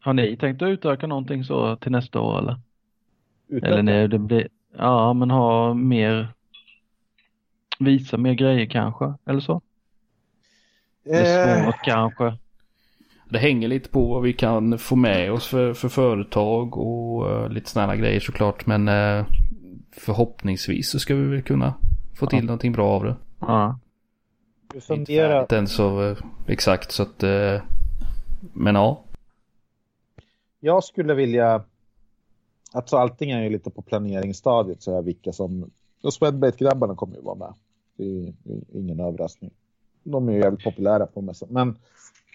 [0.01, 2.56] Har ni tänkt att utöka någonting så till nästa år eller?
[3.48, 3.72] Utöka.
[3.72, 4.48] Eller nej, det blir,
[4.78, 6.28] ja men ha mer,
[7.78, 9.60] visa mer grejer kanske, eller så?
[11.05, 12.36] Det är Eh, svårt kanske.
[13.28, 17.48] Det hänger lite på vad vi kan få med oss för, för företag och eh,
[17.48, 18.66] lite sådana grejer såklart.
[18.66, 19.26] Men eh,
[19.93, 21.74] förhoppningsvis så ska vi väl kunna
[22.18, 23.16] få till någonting bra av det.
[23.40, 23.78] Ja.
[24.74, 27.22] Det är inte än så exakt så att.
[27.22, 27.62] Eh,
[28.52, 29.02] men ja.
[30.60, 31.62] jag skulle vilja...
[32.72, 35.70] Alltså allting är ju lite på planeringsstadiet så här vilka som...
[36.02, 37.55] Och Swedbait-grabbarna kommer ju vara med.
[37.96, 38.32] Det är
[38.72, 39.51] ingen överraskning.
[40.02, 41.48] De är ju jävligt populära på mässan.
[41.52, 41.78] Men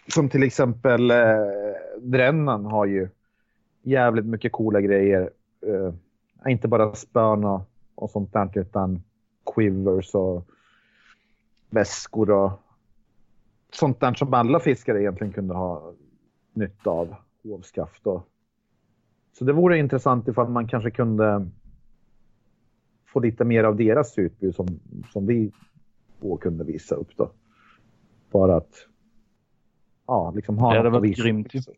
[0.07, 1.18] som till exempel eh,
[1.98, 3.10] Drännan har ju
[3.82, 5.30] jävligt mycket coola grejer.
[5.68, 5.94] Eh,
[6.52, 7.61] inte bara spön och,
[7.95, 9.03] och sånt där utan
[9.56, 10.45] quivers och
[11.70, 12.52] väskor och
[13.74, 15.94] sånt där som alla fiskare egentligen kunde ha
[16.54, 17.16] nytta av.
[17.44, 18.28] Hovskaft och...
[19.38, 21.48] Så det vore intressant ifall man kanske kunde
[23.06, 24.68] få lite mer av deras utbud som,
[25.14, 25.52] som vi
[26.20, 27.32] två kunde visa upp då.
[28.32, 28.74] Bara att
[30.08, 31.60] ja, liksom ha Det hade något att varit visa- grymt ju.
[31.60, 31.78] visa upp.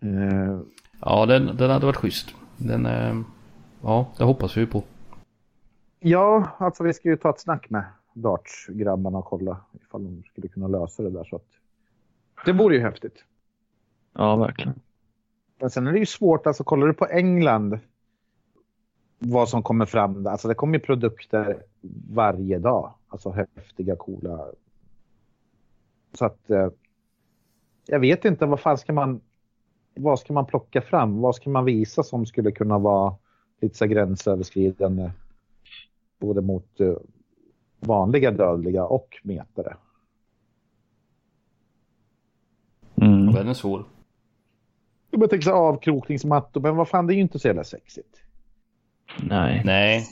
[0.00, 0.60] Eh,
[1.00, 2.34] Ja den, den hade varit schysst.
[2.56, 3.16] Den, eh,
[3.82, 4.82] ja det hoppas vi på.
[6.00, 7.84] ja, alltså vi ska ju ta ett snack med
[8.14, 11.48] Darts-grabbarna och kolla ifall de skulle kunna lösa det där så att
[12.44, 13.24] det vore ju häftigt.
[14.12, 14.80] Ja, verkligen.
[15.58, 17.78] Men sen är det ju svårt, alltså kollar du på England
[19.18, 21.62] vad som kommer fram, där, alltså det kommer ju produkter
[22.10, 24.46] varje dag, alltså häftiga, coola.
[26.12, 26.68] Så att eh,
[27.86, 29.20] jag vet inte vad fan ska man,
[29.94, 33.16] vad ska man plocka fram, vad ska man visa som skulle kunna vara
[33.60, 35.10] lite så gränsöverskridande
[36.18, 36.96] både mot eh,
[37.86, 39.76] vanliga dödliga och metare.
[42.96, 43.32] Mm.
[43.32, 43.84] Den är svår.
[45.10, 48.20] Jag tänker så här, avkrokningsmattor, men vad fan det är ju inte så jävla sexigt.
[49.22, 49.62] Nej.
[49.64, 50.06] Nej.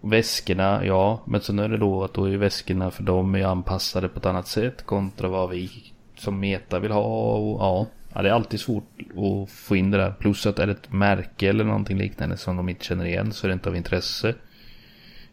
[0.00, 1.20] Väskorna, ja.
[1.24, 4.26] Men sen är det då att då är väskorna för dem är anpassade på ett
[4.26, 5.70] annat sätt kontra vad vi
[6.16, 7.34] som meta vill ha.
[7.36, 7.86] Och, ja.
[8.14, 10.12] ja, det är alltid svårt att få in det där.
[10.12, 13.46] Plus att är det ett märke eller någonting liknande som de inte känner igen så
[13.46, 14.34] är det inte av intresse.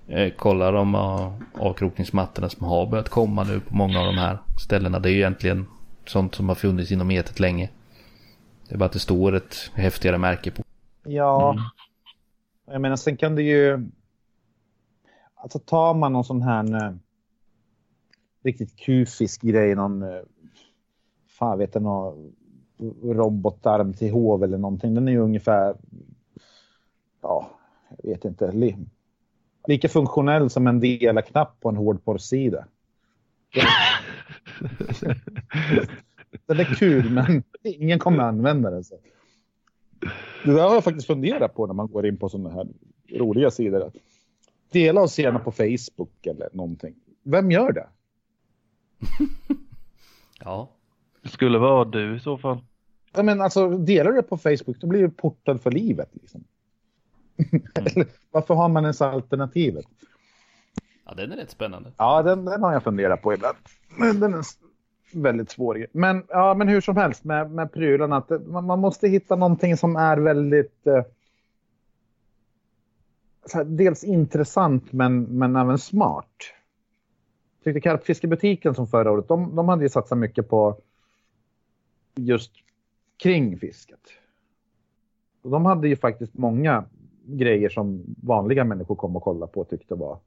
[0.07, 0.95] Eh, kolla de
[1.53, 4.99] avkrokningsmattorna som har börjat komma nu på många av de här ställena.
[4.99, 5.65] Det är ju egentligen
[6.05, 7.69] sånt som har funnits inom metet länge.
[8.67, 10.63] Det är bara att det står ett häftigare märke på.
[11.03, 11.63] Ja, Mm.
[12.65, 13.89] jag menar sen kan det ju...
[15.35, 16.93] Alltså tar man någon sån här eh,
[18.43, 20.01] riktigt kufisk grej, någon...
[20.03, 20.21] Eh,
[21.27, 22.33] fan vet jag, någon
[23.03, 24.93] robotarm till hov eller någonting.
[24.93, 25.75] Den är ju ungefär...
[27.21, 27.49] Ja,
[28.03, 28.51] jag vet inte.
[29.67, 32.65] Lika funktionell som en dela-knapp på en hårdporrsida.
[36.45, 38.83] Den är kul, men ingen kommer använda den.
[38.83, 38.95] Så.
[40.45, 42.67] Det där har jag faktiskt funderat på när man går in på sådana här
[43.09, 43.91] roliga sidor.
[44.71, 46.95] Dela oss gärna på Facebook eller någonting.
[47.23, 47.87] Vem gör det?
[50.39, 50.69] Ja.
[51.21, 52.57] Det skulle vara du i så fall.
[53.13, 56.09] Ja, men alltså, delar du det på Facebook då blir du portad för livet.
[56.13, 56.43] Liksom.
[57.73, 59.85] Eller, Varför har man ens alternativet?
[61.05, 61.91] Ja, den är rätt spännande.
[61.97, 63.57] Ja, den, den har jag funderat på ibland.
[63.97, 64.45] Men den är
[65.13, 65.87] väldigt svår.
[65.91, 68.17] Men, ja, men hur som helst med, med prylarna.
[68.17, 70.87] Att man, man måste hitta någonting som är väldigt...
[70.87, 71.03] Eh,
[73.53, 76.53] här, dels intressant men, men även smart.
[77.57, 80.77] Jag tyckte Karpfiskebutiken som förra året, de, de hade ju satsat mycket på
[82.15, 82.51] just
[83.17, 83.99] kring fisket.
[85.41, 86.85] Och de hade ju faktiskt många
[87.27, 90.19] grejer som vanliga människor kom och kollade på och tyckte var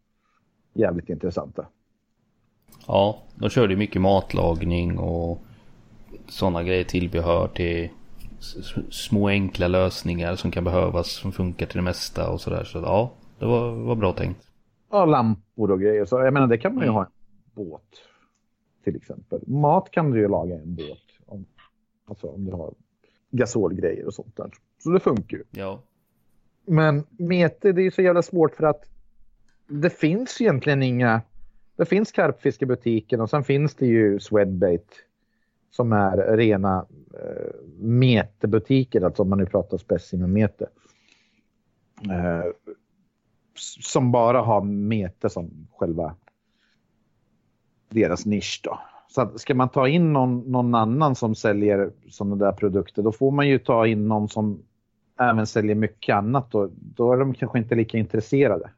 [0.74, 1.66] jävligt intressanta.
[2.86, 5.39] Ja, de körde mycket matlagning och
[6.28, 7.89] sådana grejer, tillbehör till
[8.90, 12.64] små enkla lösningar som kan behövas som funkar till det mesta och sådär.
[12.64, 14.47] Så ja, det var, var bra tänkt.
[14.90, 16.05] Ja, lampor och grejer.
[16.05, 16.94] Så jag menar, det kan man ju Mm.
[16.94, 17.10] ha en
[17.55, 17.82] båt.
[18.85, 19.40] Till exempel.
[19.47, 20.98] Mat kan du ju laga i en båt.
[21.27, 21.44] Om,
[22.05, 22.74] alltså om du har
[23.31, 24.51] gasolgrejer och sånt där.
[24.78, 25.44] Så det funkar ju.
[25.51, 25.81] Ja,
[26.66, 28.85] men mete, det är ju så jävla svårt för att
[29.69, 31.23] det finns egentligen inga...
[31.77, 35.05] Det finns karpfiskebutiken och sen finns det ju Swedbait
[35.70, 40.66] som är rena eh, metebutiker, alltså om man nu pratar specimenmete.
[42.11, 42.45] Eh,
[43.81, 46.16] som bara har mete som själva
[47.89, 48.78] deras nisch då.
[49.09, 53.31] Så ska man ta in någon, någon annan som säljer sådana där produkter, då får
[53.31, 54.62] man ju ta in någon som
[55.20, 56.51] även säljer mycket annat.
[56.51, 58.70] Då, då är de kanske inte lika intresserade.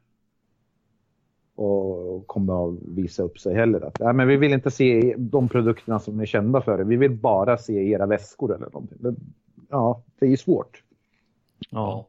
[1.55, 3.81] Och kommer att visa upp sig heller.
[3.81, 6.83] Att, nej, men vi vill inte se de produkterna som ni är kända för.
[6.83, 8.97] Vi vill bara se era väskor eller någonting.
[9.01, 9.15] Det,
[9.69, 10.83] ja, det är ju svårt.
[11.69, 12.07] Ja.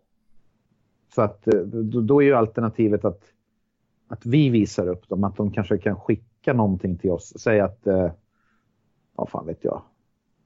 [1.15, 3.23] Så att eh, då, då är ju alternativet att,
[4.09, 7.33] att vi visar upp dem, att de kanske kan skicka någonting till oss.
[7.37, 8.11] Säg att, eh,
[9.17, 9.83] ja fan vet jag,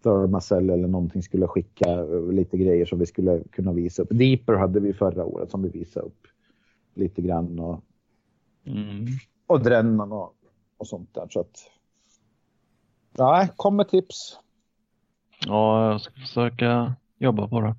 [0.09, 4.09] Thermacell eller någonting skulle skicka eh, lite grejer som vi skulle kunna visa upp.
[4.10, 6.26] Deeper hade vi förra året som vi visade upp
[6.94, 7.80] lite grann och,
[8.64, 9.06] Mm.
[9.47, 10.35] och Drennan och,
[10.76, 11.26] och sånt där.
[11.30, 11.70] Så att,
[13.16, 14.39] ja, kom med tips.
[15.47, 17.74] Ja, jag ska försöka jobba på det.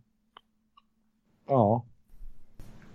[1.47, 1.85] Ja.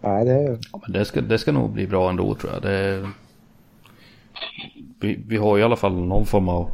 [0.00, 2.62] Nej, det, Ja, men det, ska, det ska nog bli bra ändå tror jag.
[2.62, 3.10] Det,
[5.00, 6.70] vi, vi har i alla fall någon form av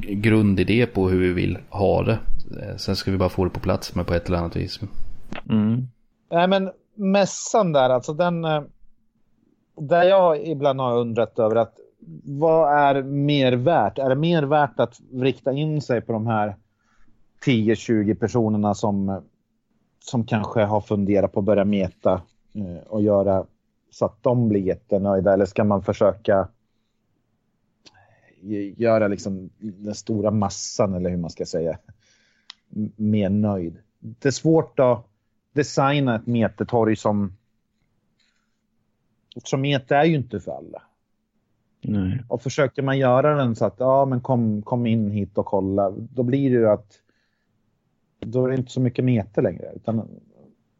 [0.00, 2.18] grundidé på hur vi vill ha det.
[2.62, 4.80] Eh, Sen ska vi bara få det på plats med på ett eller annat vis.
[5.50, 5.86] Mm.
[6.30, 8.44] Nej, men mässan där, alltså den...
[8.44, 8.62] eh,
[9.80, 11.74] Där jag ibland har undrat över att
[12.24, 13.98] vad är mer värt?
[13.98, 16.56] Är det mer värt att rikta in sig på de här
[17.46, 19.22] 10-20 personerna som,
[19.98, 22.12] som kanske har funderat på att börja meta
[22.54, 23.44] eh, och göra
[23.90, 25.32] så att de blir jättenöjda?
[25.32, 26.46] Eller ska man försöka eh,
[28.76, 31.78] göra liksom den stora massan, eller hur man ska säga,
[32.96, 33.78] mer nöjd?
[33.98, 35.06] Det är svårt att
[35.52, 37.36] designa ett metetorg som...
[39.44, 40.82] Som mete är ju inte för alla.
[41.80, 42.22] Nej.
[42.28, 45.90] Och försöker man göra den så att ja, men kom, kom in hit och kolla,
[45.90, 47.00] då blir det ju att
[48.20, 49.72] då är det inte så mycket meter längre.
[49.76, 50.08] Utan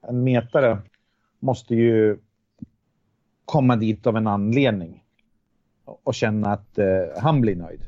[0.02, 0.78] en metare
[1.40, 2.18] måste ju
[3.44, 5.03] komma dit av en anledning
[5.84, 6.86] och känna att eh,
[7.16, 7.80] han blir nöjd.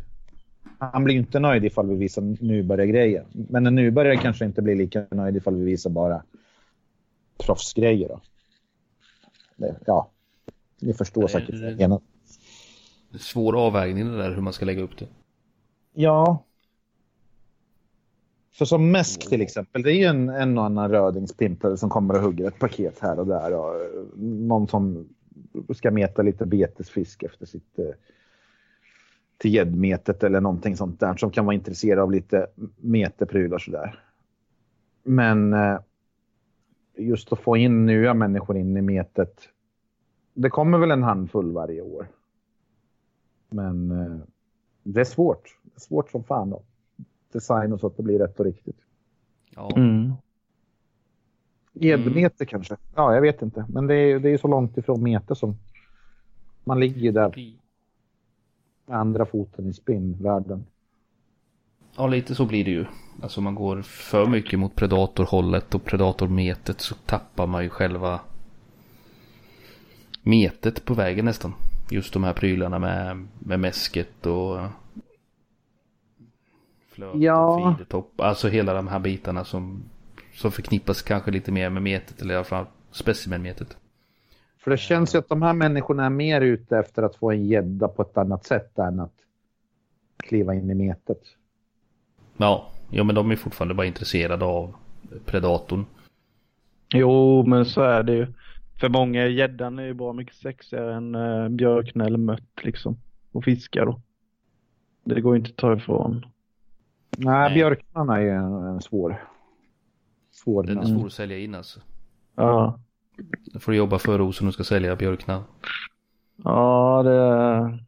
[0.78, 3.27] Han blir inte nöjd ifall vi visar nybörjargrejer.
[3.32, 6.23] Men en nybörjare kanske inte blir lika nöjd ifall vi visar bara
[7.39, 8.09] proffsgrejer.
[8.09, 8.20] Då.
[9.56, 10.10] Det, ja,
[10.81, 11.78] ni förstår säkert.
[11.78, 12.01] det-.
[13.12, 15.06] Det svår avvägning det där hur man ska lägga upp det.
[15.94, 16.44] Ja.
[18.52, 22.14] För som mäsk till exempel, det är ju en, en och annan rödingspimplare som kommer
[22.14, 23.55] och hugger ett paket här och där.
[23.55, 25.09] Och eh, någon som
[25.75, 27.95] ska meta lite betesfisk efter sitt eh,
[29.39, 32.47] till gäddmetet eller någonting sånt där som kan vara intresserad av lite
[32.77, 34.03] meteprylar sådär.
[35.03, 35.79] Men eh,
[36.97, 39.49] just att få in nya människor in i metet.
[40.35, 42.09] Det kommer väl en handfull varje år.
[43.49, 44.19] Men eh,
[44.83, 45.59] det är svårt.
[45.63, 46.65] Det är svårt som fan att
[47.33, 48.79] designa så att det blir rätt och riktigt.
[49.55, 49.77] Ja.
[49.77, 50.13] Mm.
[51.81, 52.77] Gäddmeter kanske?
[52.94, 53.66] Ja, jag vet inte.
[53.69, 55.57] Men det är, det är så långt ifrån meter som
[56.65, 57.35] man ligger där
[58.86, 60.66] med andra foten i spinnvärlden.
[61.97, 62.85] Ja, lite så blir det ju.
[63.23, 68.20] Alltså man går för mycket mot predatorhållet och predatormetet så tappar man ju själva
[70.23, 71.55] metet på vägen nästan.
[71.90, 74.59] Just de här prylarna med, med mäsket och
[76.89, 77.47] flöt Ja.
[77.55, 78.20] och feedertopp.
[78.20, 79.82] Alltså hela de här bitarna som,
[80.37, 83.77] som förknippas kanske lite mer med metet eller i alla fall specimenmetet.
[84.59, 87.47] För det känns ju att de här människorna är mer ute efter att få en
[87.47, 89.15] gädda på ett annat sätt än att
[90.17, 91.21] kliva in i metet.
[92.37, 94.75] Ja, ja men de är fortfarande bara intresserade av
[95.25, 95.85] predatorn.
[96.95, 98.27] Jo, men så är det ju.
[98.81, 102.97] För många är gäddan är ju bra mycket sexigare än uh, björkna eller mött liksom.
[103.33, 104.01] Och fiska då.
[105.05, 106.27] Det går ju inte att ta ifrån.
[107.19, 107.55] Nej, Nej.
[107.55, 109.23] björknarna är ju en, en svår.
[110.45, 110.63] Svår.
[110.63, 111.81] Den är svår att sälja in alltså.
[112.35, 112.81] Ja.
[113.53, 115.45] Då får du jobba för rosen och ska sälja björkna.
[116.37, 117.85] Ja, det är...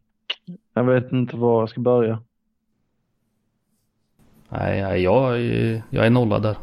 [0.74, 2.22] Jag vet inte var jag ska börja.
[4.48, 6.56] Nej, nej jag, är- jag är nollad där.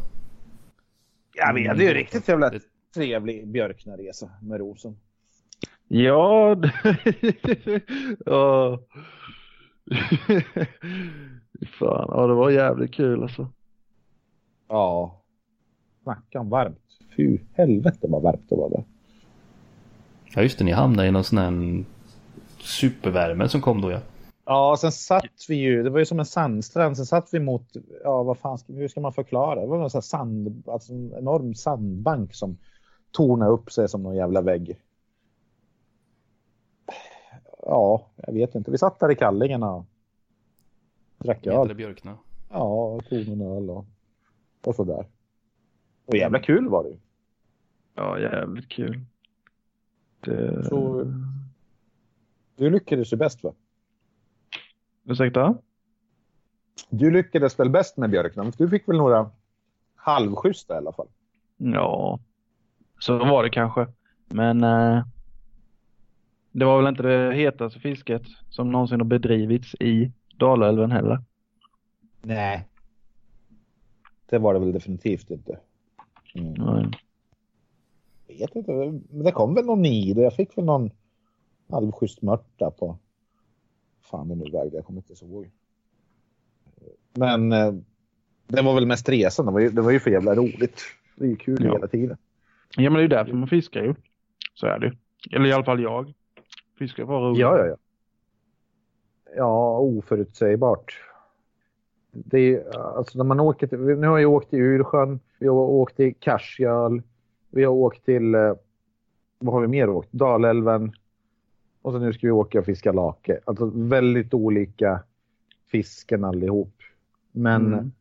[1.34, 2.60] Ja, vi hade ju riktigt jävla Det-
[2.96, 4.98] trevlig björknaresa med rosen.
[5.88, 6.74] Ja, det-
[8.26, 8.80] ja.
[11.80, 13.48] Fan, ja det var jävligt kul alltså.
[14.68, 15.22] Ja.
[16.06, 16.80] Snacka om varmt.
[17.18, 18.84] Fy helvete vad varmt det var där.
[20.36, 21.84] Ja just det, ni hamnade i någon sån här
[22.60, 24.00] supervärme som kom då ja.
[24.46, 27.68] Ja, sen satt vi ju, det var ju som en sandstrand, sen satt vi mot,
[28.04, 29.62] ja vad fan, hur ska man förklara?
[29.62, 32.58] Det var en sån här sand, alltså en enorm sandbank som
[33.12, 34.80] tornade upp sig som någon jävla vägg.
[37.62, 38.72] Ja, jag vet inte.
[38.72, 39.86] Vi satt där i kallingarna och
[41.18, 41.76] drack öl.
[41.76, 42.18] björkna.
[42.52, 43.86] Ja, och tog en öl och,
[44.66, 45.06] och sådär.
[46.06, 46.98] Och jävla kul var det ju.
[47.96, 49.00] Ja, jävligt kul.
[50.20, 50.64] Det...
[50.66, 51.14] Så-
[52.56, 53.54] Du lyckades ju bäst va?
[55.04, 55.58] Ursäkta?
[56.90, 58.52] Du lyckades väl bäst med björken?
[58.58, 59.30] Du fick väl några
[59.96, 61.08] halvschyssta i alla fall?
[61.58, 62.20] Ja,
[63.00, 63.88] så var det kanske.
[64.28, 65.06] Men eh,
[66.52, 71.24] det var väl inte det hetaste fisket som någonsin har bedrivits i Dalälven heller.
[72.22, 72.68] Nej.
[74.30, 75.60] Det var det väl definitivt inte.
[76.36, 76.54] Mm.
[76.54, 76.92] Nej.
[78.28, 78.72] Jag vet inte,
[79.10, 80.90] men det kom väl någon nid jag fick väl någon
[81.70, 82.98] halvschysst mörta på
[84.02, 85.52] fan det nu vägde, jag kommer inte ihåg.
[87.14, 87.74] Men eh,
[88.48, 90.82] det var väl mest resan, det var ju, det var ju för jävla roligt.
[91.16, 91.74] Det är ju kul Ja.
[91.74, 92.18] hela tiden.
[92.78, 93.96] Ja men det är ju därför man fiskar ju.
[94.54, 94.94] Så är det.
[95.36, 96.14] Eller i alla fall jag.
[96.80, 97.40] Fiskar var roligt.
[97.42, 97.76] Ja, ja, ja.
[99.36, 101.02] Ja, oförutsägbart.
[102.16, 105.56] Det är, alltså när man åker till, nu har jag åkt till Ursjön, vi har
[105.56, 107.02] åkt till Karsjöl,
[107.50, 108.54] vi har åkt till, eh,
[109.40, 110.12] vad har vi mer åkt?
[110.12, 110.92] Dalälven.
[111.82, 113.40] Och så nu ska vi åka och fiska lake.
[113.46, 115.04] Alltså väldigt olika
[115.68, 116.74] fisken allihop.
[117.32, 117.92] Men Mm.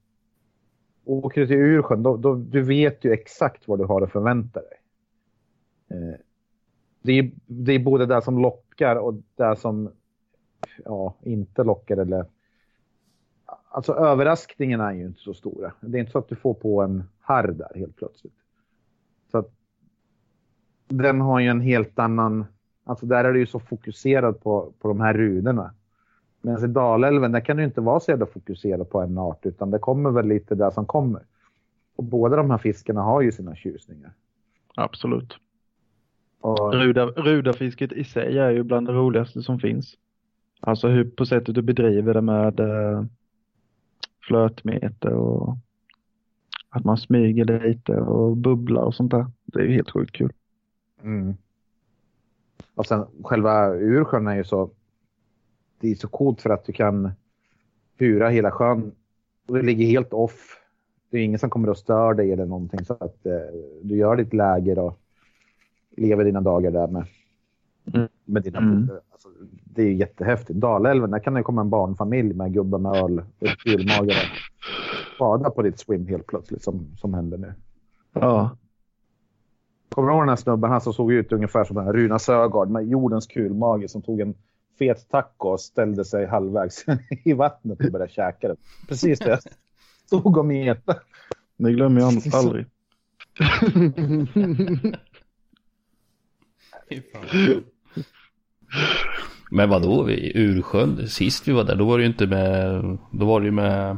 [1.05, 4.61] åker du till Ursjön, då, då, du vet ju exakt vad du har att förvänta
[4.61, 4.79] dig.
[5.89, 6.19] Eh,
[7.03, 9.91] det, är, det är både det som lockar och det som
[10.85, 11.97] ja, inte lockar.
[11.97, 12.27] Eller...
[13.69, 15.73] Alltså överraskningarna är ju inte så stora.
[15.81, 18.35] Det är inte så att du får på en harr där helt plötsligt.
[19.31, 19.51] Så att,
[20.89, 22.47] den har ju en helt annan...
[22.85, 25.75] Alltså där är det ju så fokuserad på, på de här runorna.
[26.43, 29.71] Medan i Dalälven, där kan du inte vara så jävla fokuserad på en art, utan
[29.71, 31.23] det kommer väl lite där som kommer.
[31.97, 34.13] Och båda de här fiskarna har ju sina tjusningar.
[34.75, 35.39] Absolut.
[36.41, 39.95] Och, Ruda, rudafisket i sig är ju bland det roligaste som finns.
[40.61, 43.05] Alltså hur, på sättet du bedriver det med eh,
[44.29, 45.57] flötmeter och
[46.71, 49.27] att man smyger lite och bubblar och sånt där.
[49.45, 50.33] Det är ju helt sjukt kul.
[51.03, 51.35] mm.
[52.75, 54.71] och sen själva Ursjön är ju så...
[55.81, 57.11] Det är så coolt för att du kan
[57.99, 58.93] hura hela sjön.
[59.47, 60.61] Och det ligger helt off.
[61.11, 62.85] Det är ingen som kommer att störa dig eller någonting.
[62.85, 63.33] Så att eh,
[63.83, 64.99] du gör ditt läger och
[65.97, 67.07] lever dina dagar där med,
[67.95, 68.09] Mm.
[68.25, 68.91] Med dina Mm.
[69.13, 69.29] Alltså,
[69.65, 70.59] det är ju jättehäftigt.
[70.59, 73.47] Dalälven, där kan det komma en barnfamilj med gubbar med öl och
[74.01, 74.07] och
[75.19, 77.55] bada på ditt swim helt plötsligt som, som händer nu.
[78.13, 78.57] Ja.
[79.89, 80.71] Kommer du ihåg den här snubben?
[80.71, 84.21] Han som såg ut ungefär som den här Runa Sögaard med jordens kulmage som tog
[84.21, 84.35] en
[84.79, 86.85] fet taco och ställde sig halvvägs
[87.25, 88.57] i vattnet och började käka det.
[88.89, 89.41] Precis det.
[90.07, 90.97] Stod och meta.
[91.57, 92.67] Det glömmer jag aldrig.
[99.51, 103.27] Men vadå, i Ursjön, sist vi var där, då var det ju inte med, då
[103.27, 103.97] var det ju med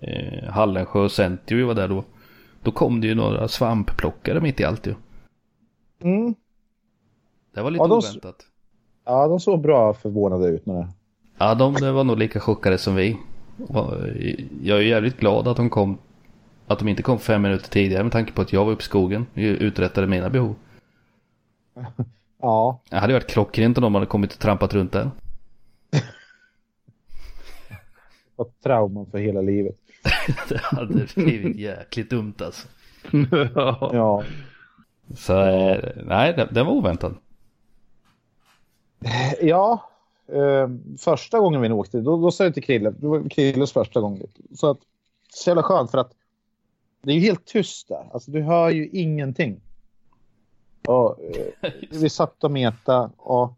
[0.00, 2.04] eh, Hallensjö och Centio vi var där då.
[2.62, 4.94] Då kom det ju några svampplockare mitt i allt ju.
[6.02, 6.34] Mm.
[7.54, 8.36] Det var lite Ja, de- oväntat.
[9.04, 10.66] Ja, de såg bra förvånade ut.
[10.66, 10.88] När det...
[11.38, 13.16] Ja, de det var nog lika chockade som vi.
[14.62, 15.98] Jag är jävligt glad att de kom,
[16.66, 18.84] att de inte kom fem minuter tidigare med tanke på att jag var uppe i
[18.84, 20.54] skogen och uträttade mina behov.
[22.44, 25.10] Ja, Det hade varit klockrent om de hade kommit och trampat runt där.
[28.36, 29.76] och trauman för hela livet.
[30.48, 32.68] Det hade blivit jäkligt dumt alltså.
[33.92, 34.22] ja.
[35.16, 37.12] Så eh, nej, det, det var oväntat.
[39.40, 39.90] ja
[40.28, 40.68] eh,
[40.98, 44.22] första gången vi åkte, då, då sa jag till Krille, det var Krilles första gång.
[44.54, 44.78] Så att,
[45.28, 46.12] så jävla skönt för att
[47.02, 48.08] det är ju helt tyst där.
[48.12, 49.60] Alltså du hör ju ingenting.
[50.88, 51.18] Och,
[51.62, 53.52] eh, vi satt och meta och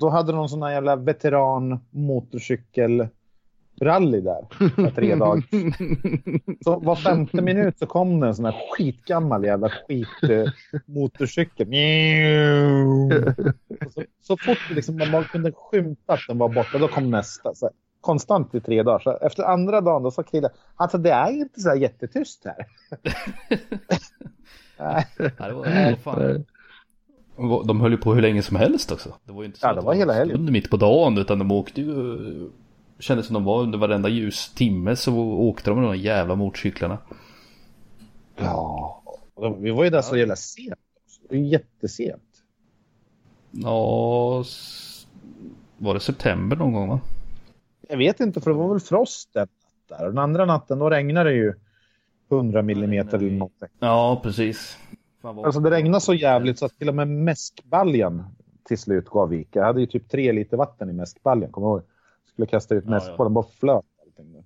[0.00, 3.08] då hade de sån här jävla veteran motorcykel
[3.80, 4.46] rally där.
[4.74, 5.44] För tre dagar.
[6.64, 10.52] Så var femte minut så kom det en sån här skitgammal jävla skit eh,
[10.86, 11.66] motorcykel.
[13.94, 17.54] Så, så fort liksom, man kunde skymta att den var borta, då kom nästa.
[17.54, 17.70] Så
[18.00, 18.98] konstant i tre dagar.
[18.98, 22.66] Så efter andra dagen då sa killen, alltså det är inte så här jättetyst här.
[24.78, 25.06] Nej,
[25.38, 26.44] Ja, det var, vad fan.
[27.66, 29.14] De höll ju på hur länge som helst också.
[29.24, 30.52] Det var ju inte så Ja, att det var hela en helgen.
[30.52, 32.50] mitt på dagen utan de åkte ju
[32.98, 36.98] Kändes som de var under varenda ljus timme så åkte de med de jävla motorcyklarna.
[38.36, 39.02] Ja,
[39.58, 40.78] vi var ju där så jävla sent.
[41.28, 42.22] Det jättesent.
[43.50, 44.44] Ja,
[45.78, 47.00] var det september någon gång va?
[47.88, 49.48] Jag vet inte, för det var väl frost en natt
[49.88, 50.04] där.
[50.06, 51.54] Och den andra natten då regnade det ju
[52.30, 53.68] 100 millimeter eller någonting.
[53.78, 54.78] Ja, precis.
[55.22, 58.24] Alltså det regnade så jävligt så att till och med mäskbaljan
[58.64, 59.58] till slut gav vika.
[59.58, 61.82] Jag hade ju typ tre liter vatten i mäskbaljan, kommer du ihåg?
[62.32, 63.16] Skulle kasta ut Ja, mäsk ja.
[63.16, 64.44] på den, bara flöt allting.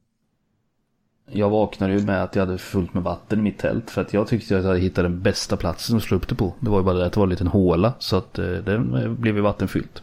[1.31, 4.13] Jag vaknade ju med att jag hade fullt med vatten i mitt tält för att
[4.13, 6.53] jag tyckte att jag hade hittat den bästa platsen att slå upp det på.
[6.61, 8.95] Det var ju bara det att det var en liten håla så att eh, den
[8.95, 10.03] eh, blev ju vattenfyllt.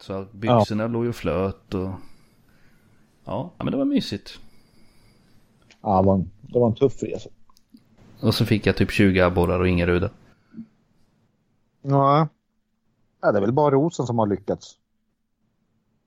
[0.00, 1.90] Så byxorna låg ju och flöt och
[3.24, 4.40] Ja, men det var mysigt.
[5.82, 7.30] Ja, det var en, det var en tuff resa.
[8.22, 10.10] Och så fick jag typ 20 abborrar och ingen ruda.
[11.82, 12.28] Ja.
[13.20, 14.78] ja, det är väl bara Rosen som har lyckats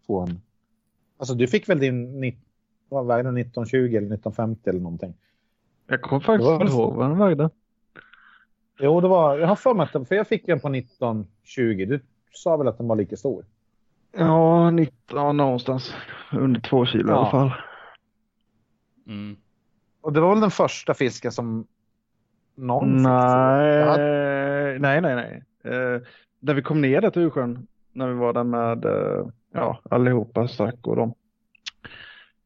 [0.07, 0.41] få en.
[1.18, 2.38] Alltså du fick väl din ni-
[2.89, 5.14] vad vägde den, 1920 eller 1950 eller någonting?
[5.88, 7.49] Jag kommer faktiskt var- inte ihåg vad den vägde.
[8.80, 11.85] Jo, det var, jag har för mig att den, för jag fick den på 1920.
[11.88, 11.99] Du
[12.31, 13.45] sa väl att den var lika stor?
[14.11, 15.93] Ja, 19 någonstans.
[16.31, 17.18] Under två kilo i Ja.
[17.19, 17.52] alla fall.
[19.07, 19.35] Mm.
[20.01, 21.67] Och det var väl den första fisken som
[22.55, 23.03] någon?
[23.03, 25.43] Nej, hade- nej, nej, nej.
[25.63, 26.01] Eh,
[26.39, 30.87] när vi kom ner till Ursjön, när vi var där med eh, ja, allihopa, Zack
[30.87, 31.13] och dem.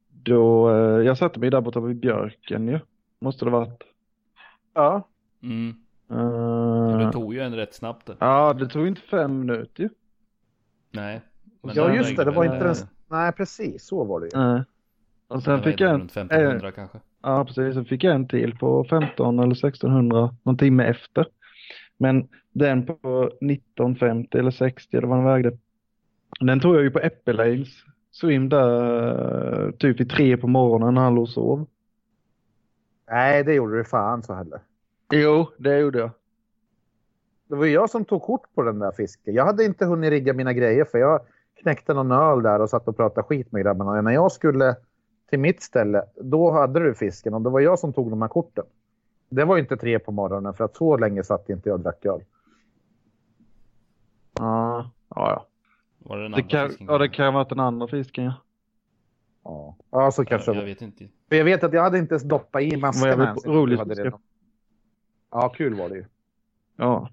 [0.10, 2.80] Då, eh, jag satte mig där borta vid björken ju.
[3.22, 3.84] Måste det varit.
[4.74, 5.08] Ja.
[5.44, 5.76] Mm.
[6.12, 8.16] Eh, Det tog ju en rätt snabbt det.
[8.20, 9.90] Ja, det tog inte fem minuter ju.
[10.92, 11.22] Nej.
[11.62, 12.24] Men Ja, just det.
[12.24, 12.76] Det var inte eh,
[13.08, 13.86] Nej, precis.
[13.86, 14.32] Så var det ju.
[14.40, 14.64] Nej.
[15.28, 17.00] Och sen fick jag en, runt 1500 kanske.
[17.26, 21.28] Ja precis, sen fick jag en till på 15 eller 1600, någon timme efter.
[21.98, 25.58] Men den på 1950 eller 60 eller vad den vägde.
[26.40, 27.70] Den tog jag ju på Äppelales
[28.12, 31.68] swim där typ vid tre på morgonen när han låg och sov.
[33.12, 34.60] Nej, det gjorde du fan så heller.
[35.14, 36.10] Jo, det gjorde jag.
[37.48, 39.34] Det var jag som tog kort på den där fisken.
[39.34, 41.20] Jag hade inte hunnit rigga mina grejer för jag
[41.62, 44.02] knäckte någon öl där och satt och pratade skit med grabbarna.
[44.02, 44.76] När jag skulle
[45.30, 48.30] till mitt ställe, då hade du fisken och det var jag som tog de här
[48.30, 48.66] korten.
[49.30, 51.80] Det var ju inte tre på morgonen för att så länge satt inte jag och
[51.84, 52.22] drack öl.
[54.40, 55.48] Ja, ja, ja.
[56.00, 56.88] Var det den Det kan, fisken?
[56.90, 58.34] ja, det kan ha varit den andra fisken ja.
[59.44, 60.52] Ja, ja så kanske.
[60.52, 61.08] jag, jag vet inte.
[61.30, 63.46] För jag vet att jag hade inte ens doppat i Vad jävligt ens.
[63.46, 64.22] roligt redan-
[65.32, 66.06] Ja, kul var det ju.
[66.76, 67.10] Ja,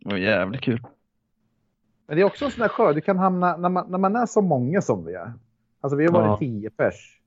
[0.00, 0.82] det var jävligt kul.
[2.06, 4.16] Men det är också en sån där sjö, du kan hamna, när man, när man
[4.16, 5.32] är så många som vi är.
[5.80, 6.36] Alltså vi har varit Ja.
[6.38, 7.21] tio pers.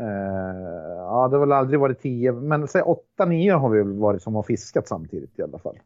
[0.00, 4.22] Eh, ja, det har väl aldrig varit tio, men säg åtta, nio har vi varit
[4.22, 5.78] som har fiskat samtidigt i alla fall.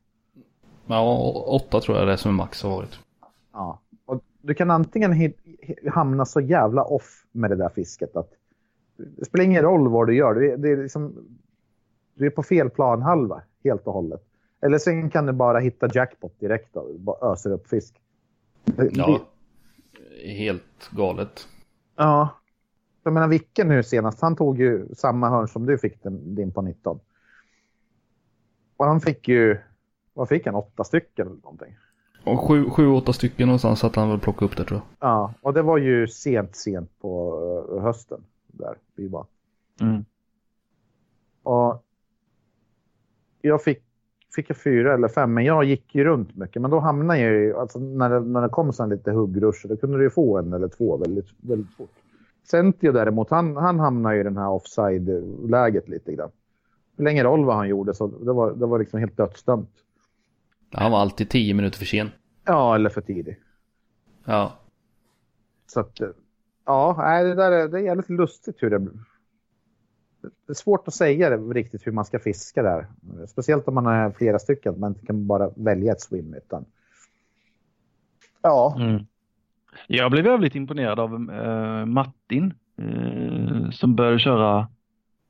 [0.87, 2.99] Ja, åtta tror jag det är som max har varit.
[3.53, 3.81] Ja.
[4.07, 5.33] Och du kan antingen
[5.93, 8.31] hamna så jävla off med det där fisket att
[8.97, 10.35] det spelar ingen roll vad du gör.
[10.35, 11.15] Du är, det är liksom,
[12.15, 14.23] du är på fel planhalva helt och hållet.
[14.63, 17.95] Eller sen kan du bara hitta jackpot direkt och bara öser upp fisk.
[18.65, 19.21] Det- Ja.
[20.27, 21.49] Helt galet.
[21.97, 22.29] Ja.
[23.05, 26.53] Jag menar Vicke nu senast, han tog ju samma hörn som du fick den, din
[26.53, 27.01] på 19.
[28.77, 29.59] Och han fick ju,
[30.15, 31.77] vad fick han, åtta stycken eller någonting.
[32.25, 35.09] Och sju, sju, åtta stycken någonstans så att han väl plocka upp det tror jag.
[35.09, 37.41] Ja, och det var ju sent, sent på
[37.77, 39.27] eh, hösten där vi var.
[39.81, 40.05] Mm.
[41.43, 41.85] Och
[43.41, 43.83] jag fick,
[44.35, 46.63] fick jag fyra eller fem, men jag gick ju runt mycket.
[46.63, 49.77] Men då hamnade jag ju, alltså när det, när det kom så lite huggruscher, då
[49.77, 52.04] kunde du ju få en eller två väldigt, väldigt fort.
[52.45, 56.31] Centio däremot, han, han hamnade i den här offside-läget lite grann.
[56.31, 59.71] Det spelar ingen roll vad han gjorde, så det var, det var liksom helt dödsdömt.
[60.73, 62.11] Han var alltid tio minuter för sen.
[62.45, 63.41] Ja, eller för tidig.
[64.25, 64.53] Ja.
[65.67, 66.01] Så att,
[66.67, 68.93] ja, det där är, det är jävligt lustigt hur det Det
[70.49, 72.87] är svårt att säga riktigt hur man ska fiska där.
[73.27, 76.35] Speciellt om man är flera stycken, man inte kan bara välja ett swim.
[76.35, 76.65] Utan...
[78.43, 79.07] Ja, Mm.
[79.87, 84.69] Jag blev väldigt imponerad av eh, Martin eh, som började köra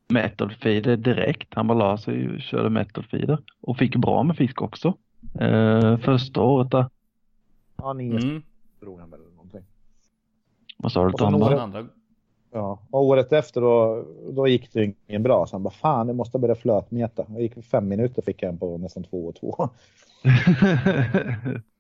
[0.09, 1.55] method feeder direkt.
[1.55, 4.95] Han bara la sig och körde method feeder och fick bra med fisk också.
[5.41, 6.87] Eh, första året där.
[7.77, 8.43] ja nio Mm.
[8.81, 9.21] tror jag väl.
[9.21, 9.63] eller Någonting.
[10.79, 11.87] Vad sa du Den andra.
[12.53, 15.47] Ja, och året efter då, då gick det ingen bra.
[15.47, 17.25] Så han bara, fan, jag måste börja flötmeta.
[17.29, 19.69] Jag gick fem minuter fick jag en på nästan två och två.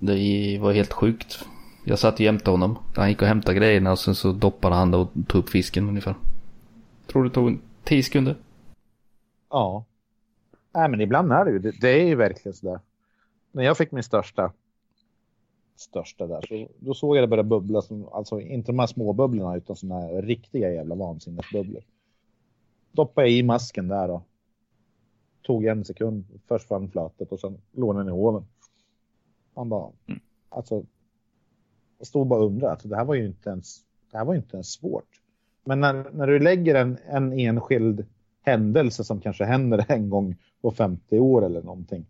[0.00, 1.44] Det var helt sjukt.
[1.84, 2.78] Jag satt jämte honom.
[2.96, 5.88] Han gick och hämtade grejerna och sen så doppade han det och tog upp fisken
[5.88, 6.14] ungefär.
[7.06, 8.36] Tror det tog en 10 sekunder.
[9.50, 9.84] Ja.
[10.74, 12.80] Nej, men ibland är det ju, det, det är ju verkligen sådär.
[13.52, 14.52] När jag fick min största,
[15.76, 19.12] största där, så då såg jag det börja bubbla, som, alltså inte de här små
[19.12, 21.82] bubblorna utan sådana här riktiga jävla vansinnesbubblor.
[22.92, 24.22] Doppade jag i masken där och
[25.42, 28.44] tog en sekund, först fram flötet och sen låg den i hoven.
[29.54, 29.90] Han bara,
[30.48, 30.84] alltså,
[31.98, 34.34] jag stod bara och undrade, alltså, det här var ju inte ens, det här var
[34.34, 35.20] ju inte ens svårt.
[35.64, 38.06] Men när, när du lägger en, en enskild
[38.42, 42.06] händelse som kanske händer en gång på 50 år eller någonting.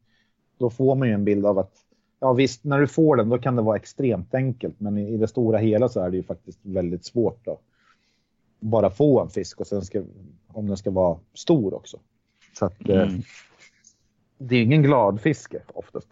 [0.58, 1.72] Då får man ju en bild av att,
[2.20, 5.16] ja visst, när du får den då kan det vara extremt enkelt, men i, i
[5.16, 7.60] det stora hela så är det ju faktiskt väldigt svårt att
[8.60, 10.02] bara få en fisk och sen ska,
[10.48, 11.98] om den ska vara stor också.
[12.58, 13.22] Så att eh, Mm.
[14.38, 16.08] det är ingen glad fiske oftast.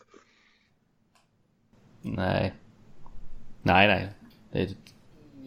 [2.17, 2.55] Nej.
[3.63, 4.09] Nej, nej.
[4.53, 4.69] Det är,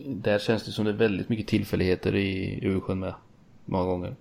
[0.06, 3.14] där känns det som det är väldigt mycket tillfälligheter i Ursjön med.
[3.66, 4.16] Många gånger.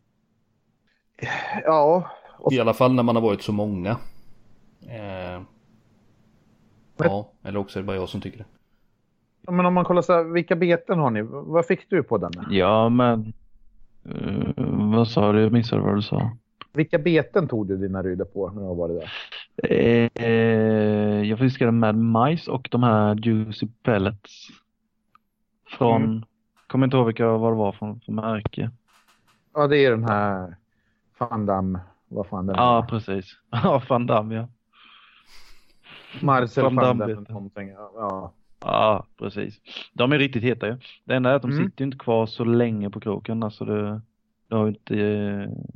[1.64, 2.10] Ja.
[2.38, 3.90] Och, I alla fall när man har varit så många.
[4.88, 5.42] Eh,
[6.96, 9.52] ja, eller också är det bara jag som tycker det.
[9.52, 11.22] men om man kollar så här, vilka beten har ni?
[11.22, 12.32] Vad fick du på den?
[12.50, 13.32] Ja, men...
[14.04, 14.64] eh,
[14.94, 15.40] vad sa du?
[15.40, 16.30] Jag missade vad du sa.
[16.72, 19.12] Vilka beten tog du dina rydor på när du varit där?
[19.64, 24.48] Eh, jag fiskade med majs och de här juicy pellets.
[25.78, 26.22] Från, Mm.
[26.66, 28.70] kommer inte ihåg vilka vad det var från för märke.
[29.54, 30.56] Ja, det är den här
[31.18, 31.80] Van Damme.
[32.08, 33.36] Vad fan den Ja, precis.
[33.50, 34.48] Ja, Van Damme ja.
[36.22, 37.26] Marcel beten.
[37.28, 37.68] någonting.
[37.68, 38.32] Ja.
[38.60, 39.60] Ja, precis.
[39.92, 40.78] De är riktigt heta ju.
[41.04, 41.64] Det enda är att de Mm.
[41.64, 43.42] sitter inte kvar så länge på kroken.
[43.42, 44.00] Alltså det,
[44.48, 44.94] du, inte,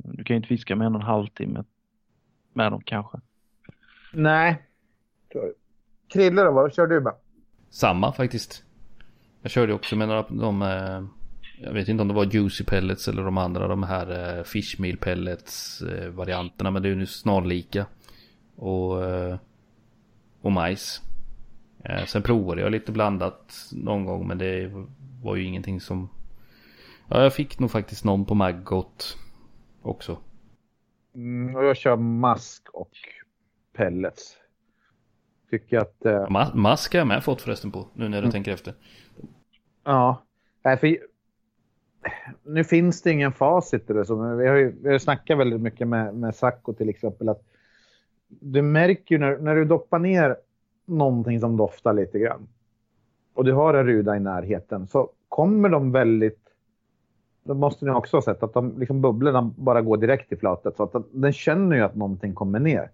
[0.03, 1.63] du kan ju inte fiska med en och en halvtimme
[2.53, 3.17] med dem kanske.
[4.15, 4.61] Nej.
[6.13, 7.13] Krille då, vad kör du med?
[7.69, 8.63] Samma faktiskt.
[9.41, 11.03] Jag körde också med några de, eh,
[11.61, 14.97] jag vet inte om det var juicy pellets eller de andra, de här eh, fishmeal
[14.97, 17.85] pellets eh, varianterna, men det är ju snarlika.
[18.55, 18.97] Och,
[20.41, 21.01] och majs.
[22.07, 24.71] Sen provade jag lite blandat någon gång, men det
[25.23, 26.09] var ju ingenting som...
[27.09, 29.17] Ja, jag fick nog faktiskt någon på Maggot
[29.81, 30.17] också.
[31.15, 32.91] Mm, och jag kör mask och
[33.75, 34.37] pellets.
[35.49, 36.05] Tycker att...
[36.05, 38.73] Eh, Ma- mask har jag med fått förresten på, nu när du tänker efter.
[39.83, 40.21] ja.
[40.63, 40.97] Nej, för,
[42.43, 44.15] nu finns det ingen facit eller så.
[44.15, 47.29] Men vi har ju vi har snackat väldigt mycket med, med Sacco till exempel.
[47.29, 47.41] att
[48.27, 50.37] Du märker ju när, när du doppar ner
[50.85, 52.47] någonting som doftar lite grann.
[53.33, 54.87] Och du har en ruda i närheten.
[54.87, 56.39] Så kommer de väldigt...
[57.43, 60.77] Då måste ni också ha sett att de, liksom bubblorna bara går direkt i flatet.
[60.77, 62.89] Så att den känner ju att någonting kommer ner.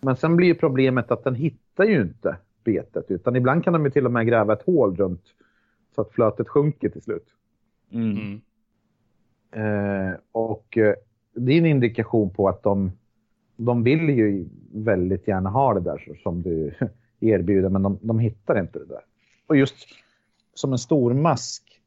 [0.00, 3.10] Men sen blir ju problemet att den hittar ju inte betet.
[3.10, 5.22] Utan ibland kan de ju till och med gräva ett hål runt.
[5.94, 7.26] Så att flötet sjunker till slut.
[7.90, 8.10] Mm.
[8.10, 8.40] Mm.
[9.50, 10.94] Eh, och eh,
[11.34, 12.92] det är en indikation på att de,
[13.56, 16.74] de vill ju väldigt gärna ha det där som du
[17.20, 19.02] erbjuder, men de, de hittar inte det där.
[19.46, 19.76] Och just
[20.54, 21.80] som en stor mask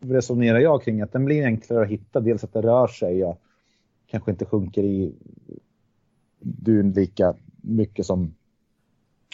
[0.00, 2.20] resonerar jag kring att den blir enklare att hitta.
[2.20, 3.40] Dels att det rör sig och
[4.06, 5.14] kanske inte sjunker i
[6.40, 8.34] dun lika mycket som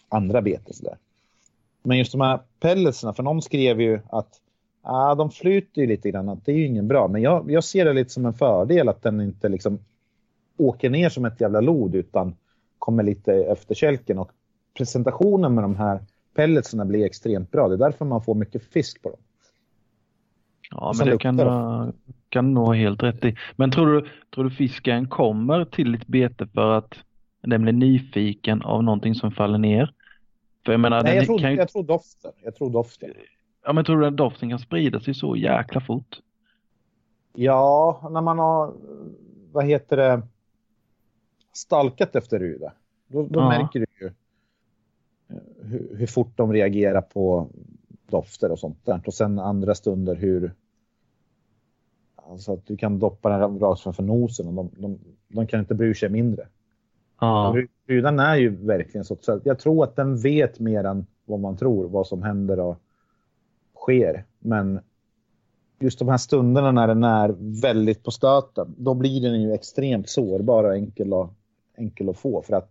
[0.09, 0.75] andra beten.
[0.75, 0.97] så där.
[1.83, 4.41] Men just de här pelletsarna, för någon skrev ju att
[4.83, 7.09] ah, de flyter ju lite grann, det är ju ingen bra.
[7.09, 9.79] Men jag, jag ser det lite som en fördel att den inte liksom
[10.57, 12.35] åker ner som ett jävla lod utan
[12.79, 14.19] kommer lite efter kälken.
[14.19, 14.31] Och
[14.77, 16.01] presentationen med de här
[16.35, 17.69] pelletsarna blir extremt bra.
[17.69, 19.19] Det är därför man får mycket fisk på dem.
[20.71, 21.93] Ja, men det kan, du-
[22.29, 23.37] kan nog ha helt rätt i.
[23.57, 26.95] Men tror du, tror du fisken kommer till ditt bete för att
[27.51, 29.95] den blir nyfiken av någonting som faller ner?
[30.65, 32.33] För jag menar, Nej, jag tror, kan ju, jag tror doften.
[32.45, 33.11] Jag tror doften.
[33.65, 36.21] ja, men tror du att doften kan sprida sig så jäkla fort?
[37.35, 38.75] Ja, när man har,
[39.53, 40.23] vad heter det,
[41.53, 42.73] stalkat efter ruda.
[43.09, 43.49] Då, då Ja.
[43.49, 47.49] märker du ju eh, hur, hur fort de reagerar på
[48.11, 49.01] dofter och sånt där.
[49.07, 50.55] Och sen andra stunder hur,
[52.17, 54.99] alltså att du kan doppa den rakt framför nosen och de, de,
[55.29, 56.49] de kan inte bry sig mindre.
[57.21, 57.57] Ja,
[57.87, 59.17] Rudan är ju verkligen så.
[59.21, 62.79] så jag tror att den vet mer än vad man tror, vad som händer och
[63.75, 64.25] sker.
[64.39, 64.81] Men
[65.79, 70.09] just de här stunderna när den är väldigt på stöten, då blir den ju extremt
[70.09, 71.31] sårbar och enkel att,
[71.77, 72.43] enkel att få.
[72.43, 72.71] För att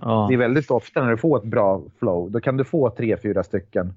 [0.00, 2.90] ja, det är väldigt ofta när du får ett bra flow, då kan du få
[2.90, 3.94] tre, fyra stycken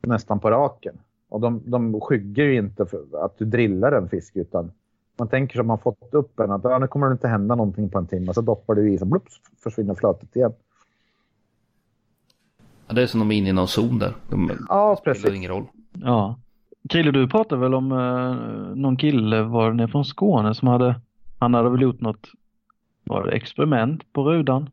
[0.00, 0.98] nästan på raken.
[1.28, 4.72] Och de, de skyggar ju inte för att du drillar en fisk, utan
[5.18, 7.90] man tänker som man fått upp en att ja, nu kommer det inte hända någonting
[7.90, 8.34] på en timme.
[8.34, 10.52] Så doppar du i, så blups, försvinner flötet igen.
[12.86, 14.14] Ja, det är som de är inne i någon zon där.
[14.28, 15.34] De Ja, spelar precis.
[15.34, 15.64] ingen roll.
[15.92, 16.38] ja.
[16.88, 21.00] Krille, du pratade väl om eh, någon kille, var det från Skåne som hade,
[21.38, 22.26] han hade väl gjort något,
[23.04, 24.70] var det experiment på rudan?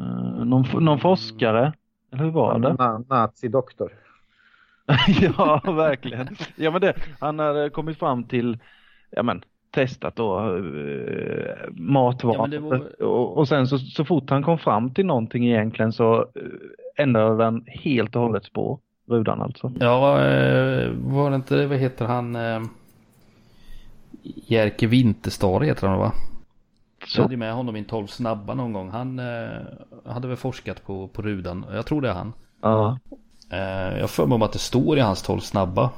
[0.00, 1.72] Eh, någon, någon forskare,
[2.10, 2.74] eller hur var det?
[2.78, 3.92] Na, Nazi-doktor.
[5.38, 6.28] Ja, verkligen.
[6.56, 8.58] Ja, men det, han hade kommit fram till,
[9.10, 12.54] ja men, testat då eh, matvaror.
[12.54, 16.20] Ja, var- och, och sen så, så fort han kom fram till någonting egentligen så
[16.20, 16.42] eh,
[16.96, 18.78] ändrade den helt och hållet spår.
[19.10, 19.72] Rudan alltså.
[19.80, 22.36] Ja, eh, var det inte, vad heter han?
[22.36, 22.60] Eh,
[24.22, 26.12] Jerker Winterstad heter han va?
[27.00, 28.90] Jag Så, hade ju med honom i en 12 snabba någon gång.
[28.90, 29.60] Han eh,
[30.04, 31.66] hade väl forskat på, på rudan.
[31.72, 32.32] Jag tror det är han.
[32.62, 32.98] ja.
[33.50, 35.90] Eh, jag för mig om att det står i hans 12 snabba.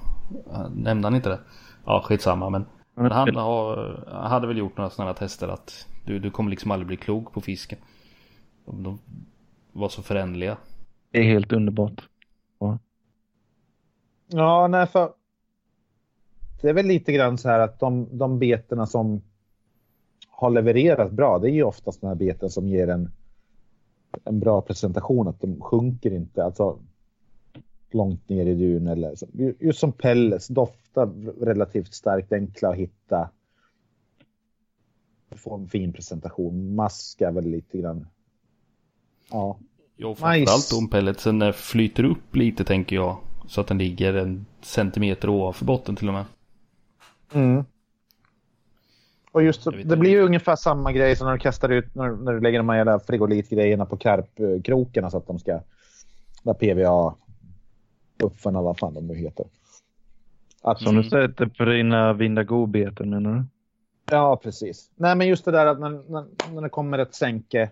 [0.52, 1.40] Eh, Nämnde han inte det?
[1.84, 2.50] Ja, skitsamma.
[2.50, 6.50] Men, men han har, han hade väl gjort några sådana tester att du, du kommer
[6.50, 7.78] liksom aldrig bli klok på fisken.
[8.66, 8.98] De, de
[9.72, 10.56] var så förändliga.
[11.10, 12.08] Det är helt underbart.
[12.58, 12.78] Ja.
[14.28, 15.12] Ja, nej för
[16.60, 19.22] det är väl lite grann så här att de, de beterna som
[20.28, 23.10] har levererat bra, det är ju oftast de här beten som ger en,
[24.24, 26.78] en bra presentation, att de sjunker inte alltså
[27.94, 29.26] långt ner i dun eller så.
[29.60, 31.06] just som pellets, doftar
[31.44, 33.30] relativt starkt, enkla att hitta.
[35.30, 38.06] Få en fin presentation, maska väl lite grann.
[39.30, 39.58] Ja.
[39.96, 43.16] Jo, framförallt om pelletsen flyter upp lite tänker jag.
[43.46, 46.24] Så att den ligger en centimeter ovanför botten till och med.
[47.32, 47.64] Mm.
[49.32, 52.32] Och just det blir ju ungefär samma grej som när du kastar ut, när, när
[52.32, 55.60] du lägger de här jävla frigolitgrejerna på karpkrokarna så att de ska,
[56.42, 57.14] där PVA,
[58.20, 59.46] buffarna, vad fan de nu heter.
[60.62, 63.44] Att, som du sätter på dina vindagobeten menar du?
[64.10, 64.90] Ja, precis.
[64.96, 66.24] Nej, men just det där att när, när,
[66.54, 67.70] när det kommer ett sänke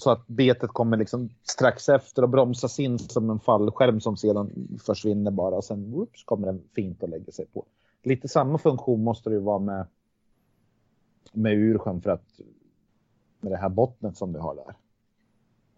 [0.00, 4.78] så att betet kommer liksom strax efter och bromsas in som en fallskärm som sedan
[4.86, 5.56] försvinner bara.
[5.56, 7.64] Och sen whoops, kommer den fint att lägga sig på.
[8.02, 9.86] Lite samma funktion måste det ju vara med,
[11.32, 12.40] med ursjön för att
[13.40, 14.74] med det här bottnet som du har där.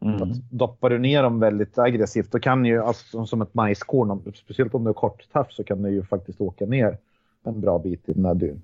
[0.04, 0.32] Mm.
[0.50, 4.84] doppar du ner dem väldigt aggressivt då kan ju, alltså, som ett majskorn, speciellt om
[4.84, 6.98] du är korttaff så kan du ju faktiskt åka ner
[7.44, 8.62] en bra bit här dyn.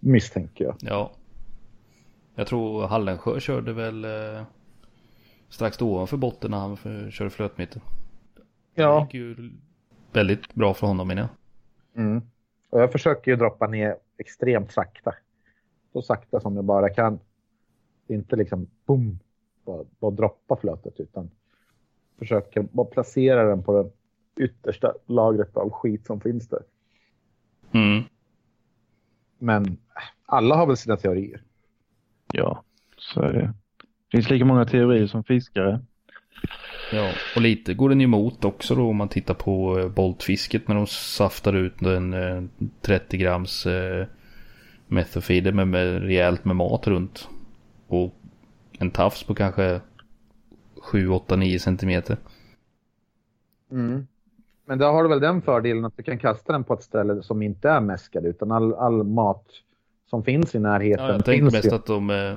[0.00, 0.76] Misstänker jag.
[0.80, 1.10] Ja.
[2.34, 4.42] Jag tror Hallensjö körde väl eh,
[5.48, 6.76] strax ovanför botten när han
[7.10, 7.82] körde flötmeter.
[8.74, 8.94] Ja.
[8.94, 9.50] Det gick ju
[10.12, 12.04] väldigt bra för honom menar jag.
[12.04, 12.22] Mm.
[12.70, 15.14] Och jag försöker ju droppa ner extremt sakta.
[15.92, 17.18] Så sakta som jag bara kan.
[18.08, 19.18] Inte liksom boom,
[19.68, 21.30] bara, bara droppa flötet utan
[22.18, 23.90] försöker bara placera den på det
[24.44, 26.62] yttersta lagret av skit som finns där.
[27.72, 28.02] Mm.
[29.38, 29.76] Men
[30.26, 31.42] alla har väl sina teorier.
[32.32, 32.62] Ja,
[32.96, 33.54] så är det.
[34.10, 35.80] Det finns lika många teorier som fiskare.
[36.92, 40.74] Ja, och lite går den emot också då om man tittar på eh, boltfisket när
[40.74, 42.50] de saftar ut en
[42.80, 44.06] 30 eh, grams eh,
[44.86, 47.28] methofeeder med, med rejält med mat runt.
[47.86, 48.17] Och
[48.78, 49.80] en tafs på kanske
[50.80, 52.16] 7, 8, 9 centimeter.
[53.70, 54.06] Mm.
[54.66, 57.22] Men då har du väl den fördelen att du kan kasta den på ett ställe
[57.22, 59.44] som inte är mäskad utan all, all mat
[60.10, 61.06] som finns i närheten.
[61.06, 61.74] Ja, jag tänker mest ju.
[61.74, 62.34] att de eh,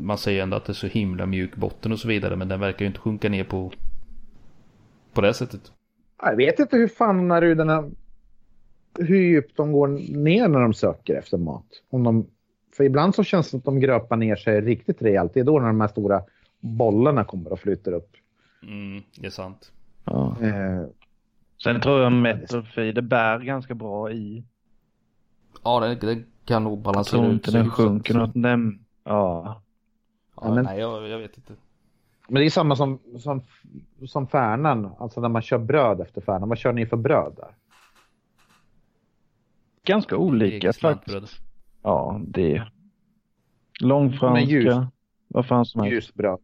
[0.00, 2.60] man säger ändå att det är så himla mjuk botten och så vidare men den
[2.60, 3.72] verkar ju inte sjunka ner på
[5.12, 5.72] på det sättet.
[6.22, 7.90] Jag vet inte hur fan när du den här
[8.98, 11.66] hur djupt de går ner när de söker efter mat.
[11.90, 12.26] Om de,
[12.78, 15.34] för ibland så känns det som att de gröpar ner sig riktigt rejält.
[15.34, 16.22] Det är då när de här stora
[16.60, 18.16] bollarna kommer och flyter upp.
[18.62, 19.72] Mm, det är sant.
[20.04, 20.36] Ja.
[20.40, 20.84] Eh,
[21.62, 24.44] Sen tror jag Metrofeeder bär ganska bra i.
[25.64, 27.24] Ja, det, det kan nog balansera ut.
[27.24, 29.62] Jag tror inte den sjunker något näm Ja.
[30.40, 31.52] ja men, nej, jag, jag, vet inte.
[32.28, 33.42] Men det är samma som, som,
[34.06, 36.48] som färnan, alltså när man kör bröd efter färnan.
[36.48, 37.54] Vad kör ni för bröd där?
[39.84, 41.47] Ganska olika faktiskt.
[41.82, 42.72] Ja, det är
[43.80, 44.44] långfranska.
[44.44, 44.76] Ljus,
[45.28, 45.94] vad fan som helst.
[45.94, 46.38] Ljusbröd.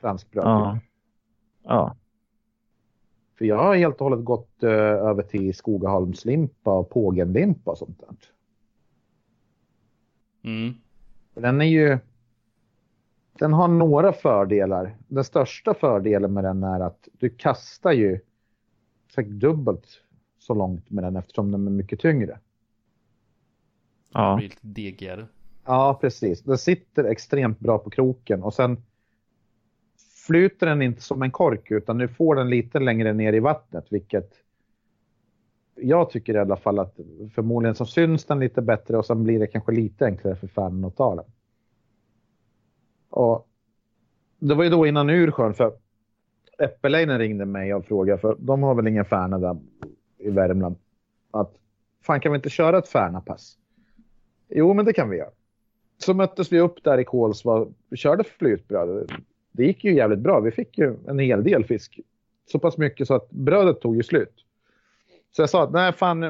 [0.00, 0.44] Franskbröd.
[0.44, 0.78] Ja.
[1.62, 1.96] ja.
[3.38, 8.00] För jag har helt och hållet gått uh, över till Skogaholmslimpa och pågenlimpa och sånt
[8.00, 8.16] där.
[10.42, 10.74] Mm.
[11.34, 11.98] Den är ju...
[13.32, 14.96] Den har några fördelar.
[15.08, 18.20] Den största fördelen med den är att du kastar ju
[19.14, 19.86] säkert dubbelt
[20.38, 22.38] så långt med den eftersom den är mycket tyngre.
[24.12, 24.30] Ja.
[24.30, 25.26] Det blir lite degigare.
[25.64, 26.42] Ja, precis.
[26.42, 28.82] Den sitter extremt bra på kroken och sen
[30.26, 33.86] flyter den inte som en kork utan nu får den lite längre ner i vattnet
[33.90, 34.32] vilket
[35.74, 36.96] jag tycker i alla fall att
[37.34, 40.84] förmodligen så syns den lite bättre och sen blir det kanske lite enklare för fanen
[40.84, 41.24] att ta den.
[43.10, 43.48] Och
[44.38, 45.72] det var ju då innan Ursjön för
[46.58, 49.56] Äppelinen ringde mig och frågade för de har väl ingen Färna där
[50.18, 50.76] i Värmland.
[51.30, 51.54] Att
[52.02, 53.58] fan kan vi inte köra ett Färnapass?
[54.48, 55.30] Jo men det kan vi göra.
[55.98, 59.12] Så möttes vi upp där i Kolsva och körde flytbröd.
[59.52, 60.40] Det gick ju jävligt bra.
[60.40, 62.00] Vi fick ju en hel del fisk.
[62.52, 64.44] Så pass mycket så att brödet tog ju slut.
[65.30, 66.20] Så jag sa att nej fan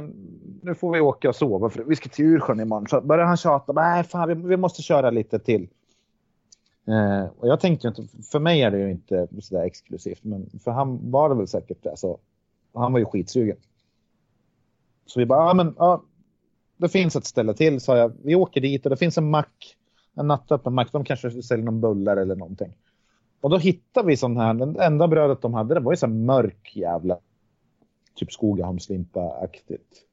[0.62, 2.86] nu får vi åka och sova för vi ska till Ursjön imorgon.
[2.86, 3.72] Så började han tjata.
[3.72, 5.68] Nej fan vi, vi måste köra lite till.
[6.88, 10.24] Eh, och jag tänkte inte, för mig är det ju inte sådär exklusivt.
[10.24, 11.96] Men för han var det väl säkert det.
[11.96, 12.18] Så,
[12.74, 13.56] han var ju skitsugen.
[15.06, 16.02] Så vi bara, ja men ja,
[16.78, 18.12] det finns ett ställe till sa jag.
[18.22, 19.76] Vi åker dit och det finns en mack.
[20.14, 20.92] En nattöppen mack.
[20.92, 22.72] De kanske säljer någon bullar eller någonting.
[23.40, 26.06] Och då hittade vi sån här, det enda brödet de hade det var ju så
[26.06, 27.18] här mörk jävla
[28.14, 30.04] typ Skogaholmslimpa-aktigt.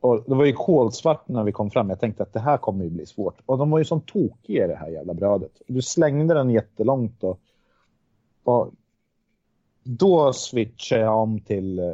[0.00, 1.90] Och det var ju kolsvart när vi kom fram.
[1.90, 3.40] Jag tänkte att det här kommer ju bli svårt.
[3.46, 5.62] Och de var ju som tokiga i det här jävla brödet.
[5.66, 7.40] Du slängde den jättelångt och,
[8.44, 8.72] och
[9.82, 11.84] då switchar jag om till, eh,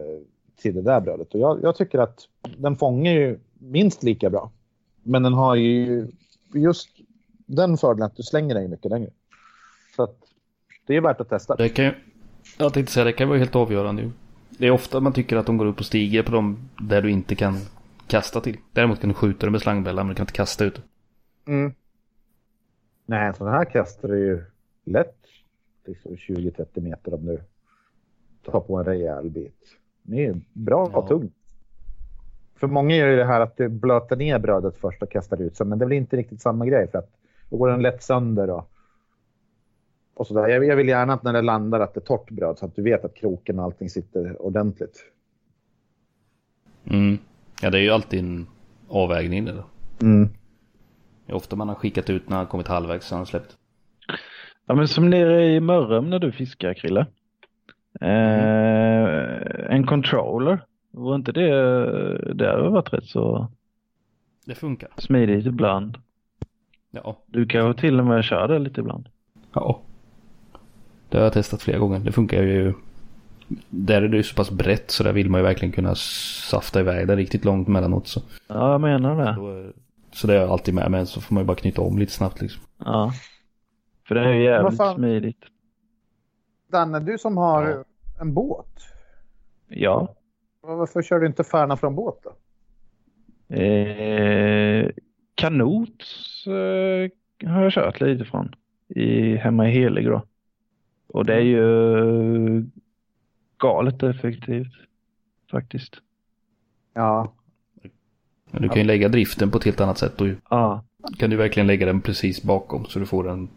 [0.56, 1.34] till det där brödet.
[1.34, 4.51] Och jag, jag tycker att den fångar ju minst lika bra.
[5.02, 6.06] Men den har ju
[6.55, 6.89] just
[7.47, 9.10] den fördelen att du slänger dig mycket längre.
[9.97, 10.16] Så att
[10.86, 11.56] det är värt att testa.
[11.56, 11.94] Det kan ju,
[12.59, 14.10] jag tänkte säga, det kan vara helt avgörande ju.
[14.59, 17.10] Det är ofta man tycker att de går upp och stiger på dem där du
[17.10, 17.56] inte kan
[18.06, 18.56] kasta till.
[18.72, 20.80] Däremot kan du skjuta dem med slangbällar men du kan inte kasta ut.
[21.47, 21.72] Mm.
[23.06, 24.44] Nej, sådana här kastar du ju
[24.84, 25.16] lätt
[25.86, 27.40] liksom 20-30 meter om du
[28.51, 29.76] tar på en rejäl bit.
[30.02, 31.09] Det är bra Ja.
[31.09, 31.34] tungt.
[32.62, 35.56] För många gör ju det här att du blöter ner brödet först och kastar ut
[35.56, 37.10] sig, men det blir inte riktigt samma grej för att
[37.51, 38.70] då går den lätt sönder och,
[40.14, 40.48] och sådär.
[40.48, 42.76] Jag, jag vill gärna att när det landar att det är torrt bröd så att
[42.76, 45.05] du vet att kroken och allting sitter ordentligt.
[46.84, 47.18] Mm.
[47.62, 48.47] Ja, det är ju alltid en
[48.89, 49.64] avvägning det då.
[50.06, 50.28] Mm.
[51.26, 53.56] Det är ofta man har skickat ut när han kommit halvvägs så har han släppt.
[54.66, 57.06] Ja, men som nere i Mörrum när du fiskar, Krille.
[58.01, 60.66] Eh, en controller.
[60.93, 61.48] Var inte det,
[62.35, 63.48] det har varit rätt så
[64.47, 64.89] Det funkar.
[64.98, 65.98] smidigt ibland.
[66.90, 67.16] Ja.
[67.27, 69.09] Du kanske till och med kör det lite ibland.
[69.52, 69.81] Ja.
[71.09, 71.98] Det har jag testat flera gånger.
[71.98, 72.74] Det funkar ju.
[73.69, 76.81] Där är det ju så pass brett så där vill man ju verkligen kunna safta
[76.81, 78.06] iväg det riktigt långt mellanåt.
[78.09, 79.73] Så, Ja, jag menar det.
[80.12, 82.12] så det är jag alltid med men så får man ju bara knyta om lite
[82.12, 82.62] snabbt liksom.
[82.78, 83.12] Ja.
[84.09, 84.94] För det är ju jävligt fan?
[84.97, 85.44] smidigt.
[86.73, 87.85] Danne, du som har Ja.
[88.20, 88.66] en båt.
[89.69, 90.14] Ja.
[90.62, 92.34] Varför kör du inte färna från båt då?
[93.56, 94.90] Eh,
[95.34, 96.02] kanot
[96.47, 98.55] eh, har jag kört lite från.
[98.89, 100.22] I, hemma i Helig då.
[101.06, 102.64] Och det är ju
[103.59, 104.72] galet effektivt.
[105.51, 105.97] Faktiskt.
[106.94, 107.32] Ja,
[108.51, 110.12] Men du kan ju lägga driften på ett helt annat sätt.
[110.18, 110.84] Då Ja.
[111.18, 113.48] kan du verkligen lägga den precis bakom så du får den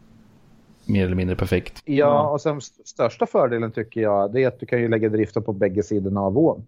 [0.86, 1.82] mer eller mindre perfekt.
[1.86, 5.10] Ja, och sen st- största fördelen tycker jag det är att du kan ju lägga
[5.10, 6.68] driften på bägge sidorna av ån.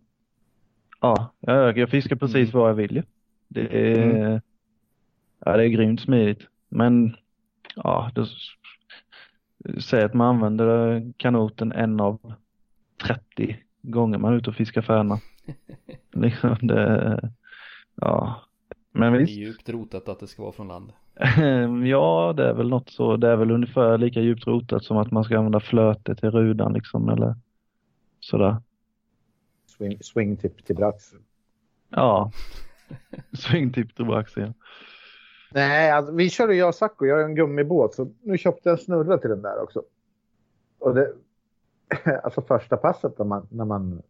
[0.99, 3.03] Ja, jag, fiskar precis vad jag vill.
[3.47, 4.41] Det är,
[5.45, 6.47] ja, det är grymt smidigt.
[6.69, 7.15] Men
[7.75, 8.27] ja, det,
[9.81, 12.33] säg att man använder kanoten en av
[13.07, 15.19] 30 gånger man är ute och fiskar färna.
[16.11, 17.31] liksom det,
[17.95, 18.41] ja.
[18.91, 20.91] Men Det är djupt rotat att det ska vara från land.
[21.87, 25.11] ja det är väl något så, det är väl ungefär lika djupt rotat som att
[25.11, 27.35] man ska använda flöte till rudan liksom eller
[28.19, 28.55] sådär.
[29.77, 31.13] Swing, swingtip till brax.
[31.89, 32.31] Ja,
[33.33, 34.53] swingtip till braxen.
[35.51, 38.79] Nej, alltså, vi körde jag och Sacco, jag har en gummibåt, så nu köpte jag
[38.79, 39.83] en snurra till den där också.
[40.79, 41.13] Och det,
[42.23, 44.01] alltså första passet när man, när man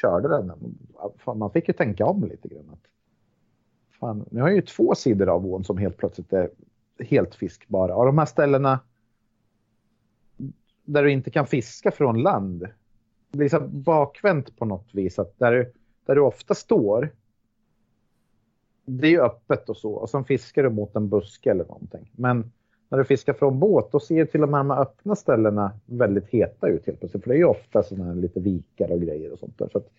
[0.00, 0.52] körde den,
[1.18, 2.70] fan, man fick ju tänka om lite grann.
[2.72, 2.90] Att,
[4.00, 6.50] fan, nu har jag ju två sidor av ån som helt plötsligt är
[6.98, 7.96] helt fiskbara.
[7.96, 8.80] Och de här ställena
[10.84, 12.68] där du inte kan fiska från land,
[13.36, 15.18] blir så bakvänt på något vis.
[15.18, 15.72] Att där, du,
[16.06, 17.10] där du ofta står,
[18.84, 19.92] det är ju öppet och så.
[19.92, 22.10] Och sen fiskar du mot en buske eller någonting.
[22.12, 22.52] Men
[22.88, 26.28] när du fiskar från båt, då ser till och med de här öppna ställena väldigt
[26.28, 27.24] heta ut helt plötsligt.
[27.24, 29.68] För det är ju ofta sådana här lite vikar och grejer och sånt där.
[29.72, 29.90] Så att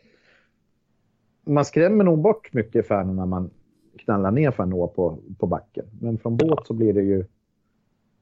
[1.46, 3.50] man skrämmer nog bort mycket färnor när man
[3.98, 5.86] knallar ner för en nå på, på backen.
[6.02, 7.26] Men från båt så blir det ju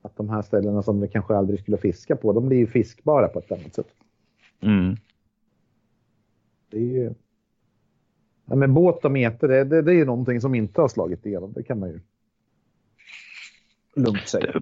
[0.01, 3.27] att de här ställena som du kanske aldrig skulle fiska på, de blir ju fiskbara
[3.27, 3.87] på ett annat sätt.
[4.63, 4.95] Mm.
[6.69, 7.13] Det är ju...
[8.45, 11.25] Ja, men båt och meter, det, det, det är ju någonting som inte har slagit
[11.25, 11.53] igenom.
[11.53, 11.99] Det kan man ju
[13.95, 14.61] lugnt säga.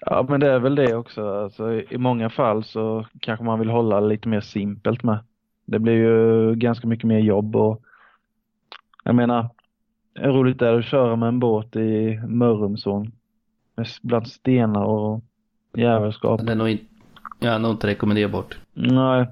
[0.00, 1.28] Ja, men det är väl det också.
[1.28, 5.18] Alltså, I många fall så kanske man vill hålla lite mer simpelt med.
[5.64, 7.82] Det blir ju ganska mycket mer jobb och
[9.04, 9.48] jag menar,
[10.18, 13.12] roligt är att köra med en båt i Mörrumsån
[14.02, 15.24] bland stenar och
[15.74, 16.46] jävelskap?
[16.46, 16.84] Det är nog inte,
[17.40, 18.58] ja, nog inte rekommenderbart.
[18.72, 19.26] Nej.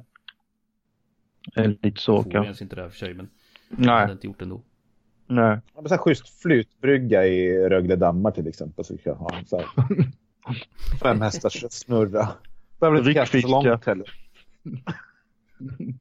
[1.55, 2.45] Lite så Jag kanske.
[2.45, 3.31] ens inte det här för sig men
[3.69, 4.63] jag hade Nej, inte gjort det ändå.
[5.27, 5.59] nej.
[5.75, 8.85] Ja, men så här schysst flytbrygga i Rögle dammar till exempel.
[8.85, 9.67] Så kan jag ha en så här
[11.03, 12.29] fem hästars snurra.
[12.81, 14.11] Behöver inte kasta så långt heller.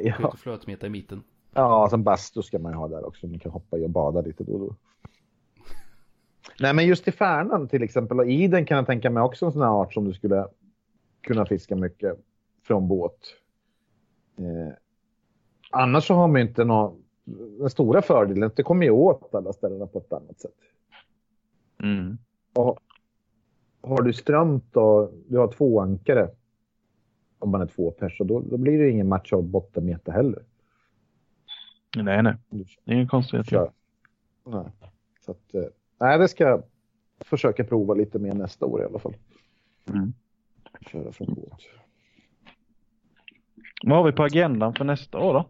[0.00, 0.34] Ja.
[0.38, 1.22] Flötmeta i mitten.
[1.54, 3.26] ja sen bastu ska man ju ha där också.
[3.26, 4.76] Man kan hoppa i och bada lite då och då.
[6.60, 9.46] Nej, men just i Färnan till exempel och i den kan jag tänka mig också
[9.46, 10.46] en sån här art som du skulle
[11.20, 12.18] kunna fiska mycket
[12.66, 13.34] från båt.
[14.38, 14.74] Eh,
[15.70, 17.02] annars så har man inte någon,
[17.58, 20.54] den stora fördelen, att det kommer ju åt alla ställena på ett annat sätt.
[21.82, 22.18] Mm.
[23.82, 26.30] Har du strömt och du har två ankare,
[27.38, 30.42] om man är två pers, då, då blir det ingen match av bottenmeter heller.
[31.96, 32.34] Nej, nej.
[32.50, 33.50] Det är ingen konstighet.
[33.50, 33.70] kör.
[34.44, 34.64] Nej.
[35.20, 35.62] Så att, eh,
[35.98, 36.62] nej, det ska jag
[37.20, 39.14] försöka prova lite mer nästa år i alla fall.
[39.88, 40.12] Mm.
[40.80, 41.60] Köra från båt.
[43.82, 45.44] Vad har vi på agendan för nästa år då?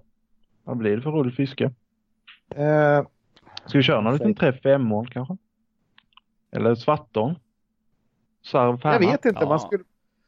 [0.65, 1.65] Vad blir det för roligt fiske?
[2.55, 3.03] Eh,
[3.67, 5.37] Ska vi köra någon liten träff i Emån kanske?
[6.51, 7.35] Eller Svartån?
[8.43, 9.49] Sarv, jag vet inte, Ja.
[9.49, 9.85] man, skulle,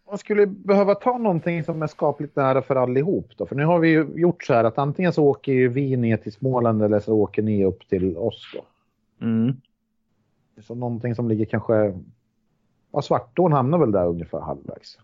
[0.08, 3.32] man skulle behöva ta någonting som är skapligt nära för allihop.
[3.36, 3.46] Då.
[3.46, 6.16] För nu har vi ju gjort så här att antingen så åker ju vi ner
[6.16, 8.54] till Småland eller så åker ni upp till oss.
[8.54, 8.64] Då.
[9.26, 9.56] Mm.
[10.62, 11.98] Så någonting som ligger kanske...
[12.92, 14.98] Ja, Svartån hamnar väl där ungefär halvvägs.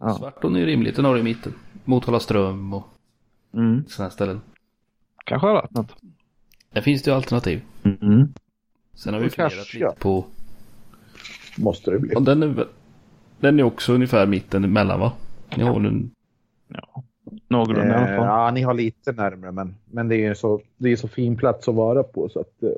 [0.00, 0.14] Ja.
[0.14, 1.54] Svartån är ju rimligt, den har du i mitten.
[1.84, 2.86] Motala ström och
[3.54, 3.84] Mm.
[3.88, 4.40] sådana ställen.
[5.24, 5.96] Kanske har varit något.
[6.72, 7.62] Där finns det ju alternativ.
[7.84, 8.28] Mm.
[8.94, 10.24] Sen har vi funderat lite på...
[11.58, 12.14] Måste det bli.
[12.14, 12.68] Och den är, väl-
[13.40, 15.12] den är också ungefär mitten emellan va?
[15.56, 16.10] Ni har väl en...
[16.68, 17.02] Ja,
[17.48, 18.26] någorlunda i alla Eh, fall.
[18.26, 21.36] ja, ni har lite närmare, men, men det är ju så, det är så fin
[21.36, 22.28] plats att vara på.
[22.28, 22.68] Så att, eh,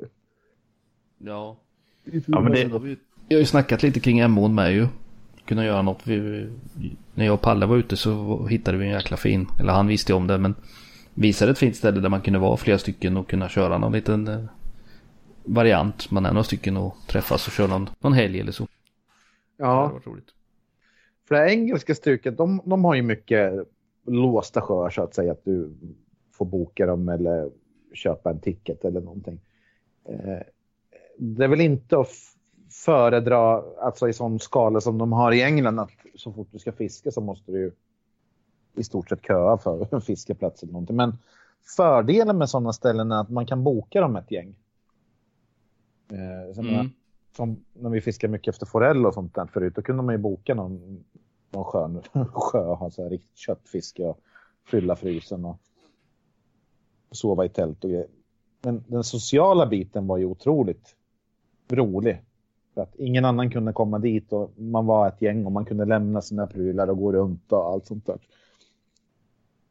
[1.17, 1.57] Ja.
[2.25, 2.97] Ja, men det- vi,
[3.27, 4.87] jag har ju snackat lite kring Emån med ju.
[5.45, 6.07] Kunna göra något.
[6.07, 6.49] Vi,
[7.13, 9.47] när jag och Palle var ute så hittade vi en jäkla fin.
[9.59, 10.55] Eller han visste ju om det men.
[11.17, 14.27] Visade ett fint ställe där man kunde vara flera stycken och kunna köra någon liten
[14.27, 14.43] eh,
[15.43, 16.11] variant.
[16.11, 18.63] Man är några stycken och träffas och köra någon, någon helg eller så.
[18.63, 18.69] Det
[19.57, 20.29] ja, varit roligt.
[21.27, 23.53] för det engelska stuket, de, de har ju mycket
[24.07, 25.31] låsta sjöar så att säga.
[25.31, 25.73] Att du
[26.31, 27.49] får boka dem eller
[27.93, 29.39] köpa en ticket eller någonting.
[30.09, 30.39] Eh,
[31.17, 32.34] det är väl inte att
[32.85, 36.71] föredra, alltså i sån skala som de har i England, att så fort du ska
[36.71, 37.71] fiska så måste du ju
[38.75, 40.95] i stort sett köa för en fiskeplats eller någonting.
[40.95, 41.17] Men
[41.77, 44.55] fördelen med sådana ställen är att man kan boka dem ett gäng.
[46.11, 46.89] Eh, Mm.
[47.35, 50.17] som när vi fiskade mycket efter forell och sånt där förut, då kunde man ju
[50.17, 51.03] boka någon,
[51.51, 52.01] någon skön
[52.33, 54.19] sjö och ha så här riktigt köttfiske och
[54.65, 55.59] fylla frysen och
[57.11, 58.07] sova i tält och grejer.
[58.61, 60.95] Men den sociala biten var ju otroligt
[61.69, 62.21] rolig.
[62.75, 65.85] För att ingen annan kunde komma dit och man var ett gäng och man kunde
[65.85, 68.17] lämna sina prylar och gå runt och allt sånt där.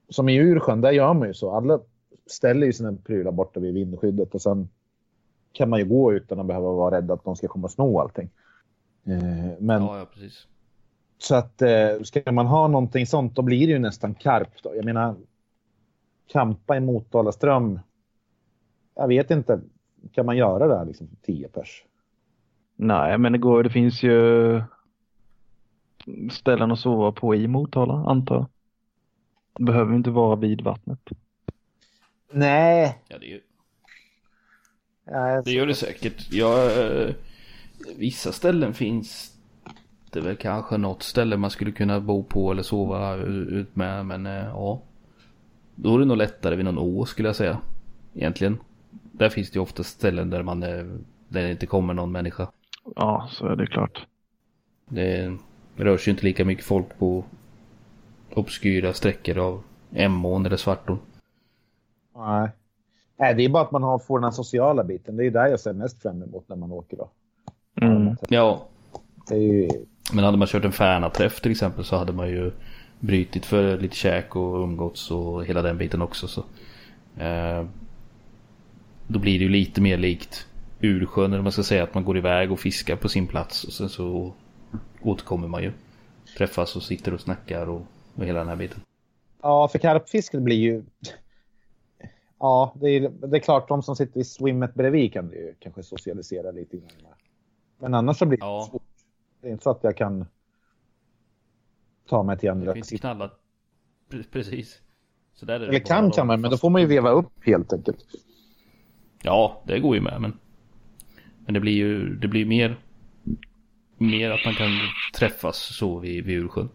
[0.09, 1.51] Som i Ursjön, där gör man ju så.
[1.51, 1.81] Alla
[2.27, 4.69] ställer ju sina prylar borta vid vindskyddet och sen
[5.53, 7.99] kan man ju gå utan att behöva vara rädd att de ska komma och sno
[7.99, 8.31] allting.
[9.05, 10.47] Eh, Men Ja, ja precis.
[11.19, 14.63] så att eh, ska man ha någonting sånt då blir det ju nästan karp.
[14.63, 14.77] Då.
[14.77, 15.15] Jag menar,
[16.27, 17.81] kampa i Motala ström.
[18.95, 19.61] Jag vet inte,
[20.13, 21.85] kan man göra det här liksom 10 pers?
[22.77, 24.63] Nej, men det går Det finns ju
[26.31, 28.47] ställen att sova på i Motala, antar jag.
[29.59, 31.01] Det behöver inte vara vid vattnet.
[32.33, 32.99] Nej.
[33.09, 33.41] Ja, det, är ju-
[35.07, 36.33] Nej, det gör det säkert.
[36.33, 37.15] Ja, eh,
[37.97, 39.37] vissa ställen finns
[40.11, 44.07] det väl kanske något ställe man skulle kunna bo på eller sova ut med.
[44.07, 44.83] Men eh, ja.
[45.75, 47.59] Då är det nog lättare vid någon å skulle jag säga.
[48.15, 48.59] Egentligen.
[49.13, 50.85] Där finns det ju ofta ställen där man eh,
[51.29, 52.49] där det inte kommer någon människa.
[52.97, 54.07] Ja, så är det klart.
[54.89, 55.37] Det
[55.77, 57.25] rör sig inte lika mycket folk på
[58.35, 59.63] obskyra sträckor av
[59.93, 60.99] Emån eller Svartån.
[62.17, 62.49] Nej.
[63.17, 65.17] Nej, det är bara att man har, får den här sociala biten.
[65.17, 66.97] Det är där jag ser mest fram emot när man åker.
[66.97, 67.11] Då.
[67.81, 68.17] Mm.
[68.29, 68.67] Ja,
[69.29, 69.69] Det är ju,
[70.13, 72.53] men hade man kört en Färna-träff till exempel så hade man ju
[73.01, 76.29] brytit för lite käk och umgåtts och hela den biten också.
[76.29, 76.45] Så.
[77.19, 77.65] Eh,
[79.07, 80.47] då blir det ju lite mer likt
[80.85, 83.73] Ursjön eller man ska säga att man går iväg och fiskar på sin plats och
[83.73, 84.33] sen så
[85.03, 85.73] återkommer man ju.
[86.39, 87.83] Träffas och sitter och snackar och,
[88.15, 88.81] och hela den här biten.
[89.43, 90.83] ja, för karpfisket blir ju...
[92.39, 95.55] Ja, det är, det är klart de som sitter i swimmet bredvid kan det ju
[95.61, 96.89] kanske socialisera lite grann.
[97.79, 98.69] Men annars så blir det Ja.
[98.71, 98.83] svårt.
[99.41, 100.27] Det är inte så att jag kan
[102.09, 103.31] ta mig till andra Det finns knallar.
[104.11, 104.81] Pre- Precis.
[105.35, 107.11] Så där är det Eller bara kan kan man, men då får man ju veva
[107.11, 108.05] upp helt enkelt.
[109.23, 110.39] Ja, det går ju med men.
[111.45, 112.77] Men det blir ju det blir mer.
[113.99, 114.69] Mer att man kan
[115.15, 116.69] träffas så vid, vid Ursjön.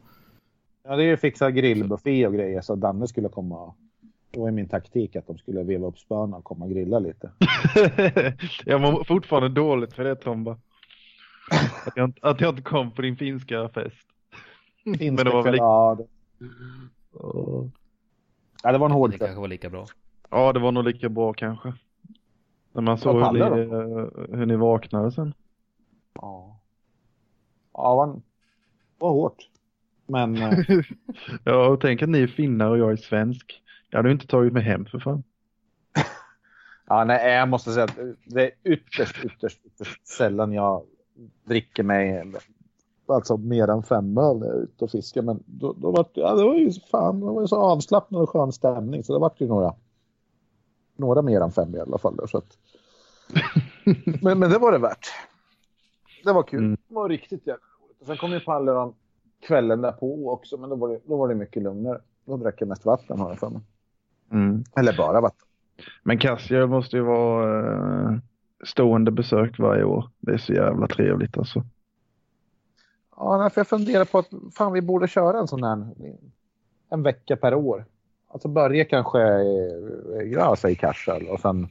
[0.84, 3.74] Ja, det är ju fixa grillbuffé och grejer så Danne skulle komma.
[4.32, 7.00] Det var ju min taktik att de skulle veva upp spöna och komma och grilla
[7.00, 7.32] lite.
[8.66, 10.52] jag mår fortfarande dåligt för det Tomba.
[11.86, 14.08] Att jag, inte- att jag inte kom på din finska fest.
[14.84, 16.06] Finns Men det var väl lika- ja, det,
[18.64, 19.86] ja, det var en hård Det kanske var lika bra.
[20.30, 21.74] Ja, det var nog lika bra kanske.
[22.72, 25.34] När man såg hur ni, hur ni vaknade sen.
[26.14, 26.60] Ja,
[27.74, 28.22] ja det
[28.98, 29.50] var, hårt.
[30.08, 30.60] Men eh,
[31.44, 33.62] Ja, och tänk att ni är finnar och jag är svensk.
[33.90, 35.24] Jag hade ju inte tagit mig hem för fan.
[36.88, 40.84] ja, nej, jag måste säga att det är ytterst, ytterst, ytterst sällan jag
[41.44, 42.24] dricker mig
[43.10, 45.22] alltså mer än fem öl när jag är ute och fiskar.
[45.22, 48.30] Men då, då var ja, det var ju fan, det var ju så avslappnad och
[48.30, 49.74] skön stämning så det var ju några,
[51.00, 52.16] några mer än fem i alla fall.
[52.16, 52.58] Där, så att,
[54.22, 55.08] men, men det var det värt.
[56.24, 56.60] Det var kul.
[56.60, 56.78] Mm.
[56.88, 58.08] Det var riktigt jävla roligt.
[58.08, 58.94] Sen kom ju Palle de
[59.48, 62.02] kvällen därpå också, men då var det, då var det mycket lugnare.
[62.26, 63.62] De dricker mest vatten har jag för mig.
[64.32, 64.64] Mm.
[64.76, 65.48] Eller bara vatten.
[66.04, 68.18] Men Kassio måste ju vara eh,
[68.66, 70.10] stående besök varje år.
[70.20, 71.64] Det är så jävla trevligt alltså.
[73.16, 75.88] Ja, för jag funderar på att fan, vi borde köra en sån här
[76.90, 77.86] en vecka per år.
[78.32, 81.68] Alltså börja kanske i- ja, säg Karsel och sen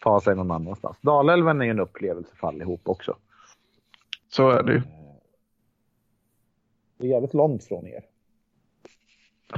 [0.00, 0.96] ta sig någon annanstans.
[1.00, 3.16] Dalälven är ju en upplevelse för allihop också.
[4.28, 4.82] Så är det ju.
[6.98, 8.04] Det är jävligt långt från er.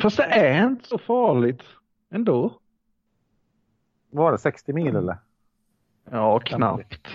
[0.03, 1.63] Fast det är inte så farligt
[2.11, 2.53] ändå.
[4.11, 5.17] Var det 60 mil eller?
[6.11, 7.09] Ja, knappt.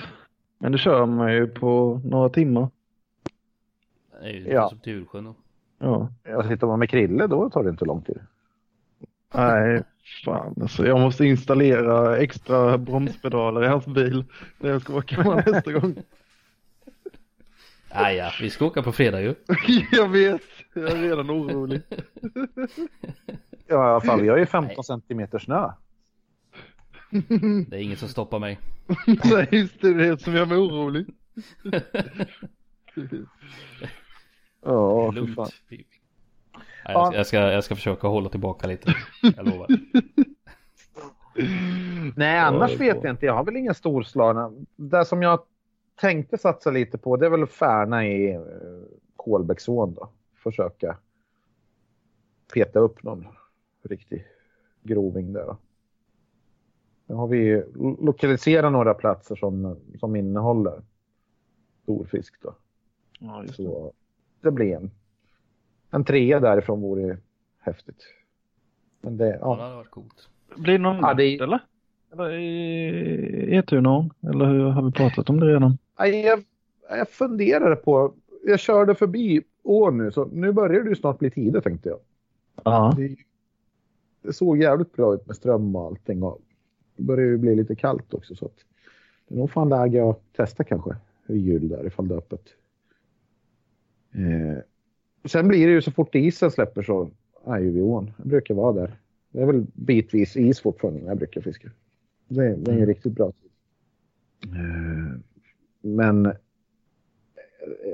[0.58, 2.70] Men det kör man ju på några timmar.
[4.22, 4.70] Det är ju Ja.
[4.70, 5.36] som till Ursjön då.
[5.80, 6.10] Ja.
[6.24, 8.20] Jag sitter man med Krille då tar det inte lång tid.
[9.34, 9.84] Nej,
[10.26, 10.88] fan alltså.
[10.88, 14.26] Jag måste installera extra bromspedaler i hans bil
[14.60, 15.96] när jag ska åka med nästa gång.
[17.90, 19.36] Ah, ja, vi ska åka på fredag ju.
[19.92, 20.42] jag vet,
[20.74, 21.82] jag är redan orolig.
[23.70, 25.72] Ja, fall, vi har ju 15 centimeter snö.
[27.68, 28.60] Det är inget som stoppar mig.
[29.24, 31.06] Nej, just det, det är som gör mig orolig.
[34.66, 35.36] Ja, Lugnt.
[35.36, 35.50] fan.
[35.70, 35.86] Nej,
[36.94, 38.94] jag, ska, jag, ska, jag ska försöka hålla tillbaka lite.
[39.38, 39.68] Jag lovar.
[42.16, 43.26] Nej, annars vet jag inte.
[43.26, 44.52] Jag har väl inga storslagna.
[44.76, 45.40] Det som jag
[46.02, 48.42] tänkte satsa lite på det är väl Färna i eh,
[49.16, 50.10] Kolbäcksån då.
[50.44, 50.98] Försöka
[52.54, 53.28] peta upp någon
[53.84, 54.26] riktig
[54.84, 55.46] groving där.
[55.46, 55.58] Då.
[57.06, 60.82] Nu har vi lo- lokaliserat några platser som, som innehåller
[61.84, 62.56] storfisk då.
[63.20, 63.64] Ja, just det.
[63.64, 63.94] Så
[64.42, 64.92] det blir en,
[65.92, 67.18] en trea därifrån vore
[67.60, 68.04] häftigt.
[69.02, 69.64] Men det, Ja, det ja.
[69.64, 70.30] hade varit coolt.
[70.56, 71.60] Blir det någon Ja, det- eller?
[72.14, 74.10] Eller i Etunon?
[74.24, 75.78] Eller hur har vi pratat om det redan?
[75.98, 76.44] Jag,
[76.90, 78.14] jag funderade på,
[78.46, 82.00] jag körde förbi ån nu, så nu börjar det ju snart bli tider tänkte jag.
[82.64, 82.94] Ja.
[82.98, 83.16] Det,
[84.22, 86.40] det såg jävligt bra ut med ström och allting och
[86.96, 88.58] det börjar ju bli lite kallt också så att
[89.28, 90.96] det är nog fan läge att testa kanske
[91.26, 92.46] vid jul där ifall det är öppet.
[94.14, 94.58] Eh,
[95.28, 97.10] sen blir det ju så fort isen släpper så
[97.46, 98.12] är ju vi ån.
[98.18, 99.00] Jag brukar vara där.
[99.32, 101.72] Det är väl bitvis is fortfarande när jag brukar fiska.
[102.28, 103.52] Det, det är ju riktigt bra tid.
[104.54, 105.20] Eh,
[105.82, 106.34] men eh,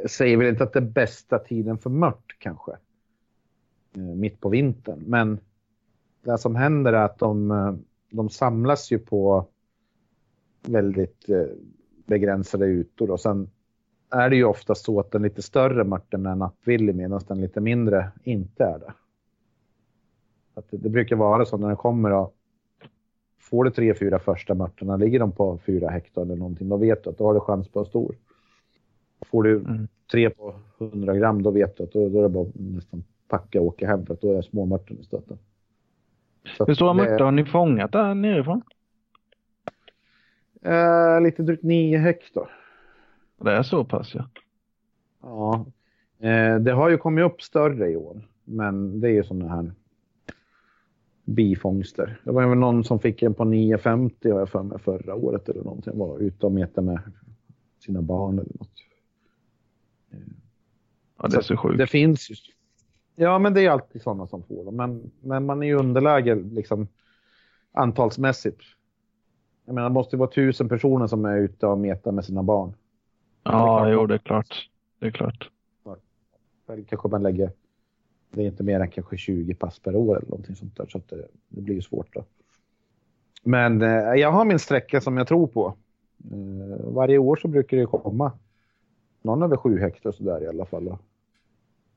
[0.08, 2.72] säger väl inte att det är bästa tiden för mört kanske.
[3.96, 5.04] Eh, mitt på vintern.
[5.08, 5.40] Men
[6.24, 9.48] det som händer är att de, de samlas ju på
[10.68, 11.26] väldigt
[12.06, 13.50] begränsade ytor och sen
[14.14, 17.62] är det ju ofta så att den lite större mörten är nattvillig medan den lite
[17.62, 18.94] mindre inte är det.
[20.54, 22.36] Att det, det brukar vara så när den kommer och
[23.40, 27.04] får du tre, fyra första mörterna, ligger de på fyra hektar eller någonting, då vet
[27.04, 28.16] du att då har du chans på en stor.
[29.22, 29.88] Får du Mm.
[30.12, 33.62] tre på 100 gram, då vet du att då, då är det bara nästan packa
[33.62, 35.38] och åka hem för att då är småmörten i stöten.
[36.58, 38.62] Så Hur stora mörtar har ni fångat där nerifrån?
[40.62, 42.63] Eh, lite drygt 9 hektar.
[43.44, 44.30] Det är så pass ja.
[45.22, 45.66] Ja.
[46.28, 49.72] Eh, det har ju kommit upp större i år, men det är ju sådana här
[51.26, 52.22] bifångster.
[52.24, 55.50] Det var väl någon som fick en på 9,50 har jag för mig förra året
[55.50, 55.98] eller någonting.
[55.98, 57.00] Var ute och metade med
[57.80, 58.70] sina barn eller något.
[61.18, 61.78] Ja, det är så sjukt.
[61.78, 62.36] Det finns ju.
[63.16, 64.76] Ja, men det är alltid sådana som får dem.
[64.76, 66.88] Men, men man är ju underläge liksom
[67.72, 68.62] antalsmässigt.
[69.66, 72.74] Jag menar, det måste vara tusen personer som är ute och metar med sina barn.
[73.44, 74.70] Ja, det jo det är klart.
[75.00, 75.50] Det är klart.
[76.88, 77.52] Kanske man lägger,
[78.32, 80.86] det är inte mer än kanske 20 pass per år eller någonting sånt där.
[80.90, 82.24] Så det, det blir ju svårt då.
[83.44, 85.76] Men eh, jag har min sträcka som jag tror på.
[86.32, 88.32] Eh, varje år så brukar det komma
[89.22, 90.88] någon över sju hektar så där i alla fall.
[90.88, 91.00] Och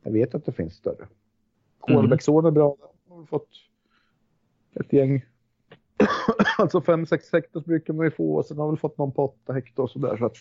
[0.02, 1.06] jag vet att det finns större.
[1.81, 2.77] Kolbäcksån är bra.
[3.09, 3.48] Har fått
[4.74, 5.24] ett gäng.
[6.59, 9.52] alltså 5-6 hektar brukar man ju få och sen har väl fått någon på 8
[9.52, 10.16] hektar och så där.
[10.16, 10.36] Så att,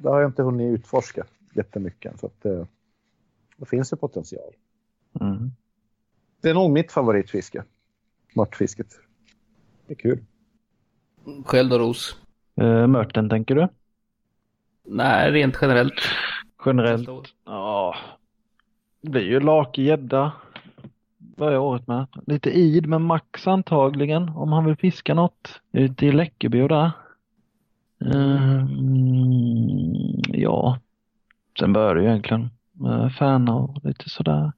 [0.00, 2.20] det har jag inte hunnit utforska jättemycket.
[2.20, 2.64] Så att, eh,
[3.56, 4.52] det finns ju potential.
[5.20, 5.50] Mm.
[6.40, 7.64] Det är nog mitt favoritfiske.
[8.36, 9.00] Mörtfisket.
[9.86, 10.24] Det är kul.
[11.44, 12.16] Själv då Ros?
[12.60, 13.68] Uh, mörten tänker du?
[14.84, 16.00] Nej, rent generellt.
[16.66, 17.08] Generellt?
[17.44, 17.94] Ja.
[19.00, 20.32] Det blir ju lake gädda.
[21.18, 22.06] Börjar året med.
[22.26, 25.60] Lite id med Max antagligen om han vill fiska något.
[25.72, 26.90] Ute i Läckeby och där.
[28.00, 29.48] Mm,
[30.28, 30.78] ja.
[31.58, 34.52] Sen börjar det ju egentligen med färna och lite sådär.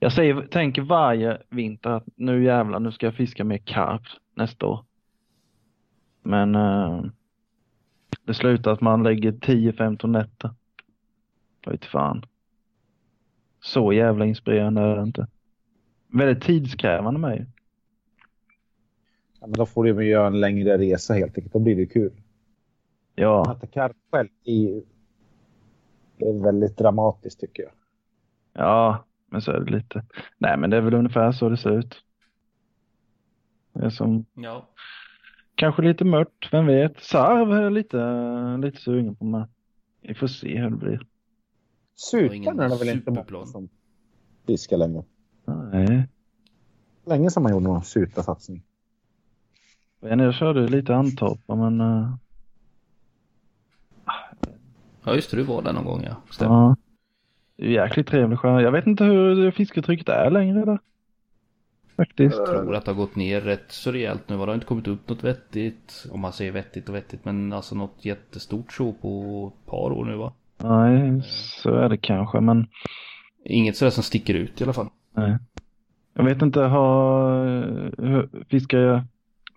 [0.00, 4.02] Jag säger, tänker varje vinter att nu jävlar, nu ska jag fiska mer karp
[4.34, 4.84] nästa år.
[6.22, 7.04] Men eh,
[8.24, 10.50] det slutar att man lägger 10-15 nätter.
[11.64, 12.26] Jag vet fan.
[13.60, 15.26] Så jävla inspirerande är det inte.
[16.08, 17.46] väldigt tidskrävande med ju.
[19.40, 21.52] Ja, men då får du ju göra en längre resa helt enkelt.
[21.52, 22.12] Då blir det kul.
[23.14, 24.82] Ja, Att karp själv är ju
[26.16, 27.72] det är väldigt dramatiskt tycker jag.
[28.52, 30.04] ja, men så är det lite.
[30.38, 31.94] Nej, men det är väl ungefär så det ser ut.
[33.72, 34.68] Det är som Ja.
[35.54, 37.00] kanske lite mört, vem vet.
[37.00, 37.96] Sarv är jag lite,
[38.62, 39.48] lite sugen på med.
[40.00, 41.06] Vi får se hur det blir.
[42.32, 43.68] Ingen är det väl inte många som
[44.46, 45.04] fiskar längre.
[45.44, 46.08] Nej,
[47.06, 48.62] Länge sedan man gjorde någon sutasatsning.
[50.00, 52.14] men jag körde lite Antorpa, men uh,
[55.04, 56.16] Ja just det, du var där någon gång ja.
[56.30, 56.54] Stämmer.
[56.54, 56.76] ja.
[57.56, 58.60] Jäkligt trevlig sjö.
[58.60, 60.78] Jag vet inte hur fisketrycket är längre där.
[61.96, 62.36] Faktiskt.
[62.36, 64.36] Jag tror att det har gått ner rätt så rejält nu.
[64.36, 66.06] Det har inte kommit upp något vettigt.
[66.10, 67.24] Om man säger vettigt och vettigt.
[67.24, 70.32] Men alltså något jättestort så på ett par år nu va?
[70.58, 72.66] Nej, så är det kanske, men
[73.44, 74.88] Inget sådär som sticker ut i alla fall.
[75.12, 75.38] nej.
[76.16, 79.02] Jag vet inte, har fiskar jag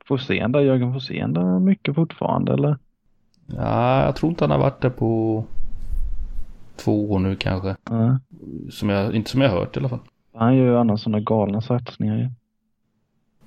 [0.06, 2.78] Forsén där, Jörgen Forsén där mycket fortfarande eller?
[3.48, 5.44] Ja, jag tror inte han har varit där på
[6.76, 7.76] två år nu kanske.
[7.90, 8.18] Nej.
[8.72, 10.00] Som jag, inte som jag har hört i alla fall.
[10.34, 12.30] Han gör ju annars sådana galna satsningar ju.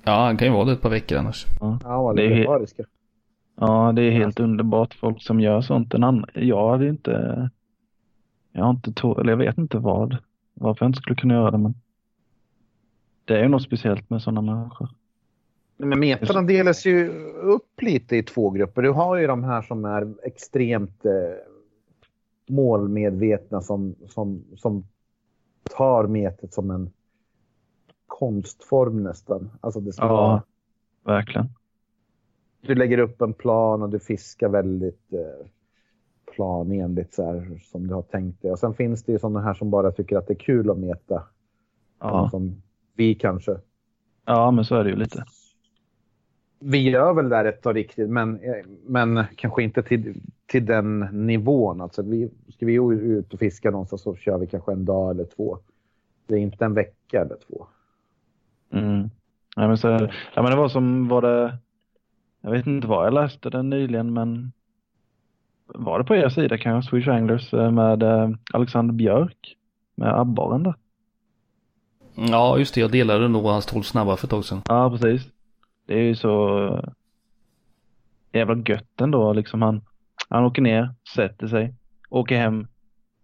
[0.03, 1.45] Ja, han kan ju vara det ett par veckor annars.
[1.59, 2.83] Ja, vad Det är he- legendariska.
[3.59, 5.93] Ja, det är helt underbart folk som gör sånt.
[5.93, 7.49] En annan, jag hade inte,
[8.51, 10.17] jag har inte to- eller jag vet inte vad,
[10.53, 11.73] varför jag inte skulle kunna göra det, men
[13.25, 14.89] det är ju något speciellt med sådana människor.
[15.87, 18.81] Men metarna delas ju upp lite i två grupper.
[18.81, 21.11] Du har ju de här som är extremt eh,
[22.49, 24.83] målmedvetna som, som, som
[25.77, 26.89] tar metet som en
[28.07, 29.49] konstform nästan.
[29.61, 30.13] Alltså det ska Ja.
[30.13, 30.43] vara,
[31.03, 31.47] Verkligen.
[32.61, 35.47] du lägger upp en plan och du fiskar väldigt eh,
[36.35, 38.51] planenligt så här, som du har tänkt dig.
[38.51, 40.77] Och sen finns det ju sådana här som bara tycker att det är kul att
[40.77, 41.23] meta.
[41.99, 42.61] Ja, Som
[42.95, 43.57] vi kanske.
[44.25, 45.23] ja men så är det ju lite.
[46.63, 48.39] Vi gör väl det rätt och riktigt, men,
[48.85, 51.81] men kanske inte till, till den nivån.
[51.81, 55.25] Alltså vi, ska vi ut och fiska någonstans så kör vi kanske en dag eller
[55.25, 55.57] två.
[56.27, 57.67] Det är inte en vecka eller två.
[58.71, 59.09] Mm.
[59.55, 59.87] Ja, men så,
[60.35, 61.57] ja, men det var som, var det,
[62.41, 64.51] jag vet inte vad jag läste den nyligen, men
[65.65, 69.57] var det på er sida kanske, Swedish Anglers eh, med eh, Alexander Björk
[69.95, 70.73] med abborren där?
[72.15, 72.81] Ja, just det.
[72.81, 74.61] Jag delade nog hans 12 snabba för ett tag sedan.
[74.67, 75.30] Ja, precis.
[75.91, 76.91] Det är ju så
[78.31, 79.33] jävla gött ändå.
[79.33, 79.81] Liksom han,
[80.29, 81.73] han åker ner, sätter sig,
[82.09, 82.67] åker hem.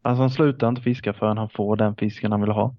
[0.01, 2.75] Alltså han slutar inte fiska förrän han får den fisken han vill ha.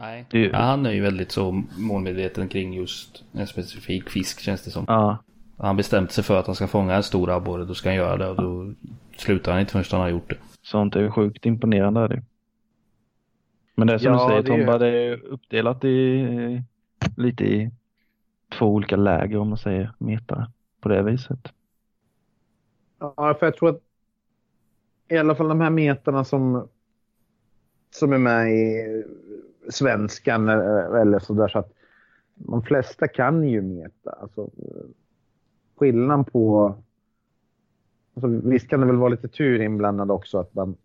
[0.00, 0.24] Nej.
[0.30, 4.40] Det är ju- Ja, han är ju väldigt så målmedveten kring just en specifik fisk
[4.40, 4.84] känns det som.
[4.88, 5.18] Ja,
[5.58, 8.16] han bestämt sig för att han ska fånga en stor abborre då ska han göra
[8.16, 8.72] det och då
[9.16, 10.36] slutar han inte förrän han har gjort det.
[10.62, 12.00] sånt är ju sjukt imponerande.
[12.00, 12.22] Är det.
[13.74, 16.62] Men det är som Ja, du säger det är ju- Tomba, det är uppdelat i
[17.16, 17.70] lite i
[18.58, 20.50] två olika läger om man säger metare
[20.80, 21.52] på det viset.
[22.98, 23.80] Ja, för jag tror att
[25.08, 26.68] i alla fall de här metarna som,
[27.90, 29.04] som är med i
[29.68, 31.72] svenskan eller, eller sådär så att
[32.34, 34.10] de flesta kan ju meta.
[34.10, 34.50] Alltså,
[35.76, 36.74] skillnaden på...
[38.14, 40.76] Alltså, visst kan det väl vara lite tur inblandad också att man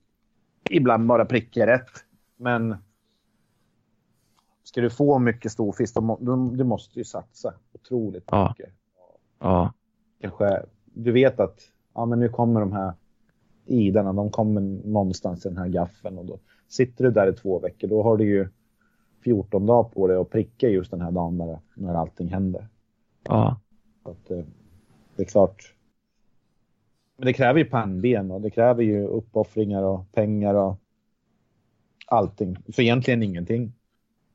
[0.70, 2.06] ibland bara prickar rätt.
[2.38, 2.76] Men
[4.64, 8.50] ska du få mycket storfisk då, då du måste ju satsa otroligt Ja.
[8.58, 8.74] mycket
[9.40, 9.74] Ja,
[10.22, 11.60] kanske, du vet att
[11.94, 12.94] ja, men nu kommer de här
[13.66, 17.60] idarna, de kommer någonstans i den här gaffeln och då sitter du där i två
[17.60, 18.48] veckor, då har du ju
[19.24, 22.68] 14 dagar på dig att pricka just den här dagen när, när allting händer.
[23.24, 23.60] ja,
[24.04, 24.46] Så att, eh,
[25.16, 25.76] det är klart.
[27.18, 30.78] Men det kräver ju pannben och det kräver ju uppoffringar och pengar och
[32.08, 32.58] allting.
[32.74, 33.74] För egentligen ingenting.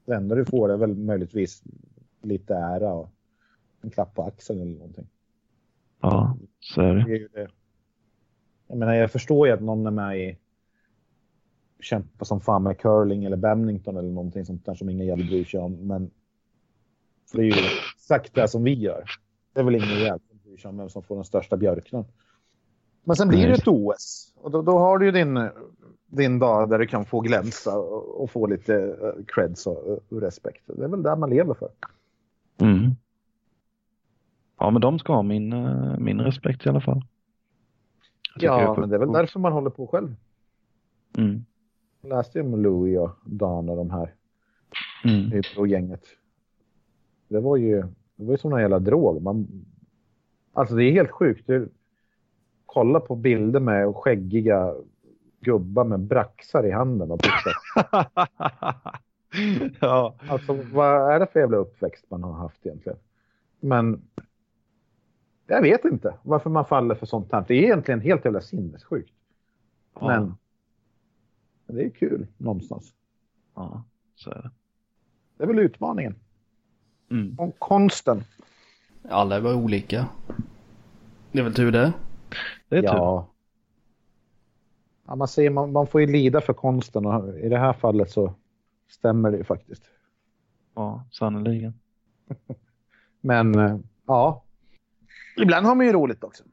[0.04, 1.62] Det enda du får är väl möjligtvis
[2.22, 3.10] lite ära och
[3.80, 5.08] en klapp på axeln eller någonting.
[6.00, 7.04] ja, så är det.
[7.04, 7.48] Det är ju det.
[8.68, 10.38] Jag menar, jag förstår ju att någon är med i
[11.80, 15.44] kämpar som fan med curling eller badminton eller någonting sånt där som ingen jävel bryr
[15.44, 15.86] sig om.
[15.86, 16.10] Men
[17.30, 19.04] för det är ju exakt det som vi gör.
[19.52, 22.04] Det är väl ingen jävel som bryr sig om vem som får den största björknen.
[23.04, 23.58] Men sen blir det Nej.
[23.58, 25.36] ett OS och då, då har du ju din,
[26.16, 30.62] din dag där du kan få glänsa och, få lite eh, creds och, respekt.
[30.66, 31.68] Det är väl där man lever för.
[32.60, 32.90] Mm.
[34.58, 37.04] Ja, men de ska ha min, eh, min respekt i alla fall.
[38.36, 40.14] Ja, men det är väl därför man håller på själv.
[41.16, 41.44] Mm.
[42.00, 44.14] Jag läste ju om Louis och Dan och de här.
[45.04, 45.42] Mm.
[45.56, 46.04] och gänget.
[47.28, 47.82] Det var ju,
[48.16, 49.22] det var ju som en jävla drog.
[49.22, 49.48] Man,
[50.52, 51.46] alltså det är helt sjukt.
[51.46, 51.68] Du,
[52.66, 54.74] kolla på bilder med skäggiga
[55.44, 57.54] gubbar med braxar i handen och pussar.
[59.80, 60.14] ja.
[60.28, 62.98] Alltså vad är det för jävla uppväxt man har haft egentligen?
[63.60, 64.02] Men
[65.46, 67.44] jag vet inte varför man faller för sånt här.
[67.48, 69.12] Det är egentligen helt jävla sinnessjukt.
[70.00, 70.08] Ja.
[70.08, 70.34] Men
[71.66, 72.94] det är kul någonstans.
[73.54, 73.84] ja,
[74.14, 74.50] så är det.
[75.36, 76.14] Det är väl utmaningen.
[77.10, 77.34] Mm.
[77.38, 78.24] Om konsten.
[79.08, 80.06] Alla är väl olika.
[81.32, 81.92] Det är väl tur det.
[82.68, 82.88] Det är tur.
[82.88, 83.33] ja.
[85.06, 85.16] Ja.
[85.16, 88.34] Man säger man, man får ju lida för konsten och i det här fallet så
[88.88, 89.82] stämmer det ju faktiskt.
[90.74, 91.74] Ja, sannerligen.
[93.20, 94.44] Men eh, ja,
[95.36, 96.44] ibland har man ju roligt också.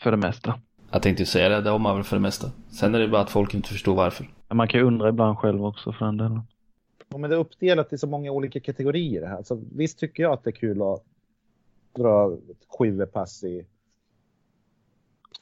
[0.00, 0.60] För det mesta.
[0.90, 2.50] Jag tänkte ju säga det, det har man väl för det mesta.
[2.70, 4.30] Sen är det bara att folk inte förstår varför.
[4.48, 6.40] Men man kan ju undra ibland själv också för den delen.
[7.08, 9.42] Ja, men det är uppdelat i så många olika kategorier här.
[9.42, 11.04] Så visst tycker jag att det är kul att
[11.96, 13.66] dra ett skivepass i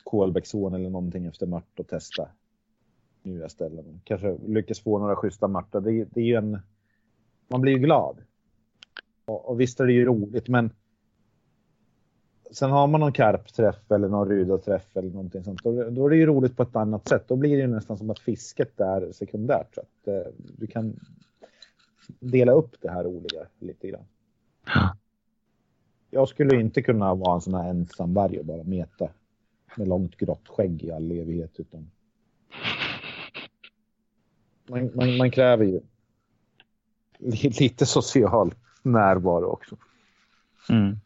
[0.04, 2.28] Kolbäcksån eller någonting efter mört och testa
[3.22, 4.00] nya ställen.
[4.04, 5.80] Kanske lyckas få några schyssta martar.
[5.80, 6.58] Det, det är ju en...
[7.48, 8.18] Man blir ju glad.
[9.24, 10.70] Och, och visst är det ju roligt, men
[12.50, 15.62] sen har man någon karpträff eller någon rydaträff eller någonting sånt.
[15.62, 17.24] Då, då är det ju roligt på ett annat sätt.
[17.28, 19.74] Då blir det ju nästan som att fisket är sekundärt.
[19.74, 21.00] Så att eh, du kan
[22.20, 24.04] dela upp det här roliga lite grann.
[26.10, 29.08] Jag skulle inte kunna vara en sån här ensam varg och bara meta
[29.76, 31.60] med långt grått skägg i all evighet.
[31.60, 31.90] Utan
[34.66, 35.80] man, man, man kräver ju
[37.18, 39.76] li- lite social närvaro också.
[40.70, 40.96] Mm.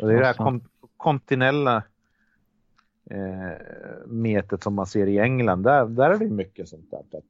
[0.00, 1.82] Och det är det här kon kontinella
[3.10, 5.62] eh, metet som man ser i England.
[5.62, 6.98] Där, där är det mycket sånt där.
[6.98, 7.24] Att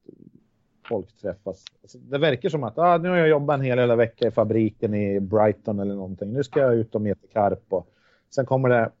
[0.89, 1.65] folk träffas.
[1.81, 4.31] Alltså, det verkar som att ah, nu har jag jobbat en hel jävla vecka i
[4.31, 6.33] fabriken i Brighton eller någonting.
[6.33, 7.73] Nu ska jag ut och meta karp.
[7.73, 7.89] Och
[8.29, 8.91] sen kommer det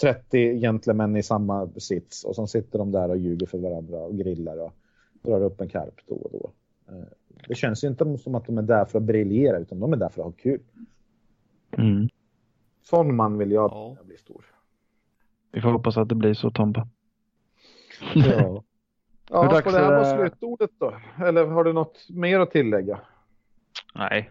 [0.00, 4.16] 30 gentlemän i samma sits och så sitter de där och ljuger för varandra och
[4.18, 4.72] grillar och
[5.22, 6.50] drar upp en karp då och då.
[6.94, 7.04] Eh,
[7.48, 9.96] Det känns ju inte som att de är där för att briljera utan de är
[9.96, 10.60] där för att ha kul.
[11.78, 12.08] Mm.
[12.82, 13.96] Sån man vill jag Ja.
[14.04, 14.44] bli stor.
[15.52, 16.88] Vi får hoppas att det blir så Tompa.
[18.14, 18.62] Ja.
[19.30, 20.94] Ja, dags det här är vara det- slutordet då?
[21.24, 23.00] Eller har du något mer att tillägga?
[23.94, 24.30] Nej.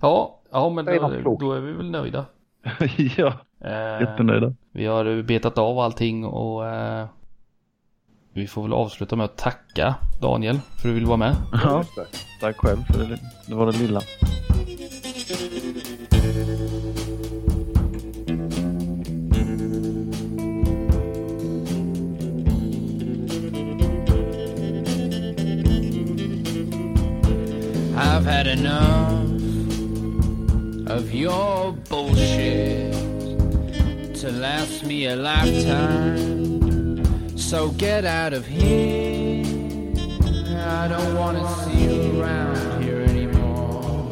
[0.00, 2.26] Ja, ja men då, då är vi väl nöjda.
[3.16, 3.34] ja, Eh,
[4.00, 4.54] jättenöjda.
[4.72, 7.06] vi har betat av allting och eh,
[8.36, 11.36] vi får väl avsluta med att tacka Daniel för att du ville vara med.
[11.52, 11.84] Ja,
[12.40, 14.00] tack själv för det, det var det lilla.
[27.98, 29.16] I've had enough
[30.90, 33.05] of your bullshit
[34.26, 36.98] to last me a lifetime.
[37.38, 39.44] So get out of here.
[40.66, 44.10] I don't want to see you around here anymore.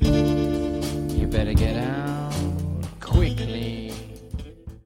[0.00, 1.87] You better get out.